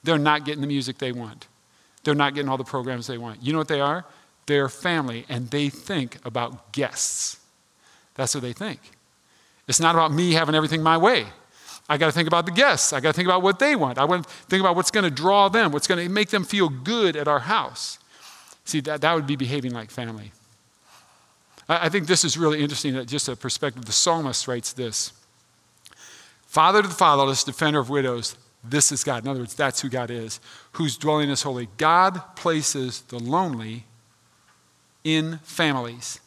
They're 0.02 0.18
not 0.18 0.44
getting 0.44 0.60
the 0.60 0.66
music 0.66 0.98
they 0.98 1.12
want, 1.12 1.48
they're 2.02 2.14
not 2.14 2.34
getting 2.34 2.50
all 2.50 2.58
the 2.58 2.64
programs 2.64 3.06
they 3.06 3.18
want. 3.18 3.42
You 3.42 3.52
know 3.52 3.58
what 3.58 3.68
they 3.68 3.80
are? 3.80 4.04
They're 4.46 4.68
family 4.68 5.24
and 5.30 5.48
they 5.48 5.70
think 5.70 6.18
about 6.26 6.72
guests. 6.72 7.38
That's 8.14 8.34
what 8.34 8.42
they 8.42 8.52
think. 8.52 8.80
It's 9.66 9.80
not 9.80 9.94
about 9.94 10.12
me 10.12 10.34
having 10.34 10.54
everything 10.54 10.82
my 10.82 10.98
way. 10.98 11.26
I 11.88 11.98
got 11.98 12.06
to 12.06 12.12
think 12.12 12.28
about 12.28 12.46
the 12.46 12.52
guests. 12.52 12.92
I 12.92 13.00
got 13.00 13.10
to 13.10 13.12
think 13.12 13.26
about 13.26 13.42
what 13.42 13.58
they 13.58 13.76
want. 13.76 13.98
I 13.98 14.04
want 14.04 14.26
to 14.26 14.30
think 14.30 14.60
about 14.60 14.74
what's 14.74 14.90
going 14.90 15.04
to 15.04 15.10
draw 15.10 15.48
them, 15.48 15.70
what's 15.70 15.86
going 15.86 16.02
to 16.02 16.12
make 16.12 16.30
them 16.30 16.44
feel 16.44 16.68
good 16.68 17.14
at 17.14 17.28
our 17.28 17.40
house. 17.40 17.98
See, 18.64 18.80
that, 18.80 19.02
that 19.02 19.14
would 19.14 19.26
be 19.26 19.36
behaving 19.36 19.72
like 19.72 19.90
family. 19.90 20.32
I, 21.68 21.86
I 21.86 21.88
think 21.90 22.06
this 22.06 22.24
is 22.24 22.38
really 22.38 22.62
interesting, 22.62 23.04
just 23.06 23.28
a 23.28 23.36
perspective. 23.36 23.84
The 23.84 23.92
psalmist 23.92 24.48
writes 24.48 24.72
this 24.72 25.12
Father 26.46 26.82
to 26.82 26.88
the 26.88 26.94
fatherless, 26.94 27.44
defender 27.44 27.80
of 27.80 27.90
widows, 27.90 28.36
this 28.62 28.90
is 28.90 29.04
God. 29.04 29.24
In 29.24 29.28
other 29.28 29.40
words, 29.40 29.54
that's 29.54 29.82
who 29.82 29.88
God 29.88 30.10
is, 30.10 30.40
whose 30.72 30.96
dwelling 30.96 31.28
is 31.28 31.42
holy. 31.42 31.68
God 31.76 32.22
places 32.36 33.02
the 33.02 33.18
lonely 33.18 33.84
in 35.02 35.38
families. 35.42 36.20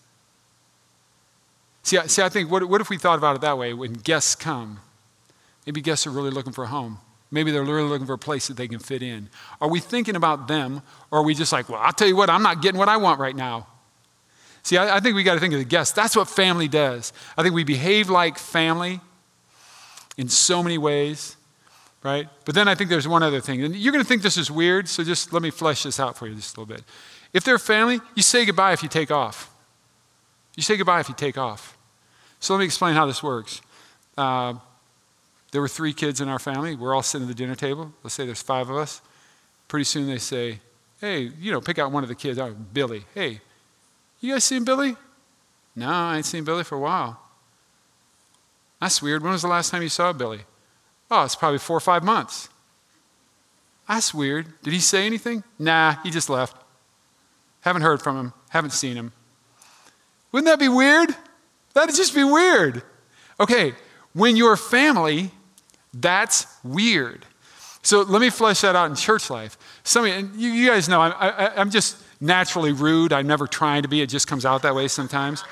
See, 1.82 1.98
I, 1.98 2.06
see, 2.08 2.22
I 2.22 2.30
think, 2.30 2.52
what, 2.52 2.64
what 2.66 2.82
if 2.82 2.90
we 2.90 2.98
thought 2.98 3.18
about 3.18 3.38
it 3.38 3.42
that 3.42 3.58
way? 3.58 3.74
When 3.74 3.94
guests 3.94 4.36
come, 4.36 4.82
Maybe 5.68 5.82
guests 5.82 6.08
are 6.08 6.12
really 6.12 6.32
looking 6.32 6.54
for 6.54 6.64
a 6.64 6.68
home. 6.68 7.00
Maybe 7.30 7.52
they're 7.52 7.62
really 7.62 7.90
looking 7.90 8.08
for 8.08 8.14
a 8.14 8.18
place 8.18 8.48
that 8.48 8.56
they 8.56 8.70
can 8.70 8.80
fit 8.80 9.04
in. 9.04 9.30
Are 9.60 9.68
we 9.68 9.82
thinking 9.82 10.16
about 10.16 10.48
them, 10.48 10.82
or 11.12 11.20
are 11.20 11.24
we 11.24 11.36
just 11.36 11.52
like, 11.52 11.68
well, 11.68 11.82
I'll 11.82 11.92
tell 11.92 12.08
you 12.08 12.16
what, 12.16 12.30
I'm 12.30 12.42
not 12.42 12.62
getting 12.62 12.80
what 12.80 12.88
I 12.88 12.96
want 12.96 13.20
right 13.20 13.36
now? 13.36 13.68
See, 14.64 14.78
I, 14.78 14.96
I 14.96 15.00
think 15.02 15.18
we 15.18 15.24
got 15.24 15.34
to 15.34 15.42
think 15.42 15.54
of 15.54 15.60
the 15.60 15.66
guests. 15.66 15.94
That's 15.94 16.16
what 16.16 16.30
family 16.30 16.70
does. 16.70 17.12
I 17.38 17.44
think 17.44 17.54
we 17.54 17.66
behave 17.66 18.10
like 18.10 18.38
family 18.38 19.02
in 20.16 20.30
so 20.30 20.64
many 20.64 20.78
ways, 20.78 21.36
right? 22.02 22.30
But 22.46 22.56
then 22.56 22.70
I 22.70 22.76
think 22.76 22.90
there's 22.90 23.08
one 23.08 23.22
other 23.22 23.42
thing. 23.42 23.62
And 23.62 23.76
you're 23.76 23.92
going 23.92 24.04
to 24.04 24.08
think 24.08 24.22
this 24.22 24.38
is 24.38 24.50
weird, 24.50 24.88
so 24.88 25.04
just 25.04 25.34
let 25.34 25.42
me 25.42 25.50
flesh 25.50 25.84
this 25.84 26.00
out 26.00 26.18
for 26.18 26.28
you 26.28 26.36
just 26.36 26.56
a 26.56 26.62
little 26.62 26.74
bit. 26.76 26.86
If 27.34 27.44
they're 27.44 27.60
family, 27.60 28.00
you 28.16 28.24
say 28.24 28.46
goodbye 28.46 28.72
if 28.72 28.82
you 28.82 28.88
take 28.90 29.12
off. 29.12 29.54
You 30.56 30.64
say 30.64 30.78
goodbye 30.78 31.02
if 31.02 31.10
you 31.10 31.16
take 31.16 31.38
off. 31.38 31.78
So 32.40 32.54
let 32.54 32.60
me 32.60 32.66
explain 32.66 32.96
how 32.96 33.06
this 33.06 33.22
works. 33.22 33.62
uh, 34.18 34.54
there 35.58 35.62
were 35.64 35.68
three 35.68 35.92
kids 35.92 36.22
in 36.22 36.30
our 36.30 36.38
family. 36.38 36.76
We're 36.76 36.94
all 36.94 37.02
sitting 37.02 37.28
at 37.28 37.30
the 37.30 37.34
dinner 37.34 37.56
table. 37.56 37.92
Let's 38.04 38.14
say 38.14 38.28
there's 38.28 38.44
five 38.44 38.70
of 38.70 38.76
us. 38.76 39.02
Pretty 39.68 39.86
soon 39.86 40.06
they 40.06 40.20
say, 40.20 40.60
hey, 41.02 41.32
you 41.40 41.52
know, 41.52 41.60
pick 41.60 41.80
out 41.80 41.92
one 41.92 42.04
of 42.04 42.10
the 42.10 42.14
kids. 42.14 42.38
Oh, 42.38 42.54
Billy. 42.74 43.06
Hey, 43.16 43.42
you 44.20 44.34
guys 44.34 44.44
seen 44.44 44.64
Billy? 44.64 44.96
No, 45.76 45.90
I 45.90 46.18
ain't 46.18 46.28
seen 46.28 46.44
Billy 46.44 46.64
for 46.64 46.76
a 46.76 46.80
while. 46.80 47.20
That's 48.80 49.02
weird. 49.02 49.24
When 49.24 49.32
was 49.32 49.42
the 49.42 49.48
last 49.48 49.72
time 49.72 49.82
you 49.82 49.90
saw 49.90 50.14
Billy? 50.14 50.42
Oh, 51.10 51.24
it's 51.24 51.36
probably 51.36 51.58
four 51.58 51.78
or 51.78 51.80
five 51.80 52.04
months. 52.04 52.50
That's 53.88 54.14
weird. 54.14 54.62
Did 54.62 54.74
he 54.74 54.80
say 54.80 55.08
anything? 55.08 55.44
Nah, 55.58 55.96
he 56.04 56.12
just 56.12 56.30
left. 56.30 56.56
Haven't 57.62 57.82
heard 57.82 58.00
from 58.00 58.16
him, 58.16 58.34
haven't 58.50 58.74
seen 58.74 58.96
him. 58.96 59.12
Wouldn't 60.32 60.46
that 60.46 60.60
be 60.60 60.70
weird? 60.70 61.16
That'd 61.74 61.96
just 61.96 62.14
be 62.14 62.24
weird. 62.24 62.84
Okay, 63.40 63.74
when 64.14 64.36
you're 64.36 64.56
family, 64.56 65.32
that's 66.00 66.48
weird. 66.64 67.26
So 67.82 68.02
let 68.02 68.20
me 68.20 68.30
flesh 68.30 68.62
that 68.62 68.76
out 68.76 68.90
in 68.90 68.96
church 68.96 69.30
life. 69.30 69.58
Some 69.84 70.06
of 70.06 70.36
you, 70.36 70.50
you, 70.50 70.68
guys 70.68 70.90
know 70.90 71.02
I'm, 71.02 71.14
I, 71.18 71.56
I'm 71.56 71.70
just 71.70 71.98
naturally 72.20 72.74
rude. 72.74 73.14
I'm 73.14 73.28
never 73.28 73.48
trying 73.48 73.84
to 73.84 73.88
be. 73.88 74.02
It 74.02 74.08
just 74.08 74.28
comes 74.28 74.46
out 74.46 74.62
that 74.64 74.76
way 74.76 74.88
sometimes. 74.88 75.44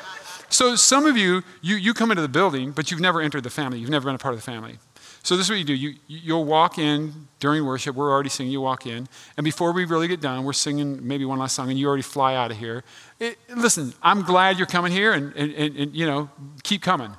So 0.50 0.76
some 0.76 1.06
of 1.06 1.18
you, 1.18 1.44
you, 1.62 1.76
you 1.76 1.94
come 1.94 2.12
into 2.12 2.22
the 2.22 2.28
building, 2.28 2.72
but 2.72 2.92
you've 2.92 3.00
never 3.00 3.22
entered 3.22 3.44
the 3.44 3.50
family. 3.50 3.80
You've 3.80 3.90
never 3.90 4.06
been 4.06 4.16
a 4.16 4.20
part 4.20 4.34
of 4.34 4.40
the 4.40 4.46
family. 4.46 4.78
So 5.24 5.36
this 5.36 5.48
is 5.48 5.50
what 5.50 5.58
you 5.58 5.66
do. 5.66 5.74
You, 5.74 5.96
you'll 6.08 6.46
walk 6.46 6.78
in 6.78 7.28
during 7.40 7.66
worship. 7.66 7.96
We're 7.96 8.12
already 8.12 8.30
singing. 8.30 8.52
You 8.52 8.62
walk 8.62 8.86
in. 8.86 9.08
And 9.38 9.44
before 9.44 9.72
we 9.72 9.86
really 9.86 10.08
get 10.08 10.22
done, 10.22 10.44
we're 10.44 10.54
singing 10.54 11.06
maybe 11.08 11.26
one 11.26 11.40
last 11.40 11.56
song, 11.56 11.70
and 11.72 11.80
you 11.80 11.88
already 11.88 12.04
fly 12.04 12.36
out 12.36 12.52
of 12.52 12.58
here. 12.58 12.84
It, 13.20 13.38
listen, 13.56 13.94
I'm 14.04 14.22
glad 14.22 14.58
you're 14.58 14.68
coming 14.68 14.92
here, 14.92 15.14
and, 15.14 15.36
and, 15.36 15.52
and, 15.54 15.76
and, 15.78 15.96
you 15.96 16.06
know, 16.06 16.30
keep 16.62 16.84
coming. 16.84 17.12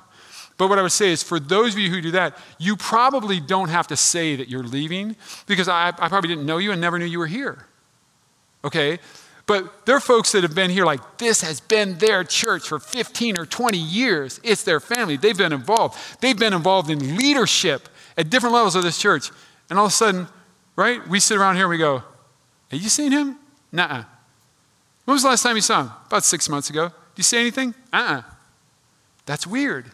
But 0.57 0.69
what 0.69 0.79
I 0.79 0.81
would 0.81 0.91
say 0.91 1.11
is 1.11 1.21
for 1.21 1.39
those 1.39 1.73
of 1.73 1.79
you 1.79 1.89
who 1.89 2.01
do 2.01 2.11
that, 2.11 2.37
you 2.57 2.75
probably 2.75 3.39
don't 3.39 3.69
have 3.69 3.87
to 3.87 3.95
say 3.95 4.35
that 4.35 4.49
you're 4.49 4.63
leaving 4.63 5.15
because 5.45 5.67
I, 5.67 5.89
I 5.89 6.09
probably 6.09 6.29
didn't 6.29 6.45
know 6.45 6.57
you 6.57 6.71
and 6.71 6.81
never 6.81 6.97
knew 6.97 7.05
you 7.05 7.19
were 7.19 7.27
here. 7.27 7.67
Okay? 8.63 8.99
But 9.45 9.85
there 9.85 9.95
are 9.95 10.01
folks 10.01 10.33
that 10.33 10.43
have 10.43 10.53
been 10.53 10.69
here 10.69 10.83
like 10.83 11.19
this 11.19 11.41
has 11.41 11.61
been 11.61 11.97
their 11.99 12.23
church 12.23 12.67
for 12.67 12.79
15 12.79 13.37
or 13.37 13.45
20 13.45 13.77
years. 13.77 14.41
It's 14.43 14.63
their 14.63 14.79
family. 14.79 15.15
They've 15.15 15.37
been 15.37 15.53
involved. 15.53 15.97
They've 16.19 16.37
been 16.37 16.53
involved 16.53 16.89
in 16.89 17.17
leadership 17.17 17.87
at 18.17 18.29
different 18.29 18.53
levels 18.53 18.75
of 18.75 18.83
this 18.83 18.97
church. 18.97 19.31
And 19.69 19.79
all 19.79 19.85
of 19.85 19.91
a 19.91 19.95
sudden, 19.95 20.27
right, 20.75 21.07
we 21.07 21.19
sit 21.19 21.37
around 21.37 21.55
here 21.55 21.65
and 21.65 21.69
we 21.69 21.77
go, 21.77 22.03
Have 22.71 22.81
you 22.81 22.89
seen 22.89 23.11
him? 23.13 23.37
Nuh 23.71 24.03
When 25.05 25.13
was 25.13 25.23
the 25.23 25.29
last 25.29 25.43
time 25.43 25.55
you 25.55 25.61
saw 25.61 25.83
him? 25.83 25.91
About 26.07 26.23
six 26.23 26.49
months 26.49 26.69
ago. 26.69 26.87
Did 26.87 27.17
you 27.17 27.23
say 27.23 27.39
anything? 27.39 27.73
Uh 27.93 27.97
uh 27.97 28.21
That's 29.25 29.47
weird. 29.47 29.91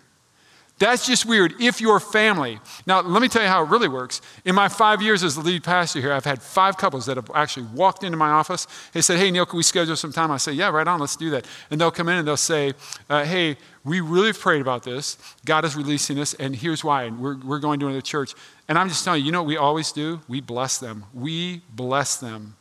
That's 0.84 1.07
just 1.07 1.25
weird 1.25 1.53
if 1.61 1.79
you're 1.79 2.01
family. 2.01 2.59
Now, 2.86 2.99
let 2.99 3.21
me 3.21 3.29
tell 3.29 3.41
you 3.41 3.47
how 3.47 3.63
it 3.63 3.69
really 3.69 3.88
works. 3.88 4.19
In 4.43 4.53
my 4.53 4.67
five 4.67 5.01
years 5.01 5.23
as 5.23 5.34
the 5.36 5.41
lead 5.41 5.63
pastor 5.63 6.01
here, 6.01 6.11
I've 6.11 6.25
had 6.25 6.41
five 6.41 6.75
couples 6.75 7.05
that 7.05 7.15
have 7.15 7.31
actually 7.34 7.67
walked 7.67 8.03
into 8.03 8.17
my 8.17 8.31
office. 8.31 8.67
They 8.91 8.99
said, 8.99 9.17
Hey, 9.17 9.31
Neil, 9.31 9.45
can 9.45 9.55
we 9.55 9.63
schedule 9.63 9.95
some 9.95 10.11
time? 10.11 10.29
I 10.29 10.36
say, 10.36 10.51
Yeah, 10.51 10.71
right 10.71 10.86
on, 10.86 10.99
let's 10.99 11.15
do 11.15 11.29
that. 11.29 11.47
And 11.71 11.79
they'll 11.79 11.89
come 11.89 12.09
in 12.09 12.17
and 12.17 12.27
they'll 12.27 12.36
say, 12.36 12.73
uh, 13.09 13.23
Hey, 13.23 13.55
we 13.86 14.01
really 14.01 14.27
have 14.27 14.39
prayed 14.41 14.59
about 14.59 14.84
this. 14.84 15.17
God 15.45 15.63
is 15.63 15.77
releasing 15.77 16.19
us, 16.19 16.34
and 16.34 16.53
here's 16.53 16.84
why. 16.84 17.03
And 17.03 17.17
we're, 17.17 17.38
we're 17.38 17.59
going 17.59 17.79
to 17.79 17.86
another 17.86 18.01
church. 18.01 18.34
And 18.67 18.77
I'm 18.77 18.89
just 18.89 19.05
telling 19.05 19.21
you, 19.21 19.27
you 19.27 19.31
know 19.31 19.41
what 19.41 19.47
we 19.47 19.55
always 19.55 19.93
do? 19.93 20.19
We 20.27 20.41
bless 20.41 20.79
them. 20.79 21.05
We 21.13 21.61
bless 21.73 22.17
them. 22.17 22.57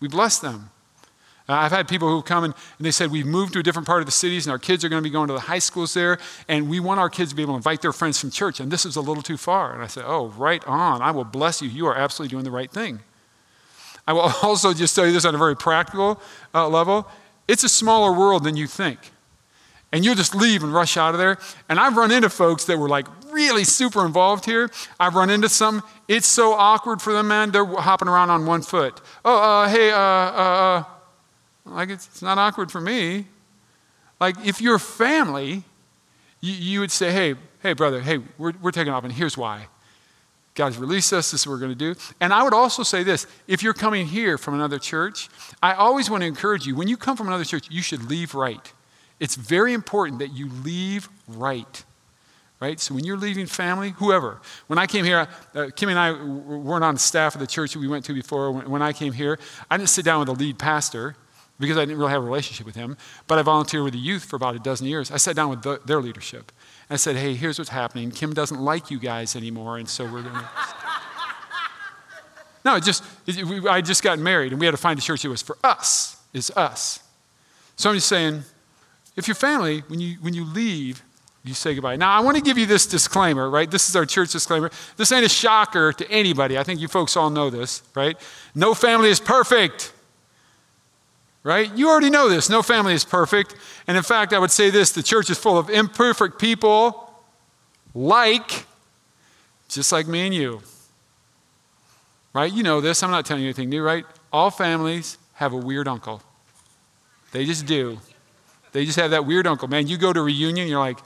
We 0.00 0.08
bless 0.08 0.38
them. 0.38 0.68
Uh, 1.48 1.52
I've 1.52 1.72
had 1.72 1.88
people 1.88 2.08
who 2.08 2.22
come 2.22 2.44
and, 2.44 2.54
they 2.80 2.90
said, 2.90 3.10
We've 3.10 3.26
moved 3.26 3.52
to 3.54 3.58
a 3.58 3.62
different 3.62 3.86
part 3.86 4.00
of 4.00 4.06
the 4.06 4.12
cities, 4.12 4.46
and 4.46 4.52
our 4.52 4.58
kids 4.58 4.84
are 4.84 4.88
going 4.88 5.02
to 5.02 5.08
be 5.08 5.12
going 5.12 5.28
to 5.28 5.34
the 5.34 5.40
high 5.40 5.58
schools 5.58 5.94
there, 5.94 6.18
and 6.48 6.68
we 6.70 6.80
want 6.80 7.00
our 7.00 7.10
kids 7.10 7.30
to 7.30 7.36
be 7.36 7.42
able 7.42 7.54
to 7.54 7.58
invite 7.58 7.82
their 7.82 7.92
friends 7.92 8.18
from 8.18 8.30
church, 8.30 8.60
and 8.60 8.70
this 8.70 8.86
is 8.86 8.96
a 8.96 9.00
little 9.00 9.22
too 9.22 9.36
far. 9.36 9.74
And 9.74 9.82
I 9.82 9.86
said, 9.86 10.04
Oh, 10.06 10.28
right 10.28 10.64
on. 10.66 11.02
I 11.02 11.10
will 11.10 11.24
bless 11.24 11.60
you. 11.60 11.68
You 11.68 11.86
are 11.86 11.96
absolutely 11.96 12.30
doing 12.30 12.44
the 12.44 12.50
right 12.50 12.70
thing. 12.70 13.00
I 14.06 14.12
will 14.12 14.32
also 14.42 14.72
just 14.72 14.94
tell 14.94 15.06
you 15.06 15.12
this 15.12 15.24
on 15.24 15.34
a 15.34 15.38
very 15.38 15.56
practical 15.56 16.20
uh, 16.54 16.68
level 16.68 17.06
it's 17.46 17.62
a 17.62 17.68
smaller 17.68 18.10
world 18.10 18.42
than 18.42 18.56
you 18.56 18.66
think 18.66 18.98
and 19.94 20.04
you'll 20.04 20.16
just 20.16 20.34
leave 20.34 20.64
and 20.64 20.74
rush 20.74 20.96
out 20.96 21.14
of 21.14 21.18
there. 21.18 21.38
And 21.68 21.78
I've 21.78 21.96
run 21.96 22.10
into 22.10 22.28
folks 22.28 22.64
that 22.64 22.76
were 22.76 22.88
like 22.88 23.06
really 23.30 23.62
super 23.62 24.04
involved 24.04 24.44
here. 24.44 24.68
I've 24.98 25.14
run 25.14 25.30
into 25.30 25.48
some, 25.48 25.84
it's 26.08 26.26
so 26.26 26.52
awkward 26.52 27.00
for 27.00 27.12
them, 27.12 27.28
man. 27.28 27.52
They're 27.52 27.64
hopping 27.64 28.08
around 28.08 28.30
on 28.30 28.44
one 28.44 28.62
foot. 28.62 29.00
Oh, 29.24 29.38
uh, 29.40 29.68
hey, 29.68 29.92
uh, 29.92 29.96
uh, 29.96 30.00
uh 30.00 30.84
like 31.64 31.90
it's, 31.90 32.06
it's, 32.06 32.22
not 32.22 32.38
awkward 32.38 32.70
for 32.70 32.80
me. 32.80 33.26
Like 34.20 34.36
if 34.44 34.60
you're 34.60 34.78
family, 34.78 35.64
you, 36.40 36.52
you 36.52 36.80
would 36.80 36.90
say, 36.90 37.10
hey, 37.10 37.34
hey, 37.62 37.72
brother, 37.72 38.00
hey, 38.00 38.18
we're, 38.38 38.52
we're 38.60 38.70
taking 38.70 38.92
off, 38.92 39.04
and 39.04 39.12
here's 39.12 39.36
why. 39.36 39.66
God 40.54 40.66
has 40.66 40.78
released 40.78 41.12
us. 41.12 41.32
This 41.32 41.40
is 41.40 41.46
what 41.46 41.54
we're 41.54 41.60
going 41.60 41.76
to 41.76 41.94
do. 41.94 42.00
And 42.20 42.32
I 42.32 42.42
would 42.42 42.54
also 42.54 42.82
say 42.84 43.02
this 43.02 43.26
if 43.48 43.62
you're 43.62 43.74
coming 43.74 44.06
here 44.06 44.38
from 44.38 44.54
another 44.54 44.78
church, 44.78 45.28
I 45.62 45.72
always 45.72 46.08
want 46.08 46.22
to 46.22 46.26
encourage 46.26 46.66
you 46.66 46.76
when 46.76 46.86
you 46.86 46.96
come 46.96 47.16
from 47.16 47.26
another 47.26 47.44
church, 47.44 47.66
you 47.70 47.82
should 47.82 48.08
leave 48.08 48.34
right. 48.34 48.72
It's 49.18 49.34
very 49.34 49.72
important 49.72 50.20
that 50.20 50.32
you 50.32 50.48
leave 50.62 51.08
right. 51.26 51.84
Right? 52.60 52.78
So 52.78 52.94
when 52.94 53.04
you're 53.04 53.16
leaving 53.16 53.46
family, 53.46 53.90
whoever. 53.90 54.40
When 54.68 54.78
I 54.78 54.86
came 54.86 55.04
here, 55.04 55.28
uh, 55.54 55.70
Kim 55.74 55.88
and 55.88 55.98
I 55.98 56.12
weren't 56.12 56.84
on 56.84 56.96
staff 56.96 57.34
of 57.34 57.40
the 57.40 57.46
church 57.46 57.72
that 57.72 57.80
we 57.80 57.88
went 57.88 58.04
to 58.06 58.14
before. 58.14 58.52
When, 58.52 58.70
when 58.70 58.82
I 58.82 58.92
came 58.92 59.12
here, 59.12 59.38
I 59.70 59.76
didn't 59.76 59.90
sit 59.90 60.04
down 60.04 60.20
with 60.20 60.28
the 60.28 60.34
lead 60.34 60.58
pastor 60.58 61.16
because 61.58 61.76
I 61.76 61.82
didn't 61.82 61.98
really 61.98 62.10
have 62.10 62.22
a 62.22 62.26
relationship 62.26 62.66
with 62.66 62.74
him, 62.74 62.96
but 63.26 63.38
I 63.38 63.42
volunteered 63.42 63.84
with 63.84 63.92
the 63.92 63.98
youth 63.98 64.24
for 64.24 64.36
about 64.36 64.56
a 64.56 64.58
dozen 64.58 64.86
years. 64.86 65.10
I 65.10 65.16
sat 65.16 65.36
down 65.36 65.50
with 65.50 65.62
the, 65.62 65.80
their 65.84 66.00
leadership. 66.00 66.52
And 66.88 66.94
I 66.94 66.96
said, 66.96 67.16
hey, 67.16 67.34
here's 67.34 67.58
what's 67.58 67.70
happening. 67.70 68.10
Kim 68.10 68.32
doesn't 68.34 68.60
like 68.60 68.90
you 68.90 68.98
guys 68.98 69.36
anymore, 69.36 69.78
and 69.78 69.88
so 69.88 70.04
we're 70.04 70.22
going 70.22 70.34
to. 70.34 70.48
no, 72.64 72.76
it 72.76 72.84
just, 72.84 73.04
it, 73.26 73.44
we, 73.44 73.66
I 73.68 73.80
just 73.80 74.02
got 74.02 74.18
married, 74.18 74.52
and 74.52 74.60
we 74.60 74.66
had 74.66 74.72
to 74.72 74.80
find 74.80 74.98
a 74.98 75.02
church 75.02 75.22
that 75.22 75.28
was 75.28 75.42
for 75.42 75.56
us, 75.62 76.16
is 76.32 76.50
us. 76.50 77.00
So 77.76 77.90
I'm 77.90 77.96
just 77.96 78.08
saying, 78.08 78.42
if 79.16 79.28
you're 79.28 79.34
family, 79.34 79.80
when 79.88 80.00
you, 80.00 80.16
when 80.20 80.34
you 80.34 80.44
leave, 80.44 81.02
you 81.44 81.54
say 81.54 81.74
goodbye. 81.74 81.96
Now, 81.96 82.10
I 82.10 82.20
want 82.20 82.36
to 82.36 82.42
give 82.42 82.56
you 82.56 82.66
this 82.66 82.86
disclaimer, 82.86 83.50
right? 83.50 83.70
This 83.70 83.88
is 83.88 83.94
our 83.94 84.06
church 84.06 84.32
disclaimer. 84.32 84.70
This 84.96 85.12
ain't 85.12 85.26
a 85.26 85.28
shocker 85.28 85.92
to 85.92 86.10
anybody. 86.10 86.58
I 86.58 86.62
think 86.62 86.80
you 86.80 86.88
folks 86.88 87.16
all 87.16 87.28
know 87.28 87.50
this, 87.50 87.82
right? 87.94 88.16
No 88.54 88.72
family 88.72 89.10
is 89.10 89.20
perfect, 89.20 89.92
right? 91.44 91.72
You 91.76 91.88
already 91.88 92.10
know 92.10 92.28
this. 92.28 92.50
No 92.50 92.62
family 92.62 92.94
is 92.94 93.04
perfect. 93.04 93.54
And 93.86 93.96
in 93.96 94.02
fact, 94.02 94.32
I 94.32 94.40
would 94.40 94.50
say 94.50 94.70
this 94.70 94.90
the 94.90 95.02
church 95.02 95.30
is 95.30 95.38
full 95.38 95.56
of 95.56 95.70
imperfect 95.70 96.40
people, 96.40 97.08
like, 97.94 98.64
just 99.68 99.92
like 99.92 100.08
me 100.08 100.26
and 100.26 100.34
you, 100.34 100.60
right? 102.32 102.52
You 102.52 102.64
know 102.64 102.80
this. 102.80 103.02
I'm 103.02 103.10
not 103.10 103.24
telling 103.24 103.42
you 103.42 103.48
anything 103.48 103.68
new, 103.68 103.82
right? 103.82 104.04
All 104.32 104.50
families 104.50 105.18
have 105.34 105.52
a 105.52 105.56
weird 105.56 105.86
uncle. 105.86 106.22
They 107.30 107.44
just 107.44 107.66
do. 107.66 107.98
They 108.72 108.84
just 108.84 108.98
have 108.98 109.12
that 109.12 109.26
weird 109.26 109.46
uncle. 109.46 109.68
Man, 109.68 109.86
you 109.86 109.96
go 109.96 110.12
to 110.12 110.22
reunion, 110.22 110.66
you're 110.66 110.80
like, 110.80 110.98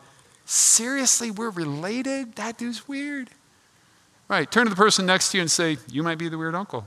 seriously, 0.46 1.30
we're 1.30 1.50
related? 1.50 2.36
That 2.36 2.56
dude's 2.56 2.88
weird. 2.88 3.28
Right, 4.28 4.50
turn 4.50 4.64
to 4.64 4.70
the 4.70 4.76
person 4.76 5.06
next 5.06 5.30
to 5.30 5.38
you 5.38 5.42
and 5.42 5.50
say, 5.50 5.78
You 5.90 6.02
might 6.02 6.18
be 6.18 6.28
the 6.28 6.36
weird 6.36 6.54
uncle. 6.54 6.86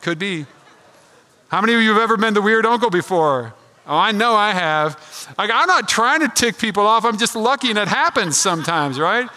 Could 0.00 0.18
be. 0.18 0.46
How 1.48 1.60
many 1.60 1.74
of 1.74 1.80
you 1.80 1.92
have 1.92 2.02
ever 2.02 2.16
been 2.16 2.34
the 2.34 2.42
weird 2.42 2.66
uncle 2.66 2.90
before? 2.90 3.54
Oh, 3.86 3.96
I 3.96 4.12
know 4.12 4.34
I 4.34 4.52
have. 4.52 5.34
Like, 5.36 5.50
I'm 5.52 5.66
not 5.66 5.88
trying 5.88 6.20
to 6.20 6.28
tick 6.28 6.58
people 6.58 6.86
off. 6.86 7.04
I'm 7.04 7.18
just 7.18 7.36
lucky 7.36 7.70
and 7.70 7.78
it 7.78 7.88
happens 7.88 8.36
sometimes, 8.36 8.98
right? 8.98 9.28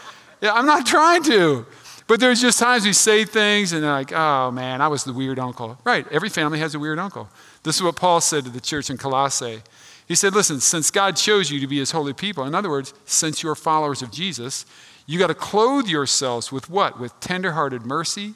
Yeah, 0.42 0.54
I'm 0.54 0.66
not 0.66 0.86
trying 0.86 1.24
to. 1.24 1.66
But 2.08 2.22
there's 2.22 2.40
just 2.40 2.58
times 2.58 2.86
we 2.86 2.94
say 2.94 3.26
things 3.26 3.74
and 3.74 3.84
they're 3.84 3.92
like, 3.92 4.14
oh 4.14 4.50
man, 4.52 4.82
I 4.82 4.88
was 4.88 5.04
the 5.04 5.12
weird 5.12 5.38
uncle. 5.38 5.78
Right, 5.84 6.08
every 6.10 6.30
family 6.30 6.60
has 6.60 6.74
a 6.74 6.80
weird 6.80 7.00
uncle. 7.00 7.30
This 7.64 7.76
is 7.76 7.84
what 7.84 7.98
Paul 7.98 8.22
said 8.22 8.46
to 8.46 8.50
the 8.50 8.62
church 8.62 8.90
in 8.90 8.98
Colossae. 8.98 9.62
He 10.08 10.16
said, 10.16 10.34
Listen, 10.34 10.62
since 10.62 10.90
God 10.90 11.18
chose 11.18 11.52
you 11.52 11.60
to 11.60 11.68
be 11.68 11.80
his 11.80 11.92
holy 11.92 12.14
people, 12.14 12.46
in 12.46 12.56
other 12.56 12.70
words, 12.70 12.94
since 13.06 13.44
you're 13.44 13.56
followers 13.56 14.02
of 14.02 14.10
Jesus, 14.10 14.66
you 15.06 15.20
got 15.20 15.28
to 15.28 15.36
clothe 15.36 15.88
yourselves 15.88 16.52
with 16.52 16.70
what? 16.70 17.00
With 17.00 17.20
tenderhearted 17.20 17.86
mercy, 17.86 18.36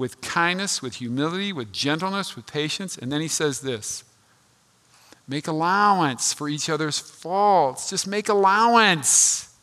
with 0.00 0.22
kindness, 0.22 0.80
with 0.80 0.94
humility, 0.94 1.52
with 1.52 1.70
gentleness, 1.74 2.34
with 2.34 2.46
patience. 2.46 2.96
And 2.96 3.12
then 3.12 3.20
he 3.20 3.28
says 3.28 3.60
this 3.60 4.02
make 5.28 5.46
allowance 5.46 6.32
for 6.32 6.48
each 6.48 6.70
other's 6.70 6.98
faults. 6.98 7.90
Just 7.90 8.06
make 8.06 8.30
allowance. 8.30 9.54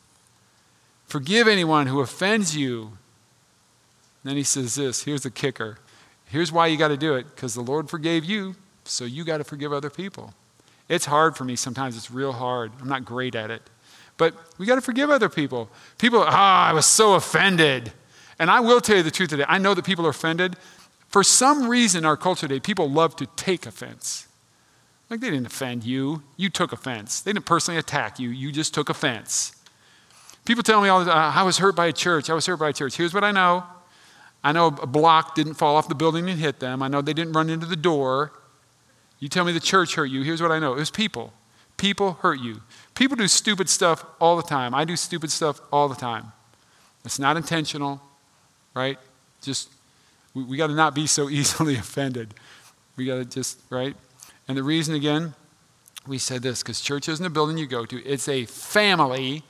Forgive 1.06 1.48
anyone 1.48 1.88
who 1.88 2.00
offends 2.00 2.56
you. 2.56 2.82
And 4.22 4.30
then 4.30 4.36
he 4.36 4.44
says 4.44 4.76
this 4.76 5.02
here's 5.02 5.22
the 5.22 5.30
kicker. 5.30 5.78
Here's 6.26 6.52
why 6.52 6.68
you 6.68 6.76
got 6.76 6.88
to 6.88 6.96
do 6.96 7.16
it 7.16 7.26
because 7.34 7.54
the 7.54 7.60
Lord 7.60 7.90
forgave 7.90 8.24
you, 8.24 8.54
so 8.84 9.04
you 9.04 9.24
got 9.24 9.38
to 9.38 9.44
forgive 9.44 9.72
other 9.72 9.90
people. 9.90 10.34
It's 10.88 11.06
hard 11.06 11.36
for 11.36 11.42
me 11.42 11.56
sometimes. 11.56 11.96
It's 11.96 12.12
real 12.12 12.32
hard. 12.32 12.70
I'm 12.80 12.88
not 12.88 13.04
great 13.04 13.34
at 13.34 13.50
it. 13.50 13.62
But 14.16 14.36
we 14.56 14.66
got 14.66 14.76
to 14.76 14.82
forgive 14.82 15.10
other 15.10 15.28
people. 15.28 15.68
People, 15.98 16.22
ah, 16.24 16.66
oh, 16.66 16.70
I 16.70 16.72
was 16.74 16.86
so 16.86 17.14
offended. 17.14 17.92
And 18.38 18.50
I 18.50 18.60
will 18.60 18.80
tell 18.80 18.96
you 18.96 19.02
the 19.02 19.10
truth 19.10 19.30
today. 19.30 19.44
I 19.48 19.58
know 19.58 19.74
that 19.74 19.84
people 19.84 20.06
are 20.06 20.10
offended. 20.10 20.56
For 21.08 21.24
some 21.24 21.68
reason 21.68 22.00
in 22.00 22.04
our 22.04 22.16
culture 22.16 22.46
today, 22.46 22.60
people 22.60 22.90
love 22.90 23.16
to 23.16 23.26
take 23.36 23.66
offense. 23.66 24.26
Like 25.10 25.20
they 25.20 25.30
didn't 25.30 25.46
offend 25.46 25.84
you, 25.84 26.22
you 26.36 26.50
took 26.50 26.72
offense. 26.72 27.20
They 27.20 27.32
didn't 27.32 27.46
personally 27.46 27.78
attack 27.78 28.18
you, 28.18 28.28
you 28.28 28.52
just 28.52 28.74
took 28.74 28.90
offense. 28.90 29.52
People 30.44 30.62
tell 30.62 30.80
me 30.80 30.88
all 30.88 31.00
the 31.00 31.10
time, 31.10 31.36
I 31.36 31.42
was 31.42 31.58
hurt 31.58 31.76
by 31.76 31.86
a 31.86 31.92
church. 31.92 32.30
I 32.30 32.34
was 32.34 32.46
hurt 32.46 32.58
by 32.58 32.70
a 32.70 32.72
church. 32.72 32.96
Here's 32.96 33.12
what 33.12 33.24
I 33.24 33.32
know 33.32 33.64
I 34.42 34.52
know 34.52 34.68
a 34.68 34.86
block 34.86 35.34
didn't 35.34 35.54
fall 35.54 35.76
off 35.76 35.88
the 35.88 35.94
building 35.94 36.28
and 36.30 36.38
hit 36.38 36.60
them. 36.60 36.82
I 36.82 36.88
know 36.88 37.02
they 37.02 37.12
didn't 37.12 37.32
run 37.32 37.50
into 37.50 37.66
the 37.66 37.76
door. 37.76 38.32
You 39.18 39.28
tell 39.28 39.44
me 39.44 39.52
the 39.52 39.60
church 39.60 39.96
hurt 39.96 40.06
you. 40.06 40.22
Here's 40.22 40.40
what 40.40 40.52
I 40.52 40.58
know 40.58 40.74
it 40.74 40.78
was 40.78 40.90
people. 40.90 41.32
People 41.76 42.14
hurt 42.14 42.40
you. 42.40 42.60
People 42.94 43.16
do 43.16 43.28
stupid 43.28 43.68
stuff 43.68 44.04
all 44.20 44.36
the 44.36 44.42
time. 44.42 44.74
I 44.74 44.84
do 44.84 44.96
stupid 44.96 45.30
stuff 45.30 45.60
all 45.72 45.88
the 45.88 45.94
time. 45.94 46.32
It's 47.04 47.18
not 47.18 47.36
intentional, 47.36 48.00
right? 48.78 48.98
Just, 49.42 49.70
we, 50.34 50.44
we 50.44 50.56
got 50.56 50.68
to 50.68 50.74
not 50.74 50.94
be 50.94 51.06
so 51.06 51.28
easily 51.38 51.74
offended. 51.74 52.32
We 52.96 53.06
got 53.06 53.16
to 53.16 53.24
just, 53.24 53.60
right? 53.70 53.96
And 54.46 54.56
the 54.56 54.62
reason, 54.62 54.94
again, 54.94 55.34
we 56.06 56.18
said 56.18 56.42
this 56.42 56.62
because 56.62 56.80
church 56.80 57.08
isn't 57.08 57.24
a 57.24 57.30
building 57.30 57.58
you 57.58 57.66
go 57.66 57.84
to, 57.84 58.04
it's 58.04 58.28
a 58.28 58.46
family, 58.46 59.42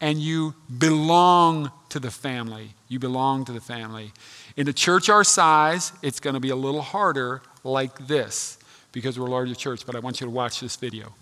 and 0.00 0.18
you 0.18 0.54
belong 0.78 1.70
to 1.90 2.00
the 2.00 2.10
family. 2.10 2.74
You 2.88 2.98
belong 2.98 3.44
to 3.44 3.52
the 3.52 3.60
family. 3.60 4.12
In 4.56 4.68
a 4.68 4.72
church 4.72 5.08
our 5.08 5.24
size, 5.24 5.92
it's 6.02 6.18
going 6.18 6.34
to 6.34 6.40
be 6.40 6.50
a 6.50 6.56
little 6.56 6.82
harder 6.82 7.40
like 7.62 8.08
this 8.08 8.58
because 8.90 9.18
we're 9.18 9.26
a 9.26 9.30
larger 9.30 9.54
church, 9.54 9.86
but 9.86 9.94
I 9.94 10.00
want 10.00 10.20
you 10.20 10.26
to 10.26 10.30
watch 10.30 10.60
this 10.60 10.74
video. 10.74 11.14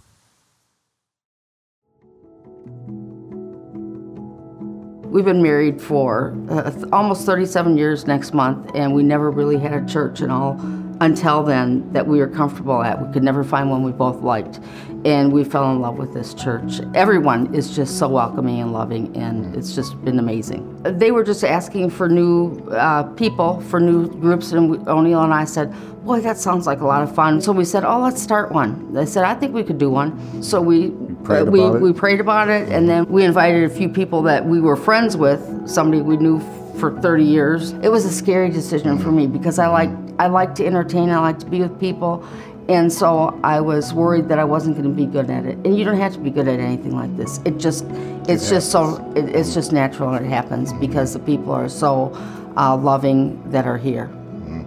We've 5.10 5.24
been 5.24 5.42
married 5.42 5.82
for 5.82 6.36
uh, 6.48 6.72
almost 6.92 7.26
37 7.26 7.76
years 7.76 8.06
next 8.06 8.32
month, 8.32 8.70
and 8.76 8.94
we 8.94 9.02
never 9.02 9.28
really 9.28 9.58
had 9.58 9.72
a 9.72 9.84
church 9.84 10.20
and 10.20 10.30
all 10.30 10.52
until 11.00 11.42
then 11.42 11.92
that 11.92 12.06
we 12.06 12.20
were 12.20 12.28
comfortable 12.28 12.80
at. 12.84 13.04
We 13.04 13.12
could 13.12 13.24
never 13.24 13.42
find 13.42 13.70
one 13.70 13.82
we 13.82 13.90
both 13.90 14.22
liked. 14.22 14.60
And 15.04 15.32
we 15.32 15.42
fell 15.42 15.72
in 15.72 15.80
love 15.80 15.96
with 15.96 16.14
this 16.14 16.32
church. 16.32 16.80
Everyone 16.94 17.52
is 17.52 17.74
just 17.74 17.98
so 17.98 18.06
welcoming 18.06 18.60
and 18.60 18.72
loving, 18.72 19.16
and 19.16 19.56
it's 19.56 19.74
just 19.74 20.00
been 20.04 20.20
amazing. 20.20 20.80
They 20.84 21.10
were 21.10 21.24
just 21.24 21.42
asking 21.42 21.90
for 21.90 22.08
new 22.08 22.54
uh, 22.70 23.02
people, 23.14 23.62
for 23.62 23.80
new 23.80 24.08
groups, 24.20 24.52
and 24.52 24.86
O'Neill 24.86 25.22
and 25.22 25.34
I 25.34 25.44
said, 25.44 25.74
Boy, 26.04 26.20
that 26.20 26.38
sounds 26.38 26.68
like 26.68 26.80
a 26.80 26.86
lot 26.86 27.02
of 27.02 27.12
fun. 27.12 27.40
So 27.40 27.50
we 27.50 27.64
said, 27.64 27.84
Oh, 27.84 27.98
let's 27.98 28.22
start 28.22 28.52
one. 28.52 28.92
They 28.92 29.06
said, 29.06 29.24
I 29.24 29.34
think 29.34 29.54
we 29.54 29.64
could 29.64 29.78
do 29.78 29.90
one. 29.90 30.42
So 30.42 30.60
we 30.60 30.92
Prayed 31.24 31.48
we, 31.48 31.62
it. 31.62 31.80
we 31.80 31.92
prayed 31.92 32.20
about 32.20 32.48
it, 32.48 32.68
and 32.70 32.88
then 32.88 33.06
we 33.06 33.24
invited 33.24 33.64
a 33.64 33.74
few 33.74 33.88
people 33.88 34.22
that 34.22 34.46
we 34.46 34.60
were 34.60 34.76
friends 34.76 35.16
with, 35.16 35.68
somebody 35.68 36.02
we 36.02 36.16
knew 36.16 36.40
for 36.78 36.98
30 37.00 37.24
years. 37.24 37.72
It 37.82 37.90
was 37.90 38.04
a 38.04 38.12
scary 38.12 38.50
decision 38.50 38.98
for 38.98 39.12
me 39.12 39.26
because 39.26 39.58
I 39.58 39.66
like 39.68 39.90
I 40.18 40.26
like 40.26 40.54
to 40.56 40.66
entertain, 40.66 41.10
I 41.10 41.18
like 41.18 41.38
to 41.40 41.46
be 41.46 41.60
with 41.60 41.78
people, 41.78 42.26
and 42.68 42.92
so 42.92 43.38
I 43.42 43.60
was 43.60 43.92
worried 43.92 44.28
that 44.28 44.38
I 44.38 44.44
wasn't 44.44 44.76
going 44.76 44.88
to 44.88 44.94
be 44.94 45.06
good 45.06 45.28
at 45.28 45.44
it. 45.44 45.58
And 45.64 45.76
you 45.76 45.84
don't 45.84 45.98
have 45.98 46.12
to 46.14 46.20
be 46.20 46.30
good 46.30 46.46
at 46.46 46.60
anything 46.60 46.94
like 46.94 47.14
this. 47.16 47.38
It 47.44 47.58
just 47.58 47.84
it's 48.28 48.48
just 48.48 48.70
so 48.70 49.12
it, 49.16 49.28
it's 49.34 49.54
just 49.54 49.72
natural 49.72 50.14
and 50.14 50.24
it 50.24 50.28
happens 50.28 50.72
because 50.74 51.12
the 51.12 51.18
people 51.18 51.52
are 51.52 51.68
so 51.68 52.12
uh, 52.56 52.76
loving 52.76 53.50
that 53.50 53.66
are 53.66 53.78
here. 53.78 54.10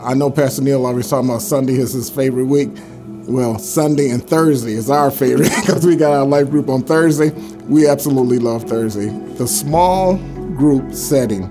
I 0.01 0.13
know 0.15 0.29
Pastor 0.29 0.61
Neil 0.61 0.85
always 0.85 1.09
talking 1.09 1.29
about 1.29 1.41
Sunday 1.41 1.75
is 1.75 1.93
his 1.93 2.09
favorite 2.09 2.45
week. 2.45 2.69
Well, 3.27 3.57
Sunday 3.57 4.09
and 4.09 4.21
Thursday 4.21 4.73
is 4.73 4.89
our 4.89 5.09
favorite 5.09 5.49
because 5.61 5.85
we 5.85 5.95
got 5.95 6.11
our 6.11 6.25
life 6.25 6.49
group 6.49 6.67
on 6.67 6.83
Thursday. 6.83 7.29
We 7.69 7.87
absolutely 7.87 8.37
love 8.37 8.63
Thursday. 8.63 9.07
The 9.37 9.47
small 9.47 10.17
group 10.57 10.93
setting 10.93 11.43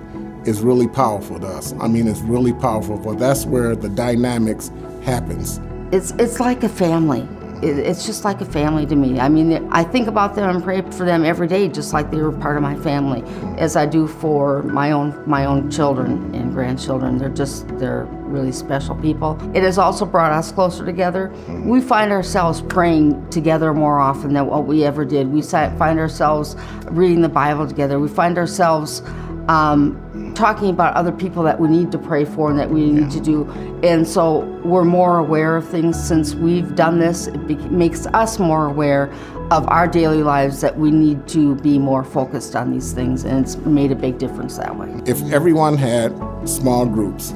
is 0.45 0.61
really 0.61 0.87
powerful 0.87 1.41
to 1.41 1.47
us. 1.47 1.73
I 1.81 1.89
mean, 1.89 2.09
it's 2.09 2.21
really 2.21 2.53
powerful, 2.53 2.99
but 2.99 3.19
that's 3.19 3.47
where 3.47 3.75
the 3.75 3.89
dynamics 3.89 4.71
happens. 5.03 5.61
It's 5.93 6.11
it's 6.13 6.41
like 6.41 6.63
a 6.63 6.69
family. 6.69 7.27
It, 7.63 7.79
it's 7.79 8.05
just 8.05 8.25
like 8.25 8.41
a 8.41 8.45
family 8.45 8.87
to 8.87 8.97
me. 8.97 9.21
I 9.21 9.29
mean, 9.29 9.69
I 9.71 9.85
think 9.85 10.09
about 10.09 10.35
them 10.35 10.51
and 10.51 10.63
pray 10.63 10.83
for 10.83 11.05
them 11.05 11.25
every 11.25 11.47
day, 11.47 11.69
just 11.69 11.93
like 11.93 12.11
they 12.11 12.21
were 12.21 12.33
part 12.33 12.57
of 12.57 12.63
my 12.63 12.75
family, 12.77 13.23
as 13.57 13.77
I 13.77 13.87
do 13.87 14.07
for 14.07 14.63
my 14.65 14.91
own 14.93 15.23
my 15.27 15.45
own 15.45 15.71
children 15.71 16.35
and 16.35 16.53
grandchildren. 16.53 17.19
They're 17.19 17.29
just 17.29 17.69
they're 17.79 18.05
really 18.33 18.53
special 18.53 18.97
people. 18.97 19.39
It 19.55 19.63
has 19.63 19.79
also 19.79 20.05
brought 20.07 20.33
us 20.33 20.51
closer 20.51 20.85
together. 20.85 21.33
We 21.65 21.81
find 21.81 22.11
ourselves 22.11 22.63
praying 22.63 23.29
together 23.31 23.73
more 23.75 23.99
often 23.99 24.33
than 24.33 24.47
what 24.47 24.67
we 24.67 24.85
ever 24.85 25.05
did. 25.05 25.29
We 25.29 25.43
find 25.43 25.99
ourselves 25.99 26.57
reading 26.87 27.21
the 27.21 27.29
Bible 27.29 27.67
together. 27.67 28.01
We 28.01 28.09
find 28.09 28.39
ourselves 28.39 29.03
um, 29.49 30.33
talking 30.35 30.71
about 30.71 30.95
other 30.95 31.13
people 31.13 31.43
that 31.43 31.59
we 31.59 31.69
need 31.69 31.91
to 31.93 31.99
pray 31.99 32.25
for 32.25 32.51
and 32.51 32.59
that 32.59 32.71
we 32.71 32.91
need 32.91 33.11
to 33.11 33.21
do. 33.21 33.51
And 33.83 34.07
so 34.07 34.41
we're 34.65 34.85
more 34.85 35.19
aware 35.19 35.57
of 35.57 35.69
things 35.69 36.03
since 36.03 36.35
we've 36.35 36.75
done 36.75 36.99
this. 36.99 37.27
It 37.27 37.47
be- 37.47 37.57
makes 37.57 38.07
us 38.07 38.39
more 38.39 38.67
aware 38.67 39.13
of 39.51 39.69
our 39.69 39.87
daily 39.87 40.23
lives 40.23 40.61
that 40.61 40.79
we 40.79 40.91
need 40.91 41.27
to 41.29 41.57
be 41.57 41.79
more 41.79 42.05
focused 42.05 42.57
on 42.57 42.71
these 42.71 42.93
things, 42.93 43.25
and 43.25 43.45
it's 43.45 43.57
made 43.57 43.93
a 43.93 43.97
big 43.97 44.19
difference 44.19 44.57
that 44.57 44.77
way. 44.77 44.89
If 45.07 45.21
everyone 45.33 45.77
had 45.77 46.13
small 46.49 46.87
groups, 46.87 47.35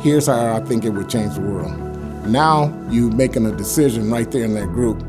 here's 0.00 0.26
how 0.26 0.56
I 0.56 0.60
think 0.60 0.84
it 0.84 0.90
would 0.90 1.08
change 1.08 1.34
the 1.34 1.42
world. 1.42 1.76
Now 2.26 2.74
you're 2.90 3.12
making 3.12 3.46
a 3.46 3.52
decision 3.52 4.10
right 4.10 4.28
there 4.30 4.44
in 4.44 4.54
that 4.54 4.66
group 4.68 5.04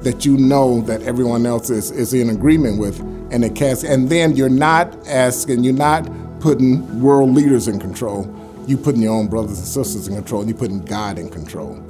that 0.00 0.24
you 0.24 0.36
know 0.36 0.80
that 0.82 1.02
everyone 1.02 1.46
else 1.46 1.70
is, 1.70 1.90
is 1.90 2.14
in 2.14 2.30
agreement 2.30 2.78
with 2.78 3.00
and 3.30 3.44
it 3.44 3.54
casts 3.54 3.84
and 3.84 4.08
then 4.08 4.36
you're 4.36 4.48
not 4.48 4.94
asking 5.06 5.64
you're 5.64 5.72
not 5.72 6.08
putting 6.40 7.00
world 7.00 7.30
leaders 7.30 7.68
in 7.68 7.78
control 7.78 8.32
you're 8.66 8.78
putting 8.78 9.02
your 9.02 9.14
own 9.14 9.26
brothers 9.26 9.58
and 9.58 9.66
sisters 9.66 10.08
in 10.08 10.14
control 10.14 10.40
and 10.40 10.50
you're 10.50 10.58
putting 10.58 10.84
god 10.84 11.18
in 11.18 11.28
control 11.28 11.82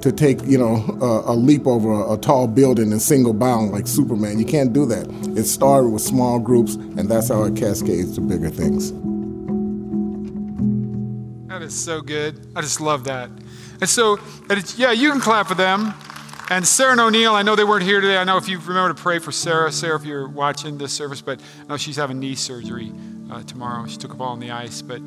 to 0.00 0.10
take 0.10 0.42
you 0.44 0.58
know 0.58 0.76
a, 1.00 1.32
a 1.32 1.34
leap 1.34 1.66
over 1.66 1.92
a, 1.92 2.12
a 2.12 2.18
tall 2.18 2.46
building 2.46 2.92
in 2.92 3.00
single 3.00 3.32
bound 3.32 3.70
like 3.70 3.86
superman 3.86 4.38
you 4.38 4.44
can't 4.44 4.72
do 4.72 4.84
that 4.86 5.06
it 5.36 5.44
started 5.44 5.88
with 5.88 6.02
small 6.02 6.38
groups 6.38 6.74
and 6.74 7.08
that's 7.08 7.28
how 7.28 7.44
it 7.44 7.56
cascades 7.56 8.14
to 8.14 8.20
bigger 8.20 8.50
things 8.50 8.92
That 11.52 11.60
is 11.60 11.78
so 11.78 12.00
good. 12.00 12.46
I 12.56 12.62
just 12.62 12.80
love 12.80 13.04
that. 13.04 13.28
And 13.80 13.88
so, 13.88 14.18
yeah, 14.76 14.90
you 14.90 15.10
can 15.12 15.20
clap 15.20 15.48
for 15.48 15.54
them. 15.54 15.92
And 16.52 16.68
Sarah 16.68 16.92
and 16.92 17.00
O'Neill, 17.00 17.34
I 17.34 17.40
know 17.40 17.56
they 17.56 17.64
weren't 17.64 17.82
here 17.82 18.02
today. 18.02 18.18
I 18.18 18.24
know 18.24 18.36
if 18.36 18.46
you 18.46 18.58
remember 18.58 18.92
to 18.92 19.02
pray 19.02 19.18
for 19.18 19.32
Sarah, 19.32 19.72
Sarah, 19.72 19.98
if 19.98 20.04
you're 20.04 20.28
watching 20.28 20.76
this 20.76 20.92
service, 20.92 21.22
but 21.22 21.40
I 21.62 21.64
know 21.66 21.78
she's 21.78 21.96
having 21.96 22.20
knee 22.20 22.34
surgery 22.34 22.92
uh, 23.30 23.42
tomorrow. 23.44 23.86
She 23.86 23.96
took 23.96 24.12
a 24.12 24.16
ball 24.16 24.34
in 24.34 24.40
the 24.40 24.50
ice. 24.50 24.82
But, 24.82 25.00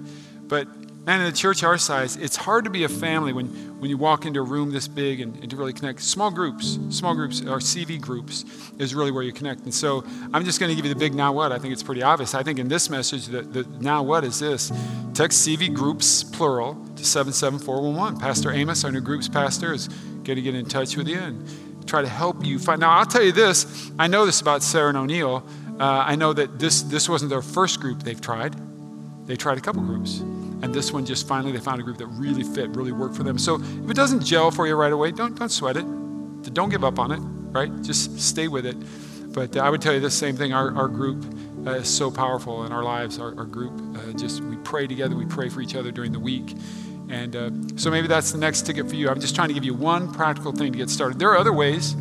but 0.48 0.68
man, 1.06 1.22
in 1.22 1.28
a 1.28 1.32
church 1.32 1.64
our 1.64 1.78
size, 1.78 2.16
it's 2.16 2.36
hard 2.36 2.64
to 2.64 2.72
be 2.72 2.84
a 2.84 2.90
family 2.90 3.32
when, 3.32 3.46
when 3.80 3.92
you 3.92 3.98
walk 3.98 4.26
into 4.26 4.40
a 4.40 4.44
room 4.44 4.72
this 4.72 4.88
big 4.88 5.22
and, 5.22 5.36
and 5.36 5.48
to 5.52 5.56
really 5.56 5.72
connect. 5.72 6.02
Small 6.02 6.32
groups, 6.32 6.80
small 6.90 7.14
groups, 7.14 7.42
or 7.42 7.60
CV 7.60 8.02
groups 8.02 8.44
is 8.80 8.96
really 8.96 9.12
where 9.12 9.22
you 9.22 9.32
connect. 9.32 9.66
And 9.66 9.74
so 9.74 10.04
I'm 10.34 10.46
just 10.46 10.60
going 10.60 10.72
to 10.72 10.76
give 10.76 10.86
you 10.86 10.96
the 10.96 11.00
big 11.00 11.14
now 11.14 11.32
what. 11.32 11.52
I 11.52 11.60
think 11.60 11.74
it's 11.74 11.84
pretty 11.84 12.02
obvious. 12.02 12.34
I 12.34 12.42
think 12.42 12.58
in 12.58 12.70
this 12.70 12.90
message, 12.90 13.28
the, 13.28 13.44
the 13.44 13.64
now 13.80 14.02
what 14.02 14.24
is 14.24 14.40
this? 14.40 14.72
Text 15.14 15.48
CV 15.48 15.72
groups, 15.72 16.24
plural, 16.24 16.74
to 16.96 17.06
77411. 17.06 18.20
Pastor 18.20 18.52
Amos, 18.52 18.84
our 18.84 18.92
new 18.92 19.00
groups 19.00 19.30
pastor, 19.30 19.74
is 19.74 19.90
going 20.26 20.36
to 20.36 20.42
get 20.42 20.56
in 20.56 20.66
touch 20.66 20.98
with 20.98 21.08
you 21.08 21.20
and 21.20 21.88
try 21.88 22.02
to 22.02 22.08
help 22.08 22.44
you 22.44 22.60
find. 22.60 22.82
Now, 22.82 22.92
I'll 22.92 23.06
tell 23.06 23.24
you 23.24 23.32
this. 23.32 23.92
I 23.98 24.08
know 24.08 24.26
this 24.26 24.42
about 24.42 24.64
Sarah 24.64 24.90
and 24.90 24.98
O'Neill. 24.98 25.44
Uh, 25.80 25.84
I 25.84 26.16
know 26.16 26.34
that 26.34 26.60
this, 26.60 26.82
this 26.84 27.08
wasn't 27.08 27.30
their 27.30 27.42
first 27.42 27.80
group 27.80 28.04
they've 28.04 28.20
tried. 28.20 28.56
They 29.28 29.36
tried 29.36 29.58
a 29.58 29.62
couple 29.62 29.82
groups. 29.84 30.20
And 30.20 30.74
this 30.74 30.92
one 30.92 31.06
just 31.06 31.28
finally 31.28 31.52
they 31.52 31.60
found 31.60 31.80
a 31.80 31.84
group 31.84 31.98
that 31.98 32.08
really 32.08 32.44
fit, 32.44 32.70
really 32.70 32.92
worked 32.92 33.16
for 33.16 33.24
them. 33.24 33.38
So 33.38 33.56
if 33.56 33.90
it 33.90 33.96
doesn't 33.96 34.24
gel 34.24 34.52
for 34.52 34.68
you 34.68 34.76
right 34.76 34.94
away, 34.94 35.12
don't, 35.12 35.38
don't 35.38 35.50
sweat 35.50 35.78
it. 35.78 35.86
Don't 36.54 36.70
give 36.70 36.84
up 36.84 37.00
on 37.00 37.12
it, 37.12 37.20
right? 37.52 37.72
Just 37.82 38.20
stay 38.20 38.48
with 38.48 38.66
it. 38.66 38.78
But 39.34 39.58
uh, 39.58 39.62
I 39.62 39.70
would 39.70 39.82
tell 39.82 39.94
you 39.94 40.00
the 40.00 40.10
same 40.10 40.38
thing. 40.38 40.54
Our, 40.54 40.74
our 40.76 40.88
group 40.88 41.26
uh, 41.68 41.72
is 41.72 41.90
so 41.90 42.10
powerful 42.10 42.66
in 42.66 42.72
our 42.72 42.84
lives. 42.84 43.20
Our, 43.20 43.38
our 43.38 43.46
group, 43.46 43.74
uh, 43.98 44.14
just 44.14 44.42
we 44.42 44.56
pray 44.58 44.88
together, 44.88 45.16
we 45.16 45.26
pray 45.26 45.50
for 45.50 45.62
each 45.62 45.76
other 45.76 45.92
during 45.92 46.14
the 46.14 46.20
week. 46.20 46.56
And 47.10 47.36
uh, 47.36 47.50
so 47.78 47.92
maybe 47.92 48.08
that's 48.08 48.32
the 48.32 48.38
next 48.38 48.66
ticket 48.66 48.90
for 48.90 48.96
you. 48.96 49.10
I'm 49.10 49.20
just 49.20 49.36
trying 49.36 49.50
to 49.50 49.54
give 49.54 49.64
you 49.64 49.74
one 49.74 50.12
practical 50.14 50.52
thing 50.52 50.72
to 50.72 50.78
get 50.78 50.90
started. 50.90 51.20
There 51.20 51.30
are 51.30 51.38
other 51.38 51.54
ways 51.54 51.96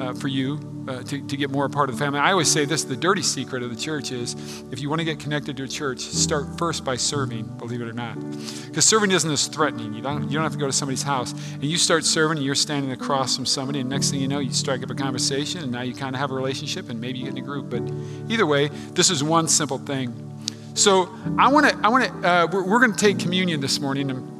uh, 0.00 0.14
for 0.14 0.28
you 0.28 0.58
uh, 0.88 1.02
to, 1.04 1.24
to 1.26 1.36
get 1.36 1.50
more 1.50 1.64
a 1.64 1.70
part 1.70 1.88
of 1.88 1.96
the 1.96 2.04
family. 2.04 2.18
I 2.18 2.32
always 2.32 2.50
say 2.50 2.64
this 2.64 2.84
the 2.84 2.96
dirty 2.96 3.22
secret 3.22 3.62
of 3.62 3.70
the 3.70 3.80
church 3.80 4.10
is 4.10 4.34
if 4.72 4.80
you 4.80 4.88
want 4.88 5.00
to 5.00 5.04
get 5.04 5.20
connected 5.20 5.56
to 5.58 5.64
a 5.64 5.68
church, 5.68 6.00
start 6.00 6.58
first 6.58 6.84
by 6.84 6.96
serving, 6.96 7.44
believe 7.58 7.80
it 7.80 7.88
or 7.88 7.92
not. 7.92 8.18
Because 8.66 8.84
serving 8.84 9.12
isn't 9.12 9.30
as 9.30 9.46
threatening. 9.46 9.94
You 9.94 10.02
don't, 10.02 10.24
you 10.24 10.34
don't 10.34 10.42
have 10.42 10.52
to 10.52 10.58
go 10.58 10.66
to 10.66 10.72
somebody's 10.72 11.02
house. 11.02 11.32
And 11.52 11.64
you 11.64 11.78
start 11.78 12.04
serving, 12.04 12.38
and 12.38 12.44
you're 12.44 12.54
standing 12.54 12.90
across 12.92 13.36
from 13.36 13.46
somebody, 13.46 13.80
and 13.80 13.88
next 13.88 14.10
thing 14.10 14.20
you 14.20 14.28
know, 14.28 14.40
you 14.40 14.52
strike 14.52 14.82
up 14.82 14.90
a 14.90 14.94
conversation, 14.94 15.62
and 15.62 15.70
now 15.70 15.82
you 15.82 15.94
kind 15.94 16.16
of 16.16 16.20
have 16.20 16.32
a 16.32 16.34
relationship, 16.34 16.90
and 16.90 17.00
maybe 17.00 17.18
you 17.18 17.26
get 17.26 17.36
in 17.36 17.38
a 17.38 17.46
group. 17.46 17.70
But 17.70 17.82
either 18.28 18.46
way, 18.46 18.68
this 18.92 19.10
is 19.10 19.22
one 19.22 19.46
simple 19.46 19.78
thing. 19.78 20.30
So 20.74 21.08
I 21.38 21.48
want 21.48 21.68
to, 21.68 21.78
I 21.84 21.88
want 21.88 22.04
to, 22.04 22.28
uh, 22.28 22.48
we're, 22.50 22.64
we're 22.64 22.80
going 22.80 22.92
to 22.92 22.98
take 22.98 23.18
communion 23.18 23.60
this 23.60 23.78
morning. 23.78 24.10
And, 24.10 24.31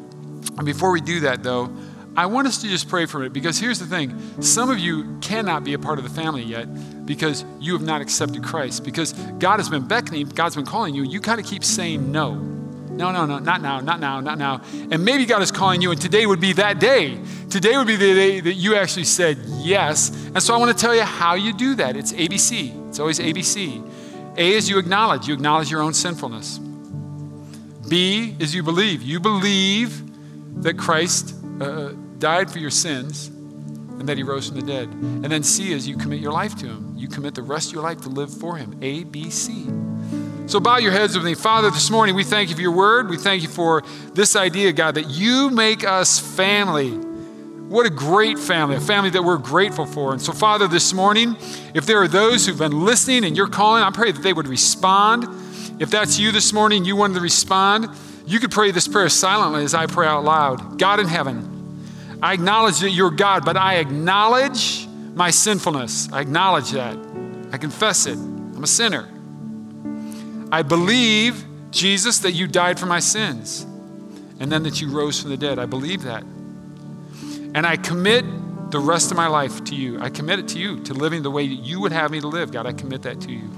and 0.57 0.67
before 0.67 0.93
we 0.93 1.01
do 1.01 1.21
that, 1.21 1.43
though, 1.43 1.71
I 2.15 2.27
want 2.27 2.47
us 2.47 2.61
to 2.61 2.69
just 2.69 2.89
pray 2.89 3.07
for 3.07 3.25
it 3.25 3.33
because 3.33 3.59
here's 3.59 3.79
the 3.79 3.87
thing 3.87 4.43
some 4.43 4.69
of 4.71 4.79
you 4.79 5.19
cannot 5.21 5.65
be 5.65 5.73
a 5.73 5.79
part 5.79 5.99
of 5.99 6.05
the 6.05 6.11
family 6.11 6.43
yet 6.43 6.67
because 7.07 7.45
you 7.59 7.73
have 7.73 7.83
not 7.83 8.03
accepted 8.03 8.45
Christ. 8.45 8.85
Because 8.85 9.13
God 9.39 9.59
has 9.59 9.69
been 9.69 9.89
beckoning, 9.89 10.29
God's 10.29 10.57
been 10.57 10.67
calling 10.67 10.95
you, 10.95 11.05
you 11.05 11.21
kind 11.21 11.41
of 11.41 11.47
keep 11.47 11.65
saying 11.65 12.13
no. 12.13 12.35
No, 12.35 13.11
no, 13.11 13.25
no, 13.25 13.39
not 13.39 13.63
now, 13.63 13.81
not 13.81 14.01
now, 14.01 14.21
not 14.21 14.37
now. 14.37 14.61
And 14.91 15.03
maybe 15.03 15.25
God 15.25 15.41
is 15.41 15.51
calling 15.51 15.81
you, 15.81 15.93
and 15.93 16.01
today 16.01 16.27
would 16.27 16.41
be 16.41 16.53
that 16.55 16.79
day. 16.79 17.19
Today 17.49 17.75
would 17.79 17.87
be 17.87 17.97
the 17.97 18.13
day 18.13 18.41
that 18.41 18.53
you 18.53 18.77
actually 18.77 19.05
said 19.05 19.39
yes. 19.61 20.11
And 20.27 20.43
so 20.43 20.55
I 20.55 20.59
want 20.59 20.77
to 20.77 20.81
tell 20.81 20.95
you 20.95 21.03
how 21.03 21.35
you 21.35 21.55
do 21.55 21.75
that. 21.77 21.97
It's 21.97 22.13
ABC, 22.13 22.89
it's 22.89 23.01
always 23.01 23.19
ABC. 23.19 23.83
A 24.37 24.53
is 24.53 24.69
you 24.69 24.79
acknowledge, 24.79 25.27
you 25.27 25.33
acknowledge 25.33 25.71
your 25.71 25.81
own 25.81 25.95
sinfulness. 25.95 26.59
B 27.89 28.37
is 28.39 28.55
you 28.55 28.63
believe. 28.63 29.03
You 29.03 29.21
believe 29.21 30.12
that 30.57 30.79
Christ 30.79 31.35
uh, 31.61 31.93
died 32.19 32.51
for 32.51 32.59
your 32.59 32.71
sins 32.71 33.29
and 33.29 34.09
that 34.09 34.17
he 34.17 34.23
rose 34.23 34.49
from 34.49 34.61
the 34.61 34.67
dead. 34.67 34.89
And 34.89 35.25
then 35.25 35.43
C 35.43 35.73
is 35.73 35.87
you 35.87 35.97
commit 35.97 36.21
your 36.21 36.33
life 36.33 36.57
to 36.57 36.67
him. 36.67 36.95
You 36.97 37.09
commit 37.09 37.35
the 37.35 37.43
rest 37.43 37.69
of 37.69 37.75
your 37.75 37.83
life 37.83 38.01
to 38.03 38.09
live 38.09 38.33
for 38.33 38.57
him. 38.57 38.79
A, 38.83 39.05
B, 39.05 39.31
C. 39.31 39.67
So 40.47 40.61
bow 40.61 40.79
your 40.79 40.93
heads 40.93 41.15
with 41.15 41.25
me. 41.25 41.35
Father, 41.35 41.71
this 41.71 41.89
morning 41.91 42.15
we 42.15 42.25
thank 42.25 42.49
you 42.51 42.57
for 42.57 42.63
your 42.63 42.73
word. 42.73 43.09
We 43.09 43.17
thank 43.17 43.43
you 43.43 43.49
for 43.49 43.83
this 44.13 44.35
idea, 44.37 44.73
God, 44.73 44.97
that 44.97 45.09
you 45.09 45.51
make 45.51 45.85
us 45.85 46.19
family. 46.19 46.91
What 46.91 47.87
a 47.87 47.91
great 47.91 48.39
family, 48.39 48.77
a 48.77 48.81
family 48.81 49.11
that 49.11 49.23
we're 49.23 49.39
grateful 49.39 49.87
for. 49.87 50.13
And 50.13 50.21
so, 50.21 50.33
Father, 50.33 50.69
this 50.69 50.93
morning, 50.93 51.37
if 51.75 51.87
there 51.87 52.03
are 52.03 52.09
those 52.09 52.45
who've 52.47 52.59
been 52.59 52.85
listening 52.85 53.25
and 53.25 53.37
you're 53.37 53.49
calling, 53.49 53.83
I 53.83 53.91
pray 53.91 54.13
that 54.13 54.21
they 54.21 54.33
would 54.33 54.49
respond. 54.49 55.25
If 55.81 55.91
that's 55.91 56.19
you 56.19 56.33
this 56.33 56.53
morning, 56.53 56.85
you 56.85 56.97
wanted 56.97 57.15
to 57.15 57.21
respond, 57.21 57.89
you 58.33 58.41
could 58.41 58.51
pray 58.51 58.71
this 58.71 58.89
prayer 58.89 59.11
silently 59.11 59.63
as 59.63 59.75
I 59.75 59.85
pray 59.85 60.07
out 60.07 60.25
loud. 60.25 60.79
God 60.79 61.01
in 61.01 61.07
heaven, 61.07 62.19
I 62.23 62.33
acknowledge 62.33 62.81
that 62.81 62.89
you're 62.89 63.11
God, 63.11 63.45
but 63.45 63.59
I 63.59 63.75
acknowledge 63.75 64.87
my 65.15 65.31
sinfulness. 65.31 66.11
I 66.11 66.23
acknowledge 66.23 66.71
that. 66.71 66.97
I 67.53 67.59
confess 67.59 68.07
it. 68.07 68.17
I'm 68.17 68.65
a 68.65 68.67
sinner. 68.67 69.07
I 70.51 70.63
believe, 70.63 71.45
Jesus, 71.73 72.21
that 72.21 72.33
you 72.33 72.47
died 72.47 72.81
for 72.81 72.87
my 72.87 73.01
sins 73.01 73.67
and 74.41 74.51
then 74.51 74.63
that 74.63 74.81
you 74.81 74.89
rose 74.89 75.21
from 75.21 75.29
the 75.29 75.37
dead. 75.37 75.59
I 75.59 75.67
believe 75.67 76.05
that. 76.05 76.23
And 76.23 77.67
I 77.67 77.77
commit 77.77 78.25
the 78.71 78.79
rest 78.79 79.11
of 79.11 79.19
my 79.19 79.27
life 79.27 79.63
to 79.65 79.75
you. 79.75 80.01
I 80.01 80.09
commit 80.09 80.39
it 80.39 80.49
to 80.49 80.59
you, 80.59 80.81
to 80.85 80.95
living 80.95 81.23
the 81.23 81.31
way 81.31 81.47
that 81.49 81.55
you 81.55 81.81
would 81.81 81.93
have 81.93 82.11
me 82.11 82.21
to 82.23 82.29
live. 82.29 82.51
God, 82.51 82.65
I 82.65 82.73
commit 82.73 83.03
that 83.03 83.21
to 83.21 83.31
you. 83.31 83.51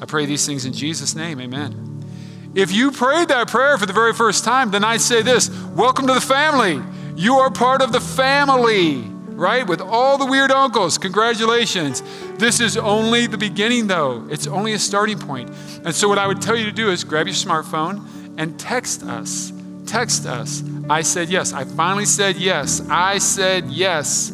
I 0.00 0.04
pray 0.04 0.24
these 0.24 0.46
things 0.46 0.66
in 0.66 0.72
Jesus' 0.72 1.16
name. 1.16 1.40
Amen. 1.40 1.95
If 2.56 2.72
you 2.72 2.90
prayed 2.90 3.28
that 3.28 3.48
prayer 3.48 3.76
for 3.76 3.84
the 3.84 3.92
very 3.92 4.14
first 4.14 4.42
time, 4.42 4.70
then 4.70 4.82
I 4.82 4.96
say 4.96 5.20
this 5.20 5.50
Welcome 5.74 6.06
to 6.06 6.14
the 6.14 6.22
family. 6.22 6.82
You 7.14 7.34
are 7.34 7.50
part 7.50 7.82
of 7.82 7.92
the 7.92 8.00
family, 8.00 9.02
right? 9.02 9.66
With 9.66 9.82
all 9.82 10.16
the 10.16 10.24
weird 10.24 10.50
uncles. 10.50 10.96
Congratulations. 10.96 12.02
This 12.38 12.60
is 12.60 12.78
only 12.78 13.26
the 13.26 13.36
beginning, 13.36 13.88
though. 13.88 14.26
It's 14.30 14.46
only 14.46 14.72
a 14.72 14.78
starting 14.78 15.18
point. 15.18 15.50
And 15.84 15.94
so, 15.94 16.08
what 16.08 16.16
I 16.16 16.26
would 16.26 16.40
tell 16.40 16.56
you 16.56 16.64
to 16.64 16.72
do 16.72 16.88
is 16.88 17.04
grab 17.04 17.26
your 17.26 17.34
smartphone 17.34 18.08
and 18.38 18.58
text 18.58 19.02
us. 19.02 19.52
Text 19.84 20.24
us. 20.24 20.62
I 20.88 21.02
said 21.02 21.28
yes. 21.28 21.52
I 21.52 21.64
finally 21.64 22.06
said 22.06 22.36
yes. 22.36 22.80
I 22.88 23.18
said 23.18 23.66
yes 23.66 24.30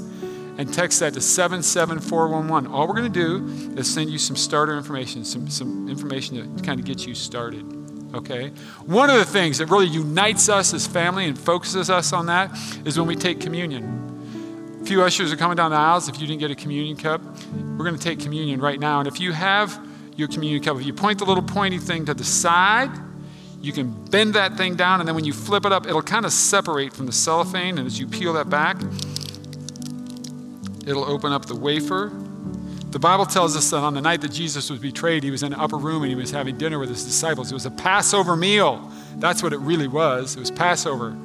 and 0.58 0.72
text 0.72 1.00
that 1.00 1.14
to 1.14 1.20
77411. 1.20 2.70
All 2.70 2.86
we're 2.86 2.94
going 2.94 3.12
to 3.12 3.18
do 3.18 3.76
is 3.76 3.92
send 3.92 4.10
you 4.10 4.18
some 4.18 4.36
starter 4.36 4.76
information, 4.76 5.24
some, 5.24 5.48
some 5.50 5.88
information 5.88 6.56
to 6.56 6.62
kind 6.62 6.78
of 6.78 6.86
get 6.86 7.04
you 7.04 7.16
started. 7.16 7.81
Okay? 8.14 8.48
One 8.86 9.10
of 9.10 9.16
the 9.16 9.24
things 9.24 9.58
that 9.58 9.66
really 9.66 9.86
unites 9.86 10.48
us 10.48 10.74
as 10.74 10.86
family 10.86 11.26
and 11.26 11.38
focuses 11.38 11.90
us 11.90 12.12
on 12.12 12.26
that 12.26 12.56
is 12.84 12.98
when 12.98 13.06
we 13.06 13.16
take 13.16 13.40
communion. 13.40 14.78
A 14.82 14.84
few 14.84 15.02
ushers 15.02 15.32
are 15.32 15.36
coming 15.36 15.56
down 15.56 15.70
the 15.70 15.76
aisles. 15.76 16.08
If 16.08 16.20
you 16.20 16.26
didn't 16.26 16.40
get 16.40 16.50
a 16.50 16.54
communion 16.54 16.96
cup, 16.96 17.22
we're 17.76 17.84
going 17.84 17.96
to 17.96 18.02
take 18.02 18.20
communion 18.20 18.60
right 18.60 18.78
now. 18.78 18.98
And 18.98 19.08
if 19.08 19.20
you 19.20 19.32
have 19.32 19.78
your 20.16 20.28
communion 20.28 20.62
cup, 20.62 20.76
if 20.78 20.84
you 20.84 20.92
point 20.92 21.18
the 21.18 21.24
little 21.24 21.42
pointy 21.42 21.78
thing 21.78 22.04
to 22.06 22.14
the 22.14 22.24
side, 22.24 22.90
you 23.60 23.72
can 23.72 23.92
bend 24.06 24.34
that 24.34 24.56
thing 24.56 24.74
down, 24.74 24.98
and 24.98 25.06
then 25.06 25.14
when 25.14 25.24
you 25.24 25.32
flip 25.32 25.64
it 25.64 25.70
up, 25.70 25.86
it'll 25.86 26.02
kind 26.02 26.26
of 26.26 26.32
separate 26.32 26.92
from 26.92 27.06
the 27.06 27.12
cellophane. 27.12 27.78
And 27.78 27.86
as 27.86 27.98
you 28.00 28.08
peel 28.08 28.32
that 28.32 28.50
back, 28.50 28.76
It'll 30.86 31.04
open 31.04 31.32
up 31.32 31.46
the 31.46 31.54
wafer. 31.54 32.10
The 32.92 32.98
Bible 32.98 33.24
tells 33.24 33.56
us 33.56 33.70
that 33.70 33.78
on 33.78 33.94
the 33.94 34.02
night 34.02 34.20
that 34.20 34.32
Jesus 34.32 34.68
was 34.68 34.78
betrayed, 34.78 35.22
he 35.22 35.30
was 35.30 35.42
in 35.42 35.54
an 35.54 35.58
upper 35.58 35.78
room 35.78 36.02
and 36.02 36.10
he 36.10 36.14
was 36.14 36.30
having 36.30 36.58
dinner 36.58 36.78
with 36.78 36.90
his 36.90 37.02
disciples. 37.02 37.50
It 37.50 37.54
was 37.54 37.64
a 37.64 37.70
Passover 37.70 38.36
meal. 38.36 38.92
That's 39.16 39.42
what 39.42 39.54
it 39.54 39.60
really 39.60 39.88
was. 39.88 40.36
It 40.36 40.40
was 40.40 40.50
Passover. 40.50 41.16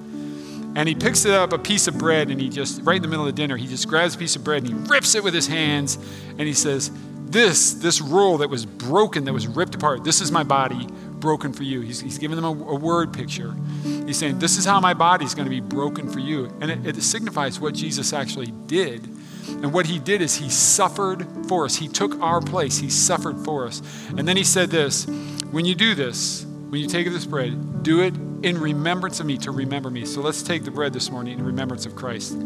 And 0.78 0.88
he 0.88 0.96
picks 0.96 1.26
up 1.26 1.52
a 1.52 1.60
piece 1.60 1.90
of 1.90 1.98
bread 1.98 2.30
and 2.30 2.40
he 2.40 2.48
just, 2.48 2.82
right 2.84 2.96
in 2.96 3.02
the 3.02 3.10
middle 3.10 3.28
of 3.28 3.36
the 3.36 3.42
dinner, 3.42 3.58
he 3.58 3.68
just 3.68 3.86
grabs 3.90 4.16
a 4.16 4.18
piece 4.18 4.38
of 4.38 4.46
bread 4.46 4.64
and 4.64 4.72
he 4.72 4.90
rips 4.90 5.14
it 5.14 5.26
with 5.26 5.34
his 5.34 5.46
hands 5.46 5.98
and 6.30 6.42
he 6.42 6.54
says, 6.54 6.90
This, 7.26 7.74
this 7.74 8.00
roll 8.00 8.38
that 8.38 8.50
was 8.50 8.66
broken, 8.66 9.26
that 9.26 9.34
was 9.34 9.46
ripped 9.46 9.76
apart, 9.76 10.06
this 10.06 10.22
is 10.22 10.32
my 10.32 10.44
body 10.44 10.88
broken 11.20 11.52
for 11.52 11.64
you. 11.64 11.82
He's, 11.82 12.00
he's 12.00 12.18
giving 12.18 12.38
them 12.38 12.46
a, 12.46 12.52
a 12.70 12.76
word 12.76 13.12
picture. 13.12 13.54
He's 13.84 14.18
saying, 14.18 14.40
This 14.40 14.58
is 14.58 14.64
how 14.64 14.80
my 14.80 14.94
body 14.94 15.26
is 15.26 15.36
going 15.36 15.48
to 15.48 15.50
be 15.50 15.60
broken 15.60 16.10
for 16.10 16.20
you. 16.20 16.46
And 16.62 16.72
it, 16.72 16.98
it 16.98 17.02
signifies 17.04 17.60
what 17.60 17.74
Jesus 17.74 18.14
actually 18.14 18.54
did 18.68 19.17
and 19.48 19.74
what 19.74 19.86
he 19.86 20.00
did 20.00 20.22
is 20.22 20.36
he 20.36 20.50
suffered 20.50 21.28
for 21.48 21.66
us. 21.66 21.76
He 21.76 21.88
took 21.88 22.20
our 22.22 22.42
place. 22.42 22.78
He 22.78 22.90
suffered 22.90 23.44
for 23.44 23.66
us. 23.66 23.82
And 24.10 24.28
then 24.28 24.38
he 24.38 24.44
said 24.44 24.70
this 24.70 25.06
When 25.52 25.66
you 25.66 25.76
do 25.76 25.96
this, 25.96 26.46
when 26.46 26.82
you 26.82 26.88
take 26.88 27.10
this 27.10 27.26
bread, 27.26 27.84
do 27.84 28.02
it 28.02 28.14
in 28.44 28.60
remembrance 28.60 29.20
of 29.20 29.26
me 29.26 29.38
to 29.40 29.52
remember 29.52 29.90
me. 29.90 30.06
So 30.06 30.22
let's 30.22 30.44
take 30.44 30.64
the 30.64 30.72
bread 30.72 30.94
this 30.94 31.10
morning 31.10 31.40
in 31.40 31.46
remembrance 31.46 31.86
of 31.86 31.96
Christ. 31.96 32.38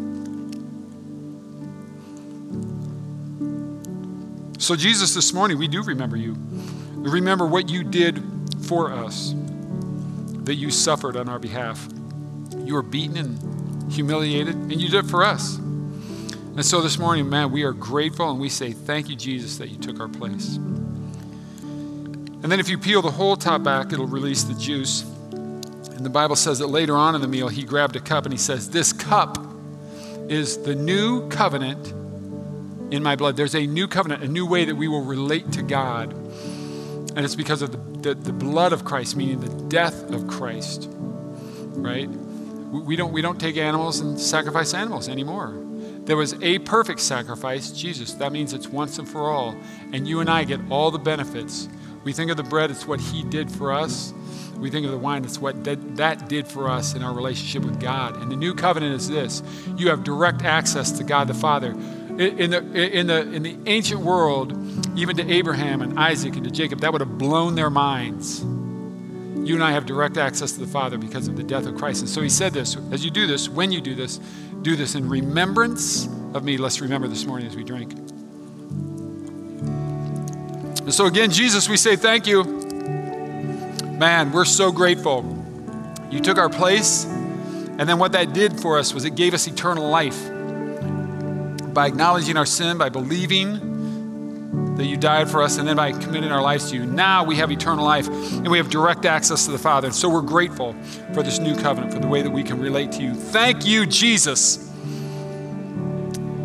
So, 4.62 4.76
Jesus, 4.76 5.16
this 5.16 5.34
morning, 5.34 5.58
we 5.58 5.68
do 5.68 5.82
remember 5.82 6.16
you. 6.16 6.38
We 6.96 7.10
remember 7.10 7.48
what 7.48 7.68
you 7.68 7.84
did 7.84 8.24
for 8.68 8.94
us, 8.94 9.34
that 10.44 10.54
you 10.54 10.70
suffered 10.70 11.18
on 11.18 11.28
our 11.28 11.40
behalf. 11.40 11.88
You 12.64 12.76
were 12.76 12.84
beaten 12.84 13.18
and 13.18 13.92
humiliated, 13.92 14.54
and 14.54 14.80
you 14.80 14.88
did 14.88 15.06
it 15.06 15.10
for 15.10 15.26
us. 15.26 15.58
And 16.54 16.66
so 16.66 16.82
this 16.82 16.98
morning, 16.98 17.30
man, 17.30 17.50
we 17.52 17.64
are 17.64 17.72
grateful 17.72 18.30
and 18.30 18.40
we 18.40 18.50
say, 18.50 18.74
Thank 18.74 19.08
you, 19.08 19.16
Jesus, 19.16 19.58
that 19.58 19.70
you 19.70 19.78
took 19.78 20.02
our 20.02 20.10
place. 20.10 20.58
And 20.58 22.52
then 22.52 22.60
if 22.60 22.68
you 22.68 22.78
peel 22.78 23.02
the 23.02 23.12
whole 23.12 23.38
top 23.38 23.64
back, 23.64 23.94
it'll 23.94 24.08
release 24.08 24.44
the 24.44 24.56
juice. 24.56 25.04
And 25.32 26.06
the 26.06 26.10
Bible 26.10 26.36
says 26.36 26.60
that 26.60 26.68
later 26.68 26.98
on 26.98 27.16
in 27.16 27.22
the 27.22 27.28
meal, 27.28 27.48
he 27.48 27.64
grabbed 27.64 27.96
a 27.96 28.02
cup 28.02 28.26
and 28.26 28.34
he 28.34 28.38
says, 28.38 28.70
This 28.70 28.92
cup 28.92 29.38
is 30.28 30.58
the 30.64 30.76
new 30.76 31.30
covenant 31.30 31.94
in 32.92 33.02
my 33.02 33.16
blood. 33.16 33.38
There's 33.38 33.56
a 33.56 33.66
new 33.66 33.88
covenant, 33.88 34.22
a 34.24 34.28
new 34.28 34.46
way 34.46 34.66
that 34.66 34.76
we 34.76 34.90
will 34.90 35.06
relate 35.06 35.54
to 35.54 35.62
God. 35.62 36.12
And 36.12 37.20
it's 37.20 37.36
because 37.36 37.62
of 37.62 37.72
the, 37.72 38.10
the, 38.10 38.16
the 38.16 38.34
blood 38.34 38.74
of 38.74 38.84
Christ, 38.84 39.16
meaning 39.16 39.40
the 39.40 39.70
death 39.70 40.12
of 40.12 40.28
Christ, 40.28 40.90
right? 40.90 42.10
We 42.10 42.98
don't, 42.98 43.14
we 43.14 43.22
don't 43.22 43.40
take 43.40 43.56
animals 43.56 44.02
and 44.02 44.20
sacrifice 44.20 44.74
animals 44.74 45.08
anymore. 45.08 45.62
There 46.12 46.18
was 46.18 46.34
a 46.42 46.60
perfect 46.60 47.00
sacrifice, 47.00 47.72
Jesus. 47.72 48.16
That 48.16 48.34
means 48.34 48.52
it's 48.52 48.68
once 48.68 49.00
and 49.00 49.08
for 49.08 49.32
all. 49.32 49.56
And 49.94 50.06
you 50.06 50.20
and 50.20 50.30
I 50.30 50.44
get 50.44 50.60
all 50.70 50.92
the 50.92 51.00
benefits. 51.00 51.70
We 52.04 52.12
think 52.12 52.30
of 52.30 52.36
the 52.36 52.44
bread, 52.44 52.70
it's 52.70 52.86
what 52.86 53.00
He 53.00 53.24
did 53.24 53.50
for 53.50 53.72
us. 53.72 54.14
We 54.58 54.70
think 54.70 54.86
of 54.86 54.92
the 54.92 54.98
wine, 54.98 55.24
it's 55.24 55.40
what 55.40 55.64
that 55.64 56.28
did 56.28 56.50
for 56.50 56.70
us 56.70 56.96
in 56.96 57.02
our 57.02 57.14
relationship 57.14 57.64
with 57.64 57.80
God. 57.80 58.22
And 58.22 58.30
the 58.30 58.36
new 58.36 58.54
covenant 58.54 58.94
is 58.94 59.08
this 59.08 59.42
you 59.78 59.88
have 59.88 60.04
direct 60.04 60.42
access 60.42 60.92
to 60.98 61.06
God 61.06 61.30
the 61.30 61.34
Father. 61.34 61.70
In 61.70 62.52
the, 62.52 62.58
in, 62.76 63.08
the, 63.08 63.32
in 63.32 63.44
the 63.44 63.58
ancient 63.68 64.02
world, 64.02 64.52
even 64.98 65.16
to 65.16 65.32
Abraham 65.32 65.82
and 65.82 65.98
Isaac 65.98 66.36
and 66.36 66.44
to 66.44 66.52
Jacob, 66.52 66.82
that 66.82 66.92
would 66.92 67.00
have 67.00 67.18
blown 67.18 67.56
their 67.56 67.70
minds. 67.70 68.42
You 68.42 69.56
and 69.56 69.64
I 69.64 69.72
have 69.72 69.86
direct 69.86 70.18
access 70.18 70.52
to 70.52 70.60
the 70.60 70.68
Father 70.68 70.98
because 70.98 71.30
of 71.30 71.38
the 71.38 71.44
death 71.44 71.66
of 71.66 71.76
Christ. 71.76 72.02
And 72.02 72.10
so 72.10 72.22
he 72.22 72.30
said 72.30 72.52
this 72.52 72.76
as 72.92 73.06
you 73.06 73.12
do 73.12 73.26
this, 73.28 73.48
when 73.48 73.72
you 73.72 73.80
do 73.80 73.96
this, 73.96 74.20
do 74.62 74.76
this 74.76 74.96
in 74.96 75.10
remembrance 75.10 76.08
of 76.34 76.44
me. 76.44 76.58
Let's 76.58 76.82
remember 76.82 77.08
this 77.08 77.26
morning 77.26 77.48
as 77.48 77.56
we 77.56 77.64
drink. 77.64 77.94
And 80.82 80.94
so, 80.94 81.06
again, 81.06 81.32
Jesus, 81.32 81.70
we 81.70 81.78
say 81.78 81.96
thank 81.96 82.28
you. 82.28 82.44
Man, 82.44 84.32
we're 84.32 84.46
so 84.46 84.72
grateful. 84.72 85.24
You 86.10 86.20
took 86.20 86.38
our 86.38 86.50
place, 86.50 87.06
and 87.06 87.82
then 87.82 87.98
what 88.00 88.12
that 88.14 88.34
did 88.34 88.60
for 88.60 88.78
us 88.78 88.94
was 88.94 89.06
it 89.06 89.16
gave 89.16 89.34
us 89.34 89.48
eternal 89.48 89.90
life. 89.90 90.30
By 91.74 91.88
acknowledging 91.88 92.36
our 92.36 92.46
sin, 92.46 92.78
by 92.78 92.90
believing 92.90 93.71
that 94.76 94.86
you 94.86 94.98
died 94.98 95.30
for 95.30 95.42
us, 95.42 95.58
and 95.58 95.68
then 95.68 95.78
by 95.78 95.92
committing 95.92 96.32
our 96.32 96.42
lives 96.42 96.70
to 96.72 96.76
you, 96.76 96.86
now 96.86 97.24
we 97.24 97.36
have 97.36 97.52
eternal 97.52 97.86
life 97.86 98.08
and 98.08 98.48
we 98.48 98.58
have 98.58 98.70
direct 98.70 99.06
access 99.06 99.46
to 99.46 99.52
the 99.52 99.60
Father. 99.60 99.88
And 99.88 99.96
so 99.96 100.10
we're 100.10 100.22
grateful 100.22 100.74
for 101.14 101.24
this 101.24 101.40
new 101.40 101.56
covenant, 101.56 101.94
for 101.94 102.00
the 102.00 102.08
way 102.08 102.22
that 102.22 102.32
we 102.32 102.44
can 102.44 102.60
relate 102.60 102.92
to 102.94 103.04
you. 103.04 103.14
Thank 103.14 103.66
you, 103.66 103.86
Jesus. 103.86 104.70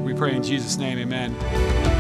We 0.05 0.15
pray 0.15 0.37
in 0.37 0.43
Jesus' 0.43 0.77
name, 0.77 0.99
amen. 0.99 1.96